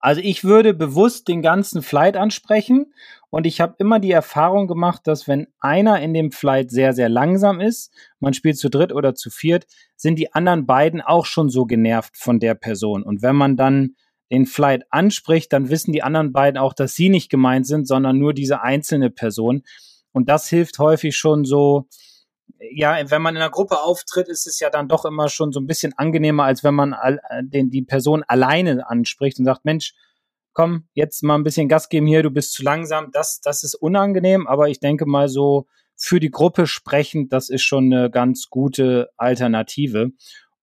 Also 0.04 0.20
ich 0.20 0.44
würde 0.44 0.74
bewusst 0.74 1.28
den 1.28 1.40
ganzen 1.40 1.80
Flight 1.80 2.18
ansprechen 2.18 2.92
und 3.30 3.46
ich 3.46 3.62
habe 3.62 3.76
immer 3.78 4.00
die 4.00 4.10
Erfahrung 4.10 4.68
gemacht, 4.68 5.06
dass 5.06 5.26
wenn 5.26 5.46
einer 5.60 5.98
in 6.02 6.12
dem 6.12 6.30
Flight 6.30 6.70
sehr, 6.70 6.92
sehr 6.92 7.08
langsam 7.08 7.58
ist, 7.58 7.90
man 8.20 8.34
spielt 8.34 8.58
zu 8.58 8.68
dritt 8.68 8.92
oder 8.92 9.14
zu 9.14 9.30
viert, 9.30 9.64
sind 9.96 10.18
die 10.18 10.34
anderen 10.34 10.66
beiden 10.66 11.00
auch 11.00 11.24
schon 11.24 11.48
so 11.48 11.64
genervt 11.64 12.18
von 12.18 12.38
der 12.38 12.54
Person. 12.54 13.02
Und 13.02 13.22
wenn 13.22 13.34
man 13.34 13.56
dann 13.56 13.94
den 14.30 14.44
Flight 14.44 14.84
anspricht, 14.90 15.50
dann 15.54 15.70
wissen 15.70 15.92
die 15.92 16.02
anderen 16.02 16.34
beiden 16.34 16.58
auch, 16.58 16.74
dass 16.74 16.94
sie 16.94 17.08
nicht 17.08 17.30
gemeint 17.30 17.66
sind, 17.66 17.88
sondern 17.88 18.18
nur 18.18 18.34
diese 18.34 18.60
einzelne 18.60 19.08
Person. 19.08 19.62
Und 20.12 20.28
das 20.28 20.50
hilft 20.50 20.78
häufig 20.78 21.16
schon 21.16 21.46
so, 21.46 21.88
ja, 22.72 23.10
wenn 23.10 23.22
man 23.22 23.36
in 23.36 23.42
einer 23.42 23.50
Gruppe 23.50 23.80
auftritt, 23.80 24.28
ist 24.28 24.46
es 24.46 24.60
ja 24.60 24.70
dann 24.70 24.88
doch 24.88 25.04
immer 25.04 25.28
schon 25.28 25.52
so 25.52 25.60
ein 25.60 25.66
bisschen 25.66 25.92
angenehmer, 25.96 26.44
als 26.44 26.64
wenn 26.64 26.74
man 26.74 26.92
all, 26.92 27.20
äh, 27.28 27.42
den, 27.42 27.70
die 27.70 27.82
Person 27.82 28.22
alleine 28.26 28.88
anspricht 28.88 29.38
und 29.38 29.44
sagt, 29.44 29.64
Mensch, 29.64 29.94
komm, 30.52 30.88
jetzt 30.94 31.22
mal 31.22 31.34
ein 31.34 31.44
bisschen 31.44 31.68
Gas 31.68 31.88
geben 31.88 32.06
hier, 32.06 32.22
du 32.22 32.30
bist 32.30 32.52
zu 32.52 32.62
langsam. 32.62 33.10
Das, 33.12 33.40
das 33.40 33.64
ist 33.64 33.74
unangenehm, 33.74 34.46
aber 34.46 34.68
ich 34.68 34.80
denke 34.80 35.06
mal 35.06 35.28
so 35.28 35.66
für 35.96 36.20
die 36.20 36.30
Gruppe 36.30 36.66
sprechend, 36.66 37.32
das 37.32 37.48
ist 37.48 37.62
schon 37.62 37.92
eine 37.92 38.10
ganz 38.10 38.48
gute 38.50 39.10
Alternative. 39.16 40.10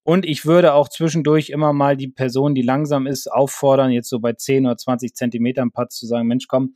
Und 0.04 0.26
ich 0.26 0.46
würde 0.46 0.74
auch 0.74 0.90
zwischendurch 0.90 1.50
immer 1.50 1.74
mal 1.74 1.96
die 1.96 2.08
Person, 2.08 2.56
die 2.56 2.64
langsam 2.64 3.06
ist, 3.06 3.32
auffordern, 3.32 3.92
jetzt 3.92 4.10
so 4.10 4.20
bei 4.20 4.34
10 4.34 4.66
oder 4.66 4.78
20 4.78 5.14
Zentimetern 5.14 5.72
Putz 5.72 5.98
zu 5.98 6.08
sagen, 6.08 6.28
Mensch, 6.28 6.48
komm, 6.48 6.74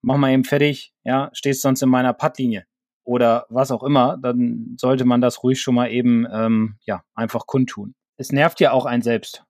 mach 0.00 0.16
mal 0.16 0.32
eben 0.32 0.44
fertig, 0.44 0.94
ja, 1.04 1.30
stehst 1.32 1.62
sonst 1.62 1.82
in 1.82 1.90
meiner 1.90 2.14
Puttlinie 2.14 2.64
oder 3.06 3.46
was 3.48 3.70
auch 3.70 3.82
immer, 3.82 4.18
dann 4.20 4.76
sollte 4.78 5.04
man 5.04 5.20
das 5.20 5.42
ruhig 5.42 5.60
schon 5.60 5.76
mal 5.76 5.90
eben 5.90 6.26
ähm, 6.30 6.76
ja 6.84 7.02
einfach 7.14 7.46
kundtun. 7.46 7.94
Es 8.18 8.32
nervt 8.32 8.60
ja 8.60 8.72
auch 8.72 8.84
einen 8.84 9.02
selbst. 9.02 9.44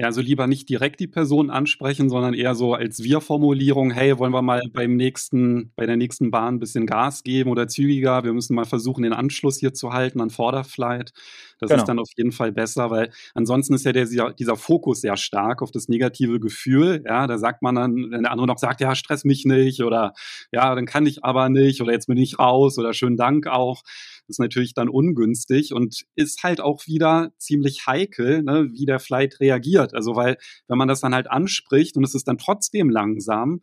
Ja, 0.00 0.06
also 0.06 0.22
lieber 0.22 0.46
nicht 0.46 0.66
direkt 0.70 0.98
die 0.98 1.06
Person 1.06 1.50
ansprechen, 1.50 2.08
sondern 2.08 2.32
eher 2.32 2.54
so 2.54 2.72
als 2.72 3.02
Wir-Formulierung, 3.02 3.90
hey, 3.90 4.18
wollen 4.18 4.32
wir 4.32 4.40
mal 4.40 4.62
beim 4.72 4.96
nächsten, 4.96 5.72
bei 5.76 5.84
der 5.84 5.98
nächsten 5.98 6.30
Bahn 6.30 6.54
ein 6.54 6.58
bisschen 6.58 6.86
Gas 6.86 7.22
geben 7.22 7.50
oder 7.50 7.68
zügiger? 7.68 8.24
Wir 8.24 8.32
müssen 8.32 8.54
mal 8.54 8.64
versuchen, 8.64 9.02
den 9.02 9.12
Anschluss 9.12 9.58
hier 9.58 9.74
zu 9.74 9.92
halten 9.92 10.22
an 10.22 10.30
Vorderflight. 10.30 11.12
Das 11.58 11.68
genau. 11.68 11.82
ist 11.82 11.86
dann 11.86 11.98
auf 11.98 12.08
jeden 12.16 12.32
Fall 12.32 12.50
besser, 12.50 12.90
weil 12.90 13.10
ansonsten 13.34 13.74
ist 13.74 13.84
ja 13.84 13.92
der, 13.92 14.06
dieser, 14.06 14.56
Fokus 14.56 15.02
sehr 15.02 15.18
stark 15.18 15.60
auf 15.60 15.70
das 15.70 15.88
negative 15.88 16.40
Gefühl. 16.40 17.02
Ja, 17.04 17.26
da 17.26 17.36
sagt 17.36 17.60
man 17.60 17.74
dann, 17.74 18.10
wenn 18.10 18.22
der 18.22 18.32
andere 18.32 18.46
noch 18.46 18.56
sagt, 18.56 18.80
ja, 18.80 18.94
stress 18.94 19.24
mich 19.24 19.44
nicht 19.44 19.82
oder 19.82 20.14
ja, 20.50 20.74
dann 20.74 20.86
kann 20.86 21.04
ich 21.04 21.24
aber 21.24 21.50
nicht 21.50 21.82
oder 21.82 21.92
jetzt 21.92 22.06
bin 22.06 22.16
ich 22.16 22.38
raus 22.38 22.78
oder 22.78 22.94
schönen 22.94 23.18
Dank 23.18 23.48
auch 23.48 23.82
ist 24.30 24.38
natürlich 24.38 24.74
dann 24.74 24.88
ungünstig 24.88 25.72
und 25.74 26.04
ist 26.14 26.42
halt 26.42 26.60
auch 26.60 26.86
wieder 26.86 27.32
ziemlich 27.38 27.86
heikel, 27.86 28.42
ne, 28.42 28.70
wie 28.72 28.86
der 28.86 29.00
Flight 29.00 29.40
reagiert. 29.40 29.94
Also 29.94 30.16
weil, 30.16 30.38
wenn 30.68 30.78
man 30.78 30.88
das 30.88 31.00
dann 31.00 31.14
halt 31.14 31.30
anspricht 31.30 31.96
und 31.96 32.04
es 32.04 32.14
ist 32.14 32.28
dann 32.28 32.38
trotzdem 32.38 32.88
langsam, 32.88 33.62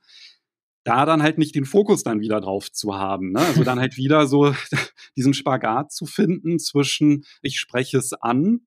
da 0.83 1.05
dann 1.05 1.21
halt 1.21 1.37
nicht 1.37 1.53
den 1.53 1.65
Fokus 1.65 2.03
dann 2.03 2.21
wieder 2.21 2.39
drauf 2.39 2.71
zu 2.71 2.95
haben. 2.95 3.33
Ne? 3.33 3.39
Also 3.39 3.63
dann 3.63 3.79
halt 3.79 3.97
wieder 3.97 4.25
so 4.27 4.53
diesen 5.17 5.33
Spagat 5.33 5.91
zu 5.91 6.05
finden 6.05 6.59
zwischen, 6.59 7.25
ich 7.41 7.59
spreche 7.59 7.97
es 7.97 8.13
an 8.13 8.61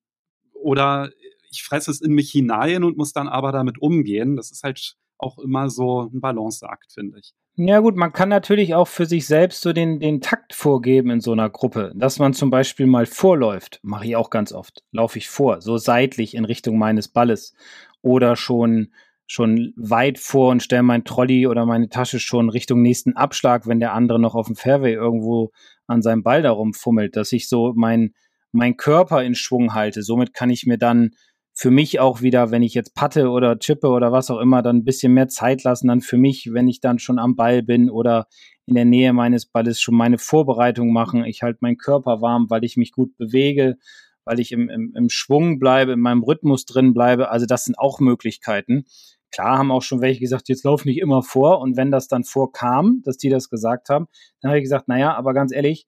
oder 0.52 1.10
ich 1.50 1.62
fresse 1.62 1.90
es 1.90 2.00
in 2.00 2.12
mich 2.12 2.30
hinein 2.30 2.84
und 2.84 2.96
muss 2.96 3.12
dann 3.12 3.28
aber 3.28 3.52
damit 3.52 3.78
umgehen. 3.80 4.36
Das 4.36 4.50
ist 4.50 4.62
halt 4.62 4.96
auch 5.22 5.38
immer 5.38 5.70
so 5.70 6.10
ein 6.12 6.20
Balanceakt, 6.20 6.92
finde 6.92 7.18
ich. 7.18 7.32
Ja 7.56 7.80
gut, 7.80 7.96
man 7.96 8.12
kann 8.12 8.28
natürlich 8.28 8.74
auch 8.74 8.88
für 8.88 9.06
sich 9.06 9.26
selbst 9.26 9.60
so 9.60 9.72
den, 9.72 10.00
den 10.00 10.20
Takt 10.20 10.54
vorgeben 10.54 11.10
in 11.10 11.20
so 11.20 11.32
einer 11.32 11.50
Gruppe, 11.50 11.92
dass 11.94 12.18
man 12.18 12.32
zum 12.32 12.50
Beispiel 12.50 12.86
mal 12.86 13.06
vorläuft, 13.06 13.80
mache 13.82 14.06
ich 14.06 14.16
auch 14.16 14.30
ganz 14.30 14.52
oft, 14.52 14.82
laufe 14.92 15.18
ich 15.18 15.28
vor, 15.28 15.60
so 15.60 15.76
seitlich 15.76 16.34
in 16.34 16.44
Richtung 16.44 16.78
meines 16.78 17.08
Balles 17.08 17.54
oder 18.02 18.36
schon 18.36 18.92
schon 19.30 19.72
weit 19.76 20.18
vor 20.18 20.50
und 20.50 20.60
stelle 20.60 20.82
mein 20.82 21.04
Trolley 21.04 21.46
oder 21.46 21.64
meine 21.64 21.88
Tasche 21.88 22.18
schon 22.18 22.50
Richtung 22.50 22.82
nächsten 22.82 23.14
Abschlag, 23.14 23.68
wenn 23.68 23.78
der 23.78 23.92
andere 23.92 24.18
noch 24.18 24.34
auf 24.34 24.48
dem 24.48 24.56
Fairway 24.56 24.94
irgendwo 24.94 25.52
an 25.86 26.02
seinem 26.02 26.24
Ball 26.24 26.42
darum 26.42 26.74
fummelt, 26.74 27.14
dass 27.14 27.30
ich 27.30 27.48
so 27.48 27.72
mein, 27.76 28.12
mein 28.50 28.76
Körper 28.76 29.22
in 29.22 29.36
Schwung 29.36 29.72
halte. 29.72 30.02
Somit 30.02 30.34
kann 30.34 30.50
ich 30.50 30.66
mir 30.66 30.78
dann 30.78 31.10
für 31.52 31.70
mich 31.70 32.00
auch 32.00 32.22
wieder, 32.22 32.50
wenn 32.50 32.62
ich 32.62 32.74
jetzt 32.74 32.94
patte 32.94 33.28
oder 33.28 33.58
chippe 33.58 33.88
oder 33.88 34.12
was 34.12 34.30
auch 34.30 34.38
immer, 34.38 34.62
dann 34.62 34.78
ein 34.78 34.84
bisschen 34.84 35.12
mehr 35.12 35.28
Zeit 35.28 35.64
lassen, 35.64 35.88
dann 35.88 36.00
für 36.00 36.16
mich, 36.16 36.50
wenn 36.52 36.68
ich 36.68 36.80
dann 36.80 36.98
schon 36.98 37.18
am 37.18 37.36
Ball 37.36 37.62
bin 37.62 37.90
oder 37.90 38.26
in 38.66 38.74
der 38.76 38.84
Nähe 38.84 39.12
meines 39.12 39.46
Balles 39.46 39.80
schon 39.80 39.96
meine 39.96 40.18
Vorbereitung 40.18 40.92
machen. 40.92 41.24
Ich 41.24 41.42
halte 41.42 41.58
meinen 41.60 41.76
Körper 41.76 42.20
warm, 42.20 42.48
weil 42.50 42.64
ich 42.64 42.76
mich 42.76 42.92
gut 42.92 43.16
bewege, 43.16 43.76
weil 44.24 44.38
ich 44.38 44.52
im, 44.52 44.68
im, 44.68 44.94
im 44.96 45.08
Schwung 45.08 45.58
bleibe, 45.58 45.92
in 45.92 46.00
meinem 46.00 46.22
Rhythmus 46.22 46.66
drin 46.66 46.94
bleibe. 46.94 47.30
Also 47.30 47.46
das 47.46 47.64
sind 47.64 47.78
auch 47.78 47.98
Möglichkeiten. 48.00 48.84
Klar 49.32 49.58
haben 49.58 49.70
auch 49.70 49.82
schon 49.82 50.00
welche 50.00 50.20
gesagt, 50.20 50.48
jetzt 50.48 50.64
lauf 50.64 50.84
nicht 50.84 50.98
immer 50.98 51.22
vor. 51.22 51.60
Und 51.60 51.76
wenn 51.76 51.90
das 51.90 52.08
dann 52.08 52.24
vorkam, 52.24 53.02
dass 53.04 53.16
die 53.16 53.28
das 53.28 53.50
gesagt 53.50 53.88
haben, 53.88 54.06
dann 54.40 54.50
habe 54.50 54.58
ich 54.58 54.64
gesagt, 54.64 54.88
naja, 54.88 55.14
aber 55.14 55.34
ganz 55.34 55.52
ehrlich, 55.52 55.86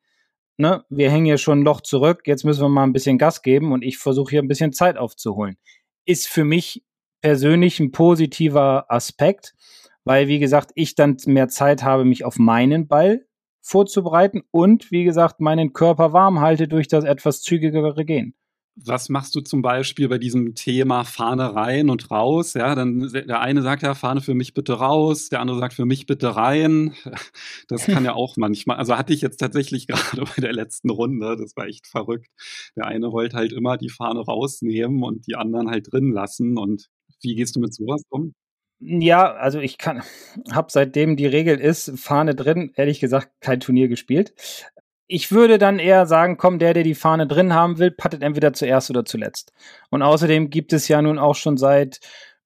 ne, 0.56 0.84
wir 0.88 1.10
hängen 1.10 1.26
hier 1.26 1.38
schon 1.38 1.60
ein 1.60 1.64
Loch 1.64 1.80
zurück, 1.80 2.22
jetzt 2.26 2.44
müssen 2.44 2.62
wir 2.62 2.68
mal 2.68 2.84
ein 2.84 2.92
bisschen 2.92 3.18
Gas 3.18 3.42
geben 3.42 3.72
und 3.72 3.82
ich 3.82 3.98
versuche 3.98 4.30
hier 4.30 4.42
ein 4.42 4.48
bisschen 4.48 4.72
Zeit 4.72 4.96
aufzuholen. 4.96 5.56
Ist 6.04 6.28
für 6.28 6.44
mich 6.44 6.84
persönlich 7.20 7.80
ein 7.80 7.92
positiver 7.92 8.86
Aspekt, 8.88 9.54
weil, 10.04 10.28
wie 10.28 10.38
gesagt, 10.38 10.72
ich 10.74 10.94
dann 10.94 11.16
mehr 11.26 11.48
Zeit 11.48 11.82
habe, 11.82 12.04
mich 12.04 12.24
auf 12.24 12.38
meinen 12.38 12.88
Ball 12.88 13.26
vorzubereiten 13.60 14.42
und, 14.50 14.90
wie 14.90 15.04
gesagt, 15.04 15.40
meinen 15.40 15.72
Körper 15.72 16.12
warm 16.12 16.40
halte 16.40 16.66
durch 16.66 16.88
das 16.88 17.04
etwas 17.04 17.42
zügigere 17.42 18.04
Gehen 18.04 18.34
was 18.76 19.08
machst 19.08 19.34
du 19.34 19.40
zum 19.40 19.60
Beispiel 19.60 20.08
bei 20.08 20.18
diesem 20.18 20.54
Thema 20.54 21.04
Fahne 21.04 21.54
rein 21.54 21.90
und 21.90 22.10
raus? 22.10 22.54
Ja, 22.54 22.74
dann 22.74 23.10
der 23.12 23.40
eine 23.40 23.62
sagt 23.62 23.82
ja, 23.82 23.94
Fahne 23.94 24.20
für 24.22 24.34
mich 24.34 24.54
bitte 24.54 24.74
raus, 24.74 25.28
der 25.28 25.40
andere 25.40 25.58
sagt 25.58 25.74
für 25.74 25.84
mich 25.84 26.06
bitte 26.06 26.36
rein. 26.36 26.94
Das 27.68 27.86
kann 27.86 28.04
ja 28.04 28.12
auch 28.14 28.36
manchmal, 28.36 28.76
also 28.76 28.96
hatte 28.96 29.12
ich 29.12 29.20
jetzt 29.20 29.38
tatsächlich 29.38 29.86
gerade 29.88 30.22
bei 30.22 30.40
der 30.40 30.52
letzten 30.52 30.90
Runde, 30.90 31.36
das 31.36 31.56
war 31.56 31.66
echt 31.66 31.86
verrückt. 31.86 32.28
Der 32.76 32.86
eine 32.86 33.12
wollte 33.12 33.36
halt 33.36 33.52
immer 33.52 33.76
die 33.76 33.88
Fahne 33.88 34.20
rausnehmen 34.20 35.02
und 35.02 35.26
die 35.26 35.36
anderen 35.36 35.70
halt 35.70 35.92
drin 35.92 36.12
lassen. 36.12 36.58
Und 36.58 36.88
wie 37.22 37.34
gehst 37.34 37.56
du 37.56 37.60
mit 37.60 37.74
sowas 37.74 38.02
um? 38.10 38.34
Ja, 38.80 39.32
also 39.34 39.60
ich 39.60 39.78
kann, 39.78 40.02
habe 40.50 40.72
seitdem 40.72 41.16
die 41.16 41.26
Regel 41.26 41.58
ist, 41.58 41.98
Fahne 41.98 42.34
drin, 42.34 42.72
ehrlich 42.74 43.00
gesagt, 43.00 43.30
kein 43.40 43.60
Turnier 43.60 43.88
gespielt 43.88 44.34
ich 45.12 45.30
würde 45.30 45.58
dann 45.58 45.78
eher 45.78 46.06
sagen, 46.06 46.38
komm, 46.38 46.58
der, 46.58 46.72
der 46.72 46.84
die 46.84 46.94
Fahne 46.94 47.26
drin 47.26 47.52
haben 47.52 47.76
will, 47.76 47.90
pattet 47.90 48.22
entweder 48.22 48.54
zuerst 48.54 48.88
oder 48.88 49.04
zuletzt. 49.04 49.52
Und 49.90 50.00
außerdem 50.00 50.48
gibt 50.48 50.72
es 50.72 50.88
ja 50.88 51.02
nun 51.02 51.18
auch 51.18 51.34
schon 51.34 51.58
seit 51.58 52.00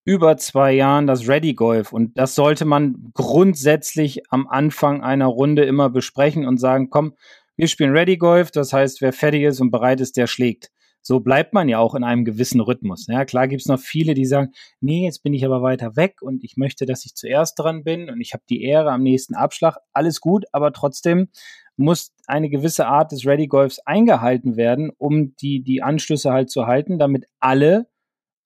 über 0.04 0.36
zwei 0.36 0.72
Jahren 0.72 1.06
das 1.06 1.28
Ready 1.28 1.54
Golf. 1.54 1.92
Und 1.92 2.18
das 2.18 2.34
sollte 2.34 2.64
man 2.64 3.12
grundsätzlich 3.14 4.22
am 4.30 4.48
Anfang 4.48 5.04
einer 5.04 5.26
Runde 5.26 5.64
immer 5.64 5.90
besprechen 5.90 6.44
und 6.44 6.58
sagen, 6.58 6.90
komm, 6.90 7.14
wir 7.56 7.68
spielen 7.68 7.92
Ready 7.92 8.16
Golf. 8.16 8.50
Das 8.50 8.72
heißt, 8.72 9.00
wer 9.00 9.12
fertig 9.12 9.44
ist 9.44 9.60
und 9.60 9.70
bereit 9.70 10.00
ist, 10.00 10.16
der 10.16 10.26
schlägt. 10.26 10.72
So 11.02 11.20
bleibt 11.20 11.52
man 11.52 11.68
ja 11.68 11.78
auch 11.78 11.94
in 11.94 12.02
einem 12.02 12.24
gewissen 12.24 12.60
Rhythmus. 12.60 13.06
Ja, 13.06 13.24
klar 13.24 13.46
gibt 13.46 13.62
es 13.62 13.68
noch 13.68 13.78
viele, 13.78 14.14
die 14.14 14.24
sagen, 14.24 14.50
nee, 14.80 15.04
jetzt 15.04 15.22
bin 15.22 15.34
ich 15.34 15.44
aber 15.44 15.62
weiter 15.62 15.94
weg 15.94 16.20
und 16.20 16.42
ich 16.42 16.56
möchte, 16.56 16.84
dass 16.84 17.04
ich 17.04 17.14
zuerst 17.14 17.56
dran 17.60 17.84
bin 17.84 18.10
und 18.10 18.20
ich 18.20 18.32
habe 18.32 18.42
die 18.50 18.64
Ehre 18.64 18.90
am 18.90 19.04
nächsten 19.04 19.36
Abschlag. 19.36 19.76
Alles 19.92 20.20
gut, 20.20 20.46
aber 20.50 20.72
trotzdem 20.72 21.28
muss 21.76 22.12
eine 22.26 22.48
gewisse 22.48 22.86
Art 22.86 23.12
des 23.12 23.26
Ready 23.26 23.46
Golfs 23.46 23.78
eingehalten 23.80 24.56
werden, 24.56 24.90
um 24.96 25.36
die, 25.36 25.62
die 25.62 25.82
Anschlüsse 25.82 26.32
halt 26.32 26.50
zu 26.50 26.66
halten, 26.66 26.98
damit 26.98 27.26
alle 27.38 27.86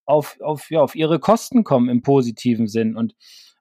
auf, 0.04 0.36
auf, 0.40 0.70
ja, 0.70 0.80
auf 0.80 0.94
ihre 0.94 1.20
Kosten 1.20 1.64
kommen 1.64 1.88
im 1.88 2.02
positiven 2.02 2.66
Sinn. 2.66 2.96
Und 2.96 3.14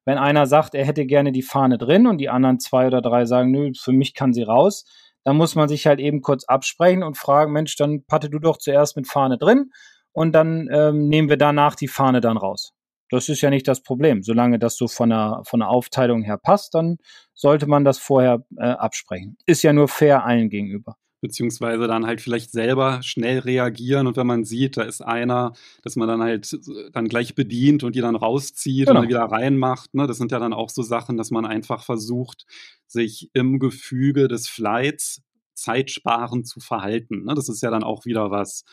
wenn 0.05 0.17
einer 0.17 0.47
sagt, 0.47 0.73
er 0.73 0.85
hätte 0.85 1.05
gerne 1.05 1.31
die 1.31 1.43
Fahne 1.43 1.77
drin 1.77 2.07
und 2.07 2.17
die 2.17 2.29
anderen 2.29 2.59
zwei 2.59 2.87
oder 2.87 3.01
drei 3.01 3.25
sagen, 3.25 3.51
nö, 3.51 3.71
für 3.79 3.91
mich 3.91 4.15
kann 4.15 4.33
sie 4.33 4.43
raus, 4.43 4.85
dann 5.23 5.37
muss 5.37 5.55
man 5.55 5.69
sich 5.69 5.85
halt 5.85 5.99
eben 5.99 6.21
kurz 6.21 6.45
absprechen 6.45 7.03
und 7.03 7.17
fragen, 7.17 7.51
Mensch, 7.51 7.75
dann 7.75 8.03
patte 8.05 8.29
du 8.29 8.39
doch 8.39 8.57
zuerst 8.57 8.95
mit 8.95 9.07
Fahne 9.07 9.37
drin 9.37 9.71
und 10.11 10.31
dann 10.31 10.67
ähm, 10.71 11.07
nehmen 11.07 11.29
wir 11.29 11.37
danach 11.37 11.75
die 11.75 11.87
Fahne 11.87 12.21
dann 12.21 12.37
raus. 12.37 12.73
Das 13.09 13.29
ist 13.29 13.41
ja 13.41 13.49
nicht 13.49 13.67
das 13.67 13.81
Problem. 13.81 14.23
Solange 14.23 14.59
das 14.59 14.77
so 14.77 14.87
von 14.87 15.09
der, 15.09 15.41
von 15.45 15.59
der 15.59 15.69
Aufteilung 15.69 16.21
her 16.23 16.37
passt, 16.37 16.73
dann 16.75 16.97
sollte 17.33 17.67
man 17.67 17.83
das 17.83 17.97
vorher 17.97 18.43
äh, 18.57 18.63
absprechen. 18.63 19.37
Ist 19.45 19.63
ja 19.63 19.73
nur 19.73 19.87
fair 19.87 20.25
allen 20.25 20.49
gegenüber 20.49 20.95
beziehungsweise 21.21 21.87
dann 21.87 22.05
halt 22.05 22.21
vielleicht 22.21 22.51
selber 22.51 23.01
schnell 23.03 23.39
reagieren 23.39 24.07
und 24.07 24.17
wenn 24.17 24.27
man 24.27 24.45
sieht, 24.45 24.77
da 24.77 24.83
ist 24.83 25.01
einer, 25.01 25.53
dass 25.83 25.95
man 25.95 26.07
dann 26.07 26.21
halt 26.21 26.57
dann 26.93 27.07
gleich 27.07 27.35
bedient 27.35 27.83
und 27.83 27.95
die 27.95 28.01
dann 28.01 28.15
rauszieht 28.15 28.87
genau. 28.87 29.01
und 29.01 29.07
wieder 29.07 29.23
reinmacht. 29.23 29.93
Ne? 29.93 30.07
Das 30.07 30.17
sind 30.17 30.31
ja 30.31 30.39
dann 30.39 30.53
auch 30.53 30.69
so 30.69 30.81
Sachen, 30.81 31.17
dass 31.17 31.31
man 31.31 31.45
einfach 31.45 31.83
versucht, 31.83 32.45
sich 32.87 33.29
im 33.33 33.59
Gefüge 33.59 34.27
des 34.27 34.47
Flights 34.47 35.21
zeitsparend 35.55 36.47
zu 36.47 36.59
verhalten. 36.59 37.25
Ne? 37.25 37.33
Das 37.35 37.49
ist 37.49 37.61
ja 37.61 37.69
dann 37.69 37.83
auch 37.83 38.05
wieder 38.05 38.31
was, 38.31 38.63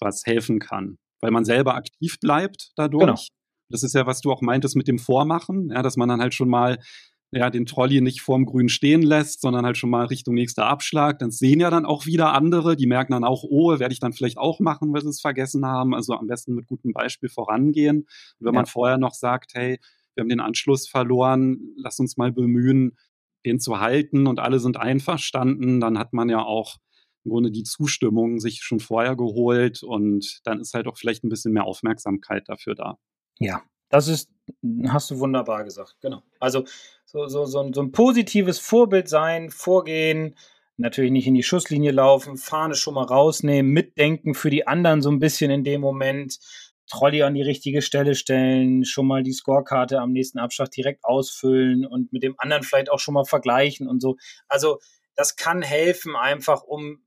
was 0.00 0.24
helfen 0.24 0.58
kann, 0.58 0.98
weil 1.20 1.30
man 1.30 1.44
selber 1.44 1.74
aktiv 1.74 2.18
bleibt 2.20 2.72
dadurch. 2.76 3.04
Genau. 3.04 3.20
Das 3.68 3.82
ist 3.82 3.94
ja, 3.94 4.06
was 4.06 4.20
du 4.20 4.32
auch 4.32 4.42
meintest 4.42 4.76
mit 4.76 4.88
dem 4.88 4.98
Vormachen, 4.98 5.70
ja, 5.70 5.82
dass 5.82 5.96
man 5.96 6.08
dann 6.08 6.20
halt 6.20 6.34
schon 6.34 6.48
mal 6.48 6.78
ja, 7.32 7.50
den 7.50 7.66
Trolley 7.66 8.00
nicht 8.00 8.20
vorm 8.20 8.46
Grün 8.46 8.68
stehen 8.68 9.02
lässt, 9.02 9.40
sondern 9.40 9.66
halt 9.66 9.76
schon 9.76 9.90
mal 9.90 10.06
Richtung 10.06 10.34
nächster 10.34 10.66
Abschlag. 10.66 11.18
Dann 11.18 11.30
sehen 11.30 11.60
ja 11.60 11.70
dann 11.70 11.84
auch 11.84 12.06
wieder 12.06 12.32
andere, 12.32 12.76
die 12.76 12.86
merken 12.86 13.12
dann 13.12 13.24
auch, 13.24 13.42
oh, 13.42 13.78
werde 13.78 13.92
ich 13.92 14.00
dann 14.00 14.12
vielleicht 14.12 14.38
auch 14.38 14.60
machen, 14.60 14.92
weil 14.92 15.02
sie 15.02 15.08
es 15.08 15.20
vergessen 15.20 15.66
haben. 15.66 15.94
Also 15.94 16.14
am 16.14 16.28
besten 16.28 16.54
mit 16.54 16.66
gutem 16.66 16.92
Beispiel 16.92 17.28
vorangehen. 17.28 17.98
Und 17.98 18.06
wenn 18.38 18.54
ja. 18.54 18.60
man 18.60 18.66
vorher 18.66 18.98
noch 18.98 19.14
sagt, 19.14 19.54
hey, 19.54 19.78
wir 20.14 20.22
haben 20.22 20.28
den 20.28 20.40
Anschluss 20.40 20.88
verloren, 20.88 21.74
lass 21.76 21.98
uns 21.98 22.16
mal 22.16 22.32
bemühen, 22.32 22.96
den 23.44 23.60
zu 23.60 23.80
halten 23.80 24.26
und 24.26 24.40
alle 24.40 24.60
sind 24.60 24.76
einverstanden, 24.76 25.80
dann 25.80 25.98
hat 25.98 26.12
man 26.12 26.28
ja 26.28 26.42
auch 26.42 26.76
im 27.24 27.32
Grunde 27.32 27.50
die 27.50 27.64
Zustimmung 27.64 28.38
sich 28.38 28.62
schon 28.62 28.80
vorher 28.80 29.16
geholt 29.16 29.82
und 29.82 30.40
dann 30.44 30.60
ist 30.60 30.74
halt 30.74 30.86
auch 30.86 30.96
vielleicht 30.96 31.24
ein 31.24 31.28
bisschen 31.28 31.52
mehr 31.52 31.64
Aufmerksamkeit 31.64 32.48
dafür 32.48 32.74
da. 32.74 32.98
Ja, 33.38 33.62
das 33.88 34.08
ist, 34.08 34.30
hast 34.88 35.10
du 35.10 35.18
wunderbar 35.18 35.64
gesagt, 35.64 35.96
genau. 36.00 36.22
Also 36.40 36.64
so, 37.04 37.26
so, 37.28 37.44
so, 37.44 37.60
ein, 37.60 37.72
so 37.72 37.82
ein 37.82 37.92
positives 37.92 38.58
Vorbild 38.58 39.08
sein, 39.08 39.50
vorgehen, 39.50 40.36
natürlich 40.76 41.10
nicht 41.10 41.26
in 41.26 41.34
die 41.34 41.42
Schusslinie 41.42 41.92
laufen, 41.92 42.36
Fahne 42.36 42.74
schon 42.74 42.94
mal 42.94 43.04
rausnehmen, 43.04 43.72
mitdenken 43.72 44.34
für 44.34 44.50
die 44.50 44.66
anderen 44.66 45.02
so 45.02 45.10
ein 45.10 45.18
bisschen 45.18 45.50
in 45.50 45.64
dem 45.64 45.80
Moment, 45.80 46.38
Trolley 46.88 47.22
an 47.22 47.34
die 47.34 47.42
richtige 47.42 47.82
Stelle 47.82 48.14
stellen, 48.14 48.84
schon 48.84 49.06
mal 49.06 49.22
die 49.22 49.32
Scorekarte 49.32 50.00
am 50.00 50.12
nächsten 50.12 50.38
Abschlag 50.38 50.70
direkt 50.70 51.04
ausfüllen 51.04 51.84
und 51.84 52.12
mit 52.12 52.22
dem 52.22 52.36
anderen 52.38 52.62
vielleicht 52.62 52.90
auch 52.90 53.00
schon 53.00 53.14
mal 53.14 53.24
vergleichen 53.24 53.88
und 53.88 54.00
so. 54.00 54.16
Also 54.48 54.78
das 55.16 55.36
kann 55.36 55.62
helfen, 55.62 56.14
einfach 56.14 56.62
um 56.62 57.02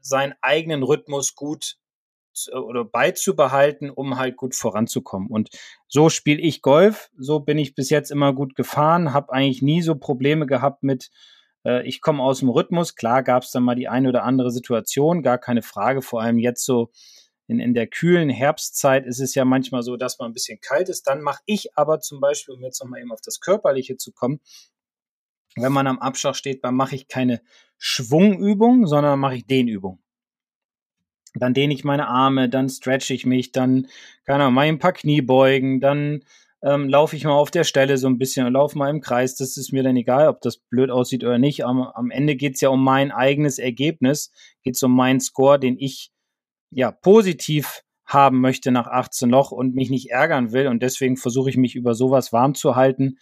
seinen 0.00 0.34
eigenen 0.42 0.82
Rhythmus 0.82 1.34
gut 1.34 1.76
oder 2.52 2.84
beizubehalten, 2.84 3.90
um 3.90 4.18
halt 4.18 4.36
gut 4.36 4.54
voranzukommen. 4.54 5.28
Und 5.28 5.50
so 5.88 6.08
spiele 6.08 6.40
ich 6.40 6.62
Golf, 6.62 7.10
so 7.16 7.40
bin 7.40 7.58
ich 7.58 7.74
bis 7.74 7.90
jetzt 7.90 8.10
immer 8.10 8.32
gut 8.32 8.54
gefahren, 8.54 9.12
habe 9.12 9.32
eigentlich 9.32 9.62
nie 9.62 9.82
so 9.82 9.94
Probleme 9.94 10.46
gehabt 10.46 10.82
mit, 10.82 11.10
äh, 11.64 11.86
ich 11.86 12.00
komme 12.00 12.22
aus 12.22 12.40
dem 12.40 12.48
Rhythmus. 12.48 12.96
Klar 12.96 13.22
gab 13.22 13.42
es 13.42 13.50
dann 13.50 13.62
mal 13.62 13.74
die 13.74 13.88
eine 13.88 14.08
oder 14.08 14.24
andere 14.24 14.50
Situation, 14.50 15.22
gar 15.22 15.38
keine 15.38 15.62
Frage, 15.62 16.02
vor 16.02 16.20
allem 16.20 16.38
jetzt 16.38 16.64
so 16.64 16.90
in, 17.46 17.60
in 17.60 17.74
der 17.74 17.86
kühlen 17.86 18.30
Herbstzeit 18.30 19.06
ist 19.06 19.20
es 19.20 19.34
ja 19.34 19.44
manchmal 19.44 19.82
so, 19.82 19.96
dass 19.96 20.18
man 20.18 20.30
ein 20.30 20.34
bisschen 20.34 20.60
kalt 20.60 20.88
ist. 20.88 21.06
Dann 21.06 21.20
mache 21.20 21.42
ich 21.44 21.76
aber 21.76 22.00
zum 22.00 22.20
Beispiel, 22.20 22.54
um 22.54 22.62
jetzt 22.62 22.82
nochmal 22.82 23.00
eben 23.00 23.12
auf 23.12 23.20
das 23.20 23.40
Körperliche 23.40 23.96
zu 23.96 24.12
kommen, 24.12 24.40
wenn 25.56 25.72
man 25.72 25.86
am 25.86 25.98
Abschlag 25.98 26.36
steht, 26.36 26.64
dann 26.64 26.74
mache 26.74 26.96
ich 26.96 27.06
keine 27.06 27.40
Schwungübung, 27.78 28.86
sondern 28.86 29.20
mache 29.20 29.36
ich 29.36 29.46
Dehnübung 29.46 30.03
dann 31.34 31.54
dehne 31.54 31.74
ich 31.74 31.84
meine 31.84 32.08
Arme, 32.08 32.48
dann 32.48 32.68
stretch 32.68 33.10
ich 33.10 33.26
mich, 33.26 33.52
dann, 33.52 33.88
keine 34.24 34.44
Ahnung, 34.44 34.54
mal 34.54 34.62
ein 34.62 34.78
paar 34.78 34.92
Kniebeugen, 34.92 35.80
dann 35.80 36.20
ähm, 36.62 36.88
laufe 36.88 37.16
ich 37.16 37.24
mal 37.24 37.32
auf 37.32 37.50
der 37.50 37.64
Stelle 37.64 37.98
so 37.98 38.06
ein 38.06 38.18
bisschen 38.18 38.46
und 38.46 38.54
laufe 38.54 38.78
mal 38.78 38.88
im 38.88 39.00
Kreis. 39.00 39.34
Das 39.34 39.56
ist 39.56 39.72
mir 39.72 39.82
dann 39.82 39.96
egal, 39.96 40.28
ob 40.28 40.40
das 40.40 40.56
blöd 40.56 40.90
aussieht 40.90 41.24
oder 41.24 41.38
nicht. 41.38 41.64
Am, 41.64 41.82
am 41.82 42.10
Ende 42.10 42.36
geht's 42.36 42.60
ja 42.60 42.70
um 42.70 42.82
mein 42.82 43.12
eigenes 43.12 43.58
Ergebnis, 43.58 44.32
geht's 44.62 44.82
um 44.82 44.94
meinen 44.94 45.20
Score, 45.20 45.58
den 45.58 45.76
ich 45.78 46.10
ja 46.70 46.90
positiv 46.90 47.82
haben 48.06 48.40
möchte 48.40 48.70
nach 48.70 48.86
18 48.86 49.28
Loch 49.30 49.50
und 49.50 49.74
mich 49.74 49.90
nicht 49.90 50.10
ärgern 50.10 50.52
will. 50.52 50.68
Und 50.68 50.82
deswegen 50.82 51.16
versuche 51.16 51.50
ich 51.50 51.56
mich 51.56 51.74
über 51.74 51.94
sowas 51.94 52.32
warm 52.32 52.54
zu 52.54 52.76
halten. 52.76 53.18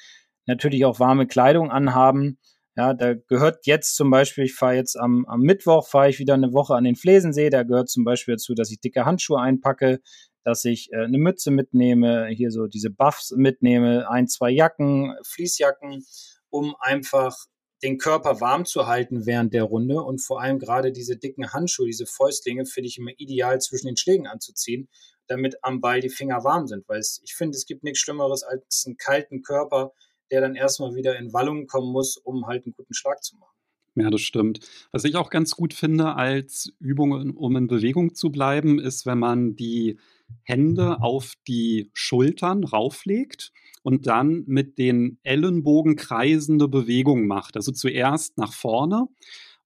Natürlich 0.46 0.84
auch 0.84 1.00
warme 1.00 1.26
Kleidung 1.26 1.70
anhaben 1.70 2.38
Ja, 2.74 2.94
da 2.94 3.14
gehört 3.14 3.66
jetzt 3.66 3.96
zum 3.96 4.10
Beispiel, 4.10 4.44
ich 4.44 4.54
fahre 4.54 4.76
jetzt 4.76 4.98
am, 4.98 5.26
am 5.26 5.40
Mittwoch, 5.40 5.86
fahre 5.86 6.08
ich 6.08 6.18
wieder 6.18 6.34
eine 6.34 6.54
Woche 6.54 6.74
an 6.74 6.84
den 6.84 6.96
Flesensee. 6.96 7.50
Da 7.50 7.64
gehört 7.64 7.90
zum 7.90 8.04
Beispiel 8.04 8.34
dazu, 8.34 8.54
dass 8.54 8.70
ich 8.70 8.80
dicke 8.80 9.04
Handschuhe 9.04 9.40
einpacke, 9.40 10.00
dass 10.42 10.64
ich 10.64 10.90
äh, 10.92 11.04
eine 11.04 11.18
Mütze 11.18 11.50
mitnehme, 11.50 12.28
hier 12.28 12.50
so 12.50 12.66
diese 12.66 12.90
Buffs 12.90 13.32
mitnehme, 13.36 14.08
ein, 14.10 14.26
zwei 14.26 14.50
Jacken, 14.50 15.14
Fließjacken, 15.22 16.04
um 16.48 16.74
einfach 16.80 17.36
den 17.82 17.98
Körper 17.98 18.40
warm 18.40 18.64
zu 18.64 18.86
halten 18.86 19.26
während 19.26 19.52
der 19.52 19.64
Runde 19.64 20.00
und 20.02 20.20
vor 20.20 20.40
allem 20.40 20.58
gerade 20.58 20.92
diese 20.92 21.16
dicken 21.16 21.52
Handschuhe, 21.52 21.86
diese 21.86 22.06
Fäustlinge 22.06 22.64
finde 22.64 22.88
ich 22.88 22.98
immer 22.98 23.10
ideal 23.18 23.60
zwischen 23.60 23.88
den 23.88 23.96
Schlägen 23.96 24.26
anzuziehen, 24.28 24.88
damit 25.26 25.56
am 25.62 25.80
Ball 25.80 26.00
die 26.00 26.08
Finger 26.08 26.44
warm 26.44 26.68
sind, 26.68 26.88
weil 26.88 27.00
es, 27.00 27.20
ich 27.24 27.34
finde, 27.34 27.56
es 27.56 27.66
gibt 27.66 27.82
nichts 27.82 27.98
Schlimmeres 27.98 28.44
als 28.44 28.84
einen 28.86 28.96
kalten 28.96 29.42
Körper, 29.42 29.92
der 30.32 30.40
dann 30.40 30.56
erstmal 30.56 30.94
wieder 30.96 31.16
in 31.18 31.32
Wallungen 31.32 31.66
kommen 31.66 31.92
muss, 31.92 32.16
um 32.16 32.46
halt 32.46 32.64
einen 32.64 32.74
guten 32.74 32.94
Schlag 32.94 33.22
zu 33.22 33.36
machen. 33.36 33.52
Ja, 33.94 34.08
das 34.08 34.22
stimmt. 34.22 34.60
Was 34.90 35.04
ich 35.04 35.16
auch 35.16 35.28
ganz 35.28 35.54
gut 35.54 35.74
finde 35.74 36.14
als 36.14 36.72
Übung, 36.80 37.36
um 37.36 37.56
in 37.56 37.66
Bewegung 37.66 38.14
zu 38.14 38.30
bleiben, 38.30 38.78
ist, 38.78 39.04
wenn 39.04 39.18
man 39.18 39.54
die 39.54 39.98
Hände 40.44 41.02
auf 41.02 41.34
die 41.46 41.90
Schultern 41.92 42.64
rauflegt 42.64 43.52
und 43.82 44.06
dann 44.06 44.44
mit 44.46 44.78
den 44.78 45.18
Ellenbogen 45.22 45.96
kreisende 45.96 46.68
Bewegungen 46.68 47.26
macht. 47.26 47.56
Also 47.56 47.70
zuerst 47.70 48.38
nach 48.38 48.54
vorne 48.54 49.08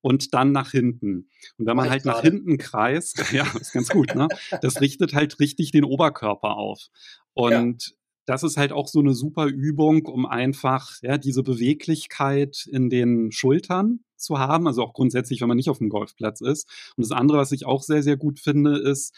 und 0.00 0.34
dann 0.34 0.50
nach 0.50 0.72
hinten. 0.72 1.28
Und 1.56 1.66
wenn 1.66 1.76
man 1.76 1.88
halt 1.88 2.04
nach 2.04 2.20
hinten 2.20 2.58
kreist, 2.58 3.24
ja, 3.32 3.46
ist 3.60 3.72
ganz 3.72 3.90
gut, 3.90 4.16
ne? 4.16 4.26
Das 4.60 4.80
richtet 4.80 5.14
halt 5.14 5.38
richtig 5.38 5.70
den 5.70 5.84
Oberkörper 5.84 6.56
auf. 6.56 6.88
Und. 7.32 7.95
Das 8.26 8.42
ist 8.42 8.56
halt 8.56 8.72
auch 8.72 8.88
so 8.88 8.98
eine 8.98 9.14
super 9.14 9.46
Übung, 9.46 10.04
um 10.06 10.26
einfach 10.26 10.90
ja, 11.02 11.16
diese 11.16 11.42
Beweglichkeit 11.42 12.68
in 12.70 12.90
den 12.90 13.30
Schultern 13.32 14.00
zu 14.16 14.38
haben. 14.38 14.66
Also 14.66 14.82
auch 14.82 14.92
grundsätzlich, 14.92 15.40
wenn 15.40 15.48
man 15.48 15.56
nicht 15.56 15.70
auf 15.70 15.78
dem 15.78 15.88
Golfplatz 15.88 16.40
ist. 16.40 16.68
Und 16.96 17.04
das 17.04 17.12
andere, 17.12 17.38
was 17.38 17.52
ich 17.52 17.66
auch 17.66 17.82
sehr, 17.82 18.02
sehr 18.02 18.16
gut 18.16 18.40
finde, 18.40 18.78
ist, 18.78 19.14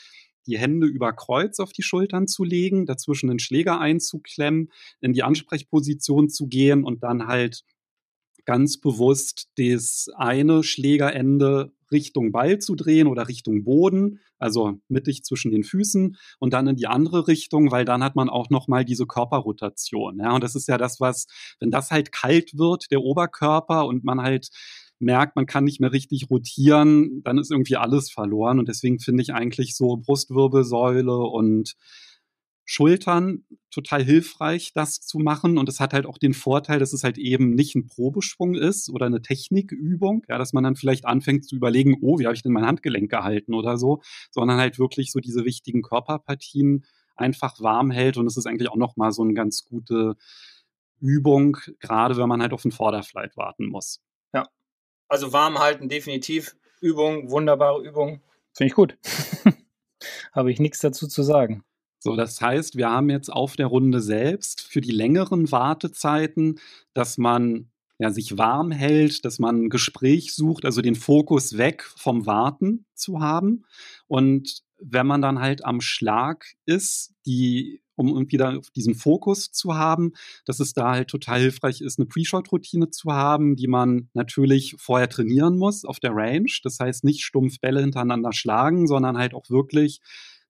die 0.46 0.59
Hände 0.59 0.86
über 0.86 1.12
Kreuz 1.12 1.59
auf 1.59 1.72
die 1.72 1.82
Schultern 1.82 2.26
zu 2.26 2.44
legen, 2.44 2.86
dazwischen 2.86 3.28
den 3.28 3.38
Schläger 3.38 3.80
einzuklemmen, 3.80 4.70
in 5.00 5.12
die 5.12 5.22
Ansprechposition 5.22 6.28
zu 6.28 6.46
gehen 6.46 6.84
und 6.84 7.02
dann 7.02 7.26
halt 7.26 7.64
ganz 8.44 8.78
bewusst 8.78 9.48
das 9.56 10.09
eine 10.16 10.62
Schlägerende 10.62 11.72
Richtung 11.93 12.32
Ball 12.32 12.59
zu 12.59 12.74
drehen 12.74 13.07
oder 13.07 13.28
Richtung 13.28 13.64
Boden, 13.64 14.20
also 14.39 14.80
mittig 14.89 15.24
zwischen 15.24 15.51
den 15.51 15.64
Füßen 15.64 16.16
und 16.39 16.53
dann 16.53 16.66
in 16.66 16.76
die 16.76 16.86
andere 16.86 17.28
Richtung, 17.28 17.70
weil 17.70 17.84
dann 17.84 18.03
hat 18.03 18.16
man 18.16 18.28
auch 18.28 18.51
noch 18.51 18.68
mal 18.68 18.84
diese 18.84 19.07
Körperrotation. 19.07 20.18
Ja, 20.18 20.34
und 20.34 20.45
das 20.45 20.55
ist 20.55 20.68
ja 20.68 20.78
das, 20.78 21.01
was, 21.01 21.26
wenn 21.61 21.70
das 21.70 21.91
halt 21.91 22.12
kalt 22.12 22.57
wird, 22.59 22.91
der 22.91 23.03
Oberkörper 23.03 23.86
und 23.86 24.05
man 24.05 24.20
halt 24.20 24.51
merkt, 25.01 25.36
man 25.36 25.47
kann 25.47 25.64
nicht 25.64 25.80
mehr 25.80 25.93
richtig 25.93 26.28
rotieren, 26.30 27.22
dann 27.22 27.39
ist 27.39 27.51
irgendwie 27.51 27.76
alles 27.76 28.11
verloren. 28.11 28.59
Und 28.59 28.68
deswegen 28.68 28.99
finde 28.99 29.22
ich 29.22 29.32
eigentlich 29.32 29.76
so 29.76 29.97
Brustwirbelsäule 29.97 31.16
und 31.16 31.76
Schultern 32.70 33.46
total 33.70 34.04
hilfreich, 34.04 34.72
das 34.74 35.00
zu 35.00 35.18
machen. 35.18 35.56
Und 35.56 35.70
es 35.70 35.80
hat 35.80 35.94
halt 35.94 36.04
auch 36.04 36.18
den 36.18 36.34
Vorteil, 36.34 36.78
dass 36.78 36.92
es 36.92 37.02
halt 37.02 37.16
eben 37.16 37.54
nicht 37.54 37.74
ein 37.74 37.86
Probeschwung 37.86 38.54
ist 38.54 38.90
oder 38.90 39.06
eine 39.06 39.22
Technikübung, 39.22 40.22
ja, 40.28 40.36
dass 40.36 40.52
man 40.52 40.64
dann 40.64 40.76
vielleicht 40.76 41.06
anfängt 41.06 41.46
zu 41.46 41.56
überlegen, 41.56 41.96
oh, 42.02 42.18
wie 42.18 42.26
habe 42.26 42.34
ich 42.34 42.42
denn 42.42 42.52
mein 42.52 42.66
Handgelenk 42.66 43.10
gehalten 43.10 43.54
oder 43.54 43.78
so, 43.78 44.02
sondern 44.30 44.58
halt 44.58 44.78
wirklich 44.78 45.12
so 45.12 45.18
diese 45.18 45.46
wichtigen 45.46 45.80
Körperpartien 45.80 46.84
einfach 47.16 47.58
warm 47.58 47.90
hält. 47.90 48.18
Und 48.18 48.26
es 48.26 48.36
ist 48.36 48.46
eigentlich 48.46 48.68
auch 48.68 48.76
nochmal 48.76 49.12
so 49.12 49.22
eine 49.22 49.32
ganz 49.32 49.64
gute 49.64 50.16
Übung, 51.00 51.56
gerade 51.80 52.18
wenn 52.18 52.28
man 52.28 52.42
halt 52.42 52.52
auf 52.52 52.62
den 52.62 52.72
Vorderflight 52.72 53.34
warten 53.38 53.64
muss. 53.64 54.02
Ja, 54.34 54.46
also 55.08 55.32
warm 55.32 55.58
halten, 55.58 55.88
definitiv. 55.88 56.54
Übung, 56.82 57.30
wunderbare 57.30 57.82
Übung. 57.82 58.20
Finde 58.52 58.68
ich 58.68 58.74
gut. 58.74 58.98
Habe 60.32 60.52
ich 60.52 60.60
nichts 60.60 60.80
dazu 60.80 61.08
zu 61.08 61.22
sagen. 61.22 61.64
So, 61.99 62.16
das 62.16 62.40
heißt, 62.40 62.76
wir 62.76 62.88
haben 62.90 63.11
jetzt 63.11 63.32
auf 63.32 63.57
der 63.57 63.66
Runde 63.66 64.01
selbst 64.01 64.61
für 64.61 64.80
die 64.80 64.92
längeren 64.92 65.51
Wartezeiten, 65.51 66.61
dass 66.94 67.18
man 67.18 67.70
ja, 67.99 68.11
sich 68.11 68.38
warm 68.38 68.70
hält, 68.70 69.24
dass 69.24 69.38
man 69.40 69.64
ein 69.64 69.70
Gespräch 69.70 70.32
sucht, 70.32 70.64
also 70.64 70.82
den 70.82 70.94
Fokus 70.94 71.59
weg 71.59 71.82
vom 71.96 72.26
Warten 72.26 72.86
zu 72.94 73.20
haben. 73.20 73.64
Und 74.07 74.62
wenn 74.78 75.07
man 75.07 75.20
dann 75.20 75.40
halt 75.40 75.64
am 75.64 75.80
Schlag 75.80 76.46
ist, 76.64 77.12
die 77.26 77.80
um 77.96 78.30
wieder 78.30 78.61
diesen 78.76 78.94
Fokus 78.94 79.51
zu 79.51 79.74
haben, 79.74 80.12
dass 80.44 80.61
es 80.61 80.72
da 80.72 80.92
halt 80.92 81.09
total 81.09 81.40
hilfreich 81.40 81.80
ist, 81.80 81.99
eine 81.99 82.07
Pre-Shot-Routine 82.07 82.90
zu 82.90 83.12
haben, 83.12 83.57
die 83.57 83.66
man 83.66 84.09
natürlich 84.14 84.76
vorher 84.78 85.09
trainieren 85.09 85.59
muss 85.59 85.84
auf 85.84 85.99
der 85.99 86.14
Range. 86.14 86.51
Das 86.62 86.78
heißt 86.78 87.03
nicht 87.03 87.24
stumpf 87.24 87.59
Bälle 87.59 87.80
hintereinander 87.80 88.32
schlagen, 88.32 88.86
sondern 88.86 89.18
halt 89.18 89.34
auch 89.34 89.51
wirklich 89.51 90.01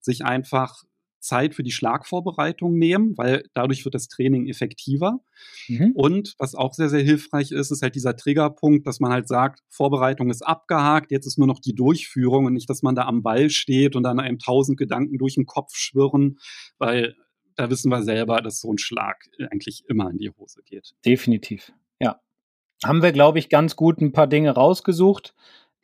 sich 0.01 0.27
einfach 0.27 0.85
Zeit 1.21 1.55
für 1.55 1.63
die 1.63 1.73
Schlagvorbereitung 1.73 2.79
nehmen, 2.79 3.17
weil 3.17 3.45
dadurch 3.55 3.85
wird 3.85 3.95
das 3.95 4.09
Training 4.09 4.47
effektiver. 4.49 5.21
Mhm. 5.69 5.93
Und 5.95 6.35
was 6.39 6.55
auch 6.55 6.75
sehr, 6.75 6.89
sehr 6.89 7.03
hilfreich 7.03 7.53
ist, 7.53 7.71
ist 7.71 7.83
halt 7.83 7.95
dieser 7.95 8.17
Triggerpunkt, 8.17 8.87
dass 8.87 9.01
man 9.01 9.13
halt 9.13 9.29
sagt, 9.29 9.61
Vorbereitung 9.69 10.31
ist 10.31 10.43
abgehakt, 10.43 11.11
jetzt 11.11 11.27
ist 11.27 11.39
nur 11.39 11.47
noch 11.47 11.61
die 11.61 11.75
Durchführung 11.75 12.47
und 12.47 12.53
nicht, 12.53 12.71
dass 12.71 12.83
man 12.83 12.95
da 12.95 13.07
am 13.07 13.23
Ball 13.23 13.51
steht 13.51 13.97
und 13.97 14.03
dann 14.03 14.21
einem 14.21 14.39
tausend 14.39 14.79
Gedanken 14.79 15.19
durch 15.19 15.35
den 15.35 15.47
Kopf 15.47 15.75
schwirren, 15.75 16.39
weil 16.79 17.15
da 17.57 17.69
wissen 17.71 17.91
wir 17.91 18.03
selber, 18.03 18.41
dass 18.41 18.61
so 18.61 18.73
ein 18.73 18.79
Schlag 18.79 19.25
eigentlich 19.51 19.85
immer 19.89 20.11
in 20.11 20.19
die 20.19 20.31
Hose 20.31 20.63
geht. 20.65 20.95
Definitiv, 21.05 21.73
ja. 22.01 22.21
Haben 22.85 23.03
wir, 23.03 23.11
glaube 23.11 23.41
ich, 23.41 23.49
ganz 23.49 23.75
gut 23.75 24.01
ein 24.01 24.13
paar 24.13 24.29
Dinge 24.29 24.53
rausgesucht, 24.53 25.35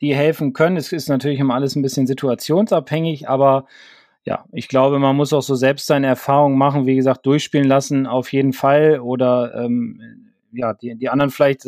die 0.01 0.15
helfen 0.15 0.53
können. 0.53 0.77
Es 0.77 0.93
ist 0.93 1.09
natürlich 1.09 1.39
immer 1.39 1.55
alles 1.55 1.75
ein 1.75 1.81
bisschen 1.81 2.07
situationsabhängig, 2.07 3.27
aber 3.27 3.67
ja, 4.25 4.45
ich 4.51 4.67
glaube, 4.67 4.97
man 4.97 5.15
muss 5.15 5.33
auch 5.33 5.43
so 5.43 5.55
selbst 5.55 5.85
seine 5.85 6.07
Erfahrungen 6.07 6.57
machen, 6.57 6.87
wie 6.87 6.95
gesagt, 6.95 7.25
durchspielen 7.25 7.67
lassen 7.67 8.07
auf 8.07 8.31
jeden 8.33 8.53
Fall 8.53 8.99
oder 8.99 9.53
ähm, 9.55 10.31
ja, 10.51 10.73
die, 10.73 10.95
die 10.95 11.09
anderen 11.09 11.29
vielleicht 11.29 11.65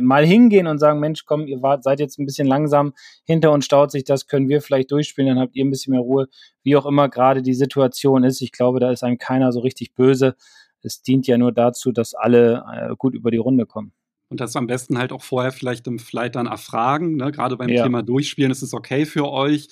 mal 0.00 0.24
hingehen 0.26 0.66
und 0.66 0.78
sagen, 0.78 0.98
Mensch, 0.98 1.24
komm, 1.24 1.46
ihr 1.46 1.62
wart, 1.62 1.84
seid 1.84 2.00
jetzt 2.00 2.18
ein 2.18 2.26
bisschen 2.26 2.48
langsam, 2.48 2.94
hinter 3.24 3.52
uns 3.52 3.64
staut 3.64 3.92
sich 3.92 4.04
das, 4.04 4.26
können 4.26 4.48
wir 4.48 4.60
vielleicht 4.60 4.90
durchspielen, 4.90 5.28
dann 5.28 5.38
habt 5.38 5.54
ihr 5.54 5.64
ein 5.64 5.70
bisschen 5.70 5.92
mehr 5.92 6.00
Ruhe, 6.00 6.26
wie 6.62 6.76
auch 6.76 6.86
immer 6.86 7.08
gerade 7.08 7.42
die 7.42 7.54
Situation 7.54 8.24
ist. 8.24 8.40
Ich 8.40 8.50
glaube, 8.50 8.80
da 8.80 8.90
ist 8.90 9.04
einem 9.04 9.18
keiner 9.18 9.52
so 9.52 9.60
richtig 9.60 9.94
böse. 9.94 10.34
Es 10.82 11.02
dient 11.02 11.26
ja 11.26 11.38
nur 11.38 11.52
dazu, 11.52 11.92
dass 11.92 12.14
alle 12.14 12.64
äh, 12.72 12.96
gut 12.96 13.14
über 13.14 13.30
die 13.30 13.36
Runde 13.36 13.66
kommen. 13.66 13.92
Und 14.30 14.40
das 14.40 14.56
am 14.56 14.66
besten 14.66 14.98
halt 14.98 15.12
auch 15.12 15.22
vorher 15.22 15.52
vielleicht 15.52 15.86
im 15.86 15.98
Flight 15.98 16.36
dann 16.36 16.46
erfragen. 16.46 17.16
Ne? 17.16 17.32
Gerade 17.32 17.56
beim 17.56 17.68
ja. 17.68 17.82
Thema 17.82 18.02
Durchspielen 18.02 18.50
ist 18.50 18.62
es 18.62 18.72
okay 18.72 19.04
für 19.04 19.28
euch 19.30 19.68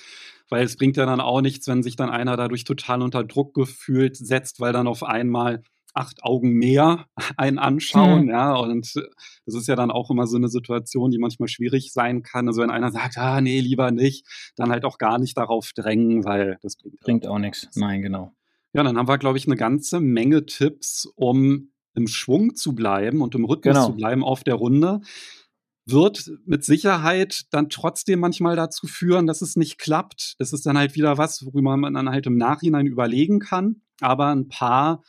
weil 0.49 0.65
es 0.65 0.77
bringt 0.77 0.97
ja 0.97 1.07
dann 1.07 1.21
auch 1.21 1.41
nichts, 1.41 1.67
wenn 1.69 1.83
sich 1.83 1.97
dann 1.97 2.11
einer 2.11 2.37
dadurch 2.37 2.65
total 2.65 3.03
unter 3.03 3.25
Druck 3.25 3.55
gefühlt 3.55 4.17
setzt, 4.17 4.61
weil 4.61 4.73
dann 4.73 4.87
auf 4.87 5.03
einmal 5.03 5.63
acht 5.95 6.23
Augen 6.23 6.53
mehr 6.53 7.07
einen 7.37 7.59
anschauen, 7.59 8.25
mhm. 8.25 8.31
ja, 8.31 8.55
und 8.55 8.95
das 9.47 9.55
ist 9.55 9.69
ja 9.69 9.77
dann 9.77 9.91
auch 9.91 10.11
immer 10.11 10.27
so 10.27 10.37
eine 10.37 10.49
Situation, 10.49 11.11
die 11.11 11.19
manchmal 11.19 11.49
schwierig 11.49 11.93
sein 11.93 12.23
kann. 12.23 12.47
Also 12.49 12.63
wenn 12.63 12.71
einer 12.71 12.93
sagt, 12.93 13.19
ah, 13.19 13.41
nee, 13.41 13.61
lieber 13.61 13.91
nicht, 13.91 14.27
dann 14.57 14.71
halt 14.71 14.85
auch 14.85 14.99
gar 14.99 15.19
nicht 15.19 15.37
darauf 15.37 15.73
drängen, 15.75 16.25
weil 16.25 16.59
das 16.63 16.77
bringt, 16.77 17.01
bringt 17.01 17.27
auch 17.27 17.39
nichts. 17.39 17.69
Nein, 17.75 18.03
genau. 18.03 18.33
Ja, 18.75 18.83
dann 18.83 18.97
haben 18.99 19.09
wir, 19.09 19.19
glaube 19.19 19.39
ich, 19.39 19.47
eine 19.47 19.57
ganze 19.57 19.99
Menge 19.99 20.47
Tipps, 20.47 21.11
um 21.17 21.71
im 21.95 22.07
Schwung 22.07 22.55
zu 22.55 22.75
bleiben 22.75 23.23
und 23.23 23.35
im 23.35 23.45
Rhythmus 23.45 23.75
genau. 23.75 23.87
zu 23.87 23.97
bleiben 23.97 24.23
auf 24.23 24.45
der 24.45 24.55
Runde 24.55 25.01
wird 25.91 26.31
mit 26.45 26.65
Sicherheit 26.65 27.47
dann 27.51 27.71
trotzdem 27.71 28.21
manchmal 28.21 28.57
dazu 28.57 28.87
führen, 28.87 29.27
dass 29.27 29.43
es 29.43 29.57
nicht 29.57 29.79
klappt. 29.79 30.37
Das 30.39 30.53
ist 30.53 30.67
dann 30.67 30.79
halt 30.79 30.95
wieder 30.95 31.19
was, 31.19 31.45
worüber 31.45 31.77
man 31.77 31.95
dann 31.95 32.11
halt 32.11 32.27
im 32.27 32.37
Nachhinein 32.37 32.87
überlegen 32.87 33.39
kann. 33.39 33.83
Aber 34.01 34.29
ein 34.29 34.49
paar, 34.49 35.03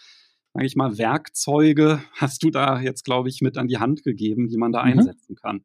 sage 0.53 0.65
ich 0.65 0.75
mal, 0.75 0.97
Werkzeuge 0.97 2.01
hast 2.13 2.43
du 2.43 2.49
da 2.49 2.79
jetzt, 2.79 3.05
glaube 3.05 3.29
ich, 3.29 3.41
mit 3.41 3.57
an 3.57 3.67
die 3.67 3.77
Hand 3.77 4.03
gegeben, 4.03 4.47
die 4.47 4.57
man 4.57 4.71
da 4.71 4.83
mhm. 4.83 4.91
einsetzen 4.91 5.35
kann. 5.35 5.63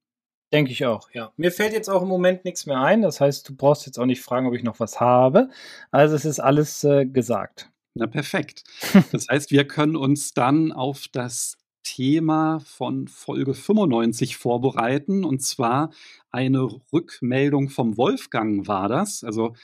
Denke 0.52 0.72
ich 0.72 0.86
auch, 0.86 1.10
ja. 1.12 1.32
Mir 1.36 1.50
fällt 1.50 1.72
jetzt 1.72 1.90
auch 1.90 2.02
im 2.02 2.08
Moment 2.08 2.44
nichts 2.44 2.66
mehr 2.66 2.80
ein. 2.80 3.02
Das 3.02 3.20
heißt, 3.20 3.48
du 3.48 3.56
brauchst 3.56 3.86
jetzt 3.86 3.98
auch 3.98 4.06
nicht 4.06 4.22
fragen, 4.22 4.46
ob 4.46 4.54
ich 4.54 4.62
noch 4.62 4.78
was 4.78 5.00
habe. 5.00 5.50
Also 5.90 6.14
es 6.14 6.24
ist 6.24 6.38
alles 6.38 6.84
äh, 6.84 7.06
gesagt. 7.06 7.70
Na 7.94 8.06
perfekt. 8.06 8.64
Das 9.12 9.26
heißt, 9.28 9.50
wir 9.50 9.66
können 9.66 9.96
uns 9.96 10.32
dann 10.32 10.72
auf 10.72 11.06
das 11.10 11.56
Thema 11.85 12.61
von 12.66 13.07
Folge 13.07 13.55
95 13.55 14.37
vorbereiten. 14.37 15.24
Und 15.24 15.41
zwar 15.43 15.91
eine 16.30 16.68
Rückmeldung 16.93 17.68
vom 17.68 17.97
Wolfgang 17.97 18.66
war 18.66 18.89
das. 18.89 19.22
Also 19.22 19.55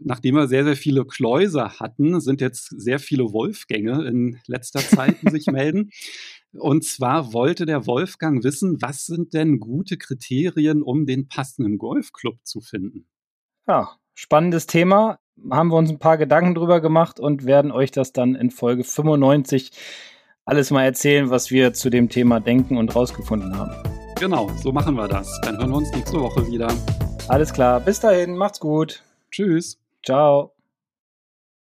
nachdem 0.00 0.36
wir 0.36 0.48
sehr, 0.48 0.64
sehr 0.64 0.76
viele 0.76 1.04
Kläuser 1.04 1.78
hatten, 1.80 2.20
sind 2.20 2.40
jetzt 2.40 2.68
sehr 2.68 2.98
viele 2.98 3.32
Wolfgänge 3.32 4.06
in 4.06 4.38
letzter 4.46 4.80
Zeit, 4.80 5.16
die 5.22 5.30
sich 5.30 5.46
melden. 5.50 5.90
Und 6.52 6.84
zwar 6.84 7.32
wollte 7.32 7.66
der 7.66 7.86
Wolfgang 7.86 8.42
wissen, 8.44 8.80
was 8.80 9.06
sind 9.06 9.34
denn 9.34 9.58
gute 9.58 9.96
Kriterien, 9.96 10.82
um 10.82 11.06
den 11.06 11.28
passenden 11.28 11.78
Golfclub 11.78 12.38
zu 12.44 12.60
finden? 12.60 13.06
Ja, 13.66 13.96
spannendes 14.14 14.66
Thema. 14.66 15.18
Haben 15.50 15.68
wir 15.68 15.76
uns 15.76 15.90
ein 15.90 15.98
paar 15.98 16.16
Gedanken 16.16 16.54
drüber 16.54 16.80
gemacht 16.80 17.20
und 17.20 17.44
werden 17.44 17.70
euch 17.70 17.90
das 17.90 18.12
dann 18.12 18.34
in 18.34 18.50
Folge 18.50 18.84
95 18.84 19.70
alles 20.46 20.70
mal 20.70 20.84
erzählen, 20.84 21.28
was 21.28 21.50
wir 21.50 21.74
zu 21.74 21.90
dem 21.90 22.08
Thema 22.08 22.40
denken 22.40 22.78
und 22.78 22.94
rausgefunden 22.94 23.56
haben. 23.58 23.72
Genau, 24.18 24.48
so 24.62 24.72
machen 24.72 24.94
wir 24.94 25.08
das. 25.08 25.28
Dann 25.42 25.58
hören 25.58 25.70
wir 25.70 25.76
uns 25.76 25.92
nächste 25.92 26.20
Woche 26.20 26.46
wieder. 26.46 26.72
Alles 27.28 27.52
klar. 27.52 27.80
Bis 27.80 28.00
dahin. 28.00 28.36
Macht's 28.36 28.60
gut. 28.60 29.02
Tschüss. 29.30 29.78
Ciao. 30.02 30.55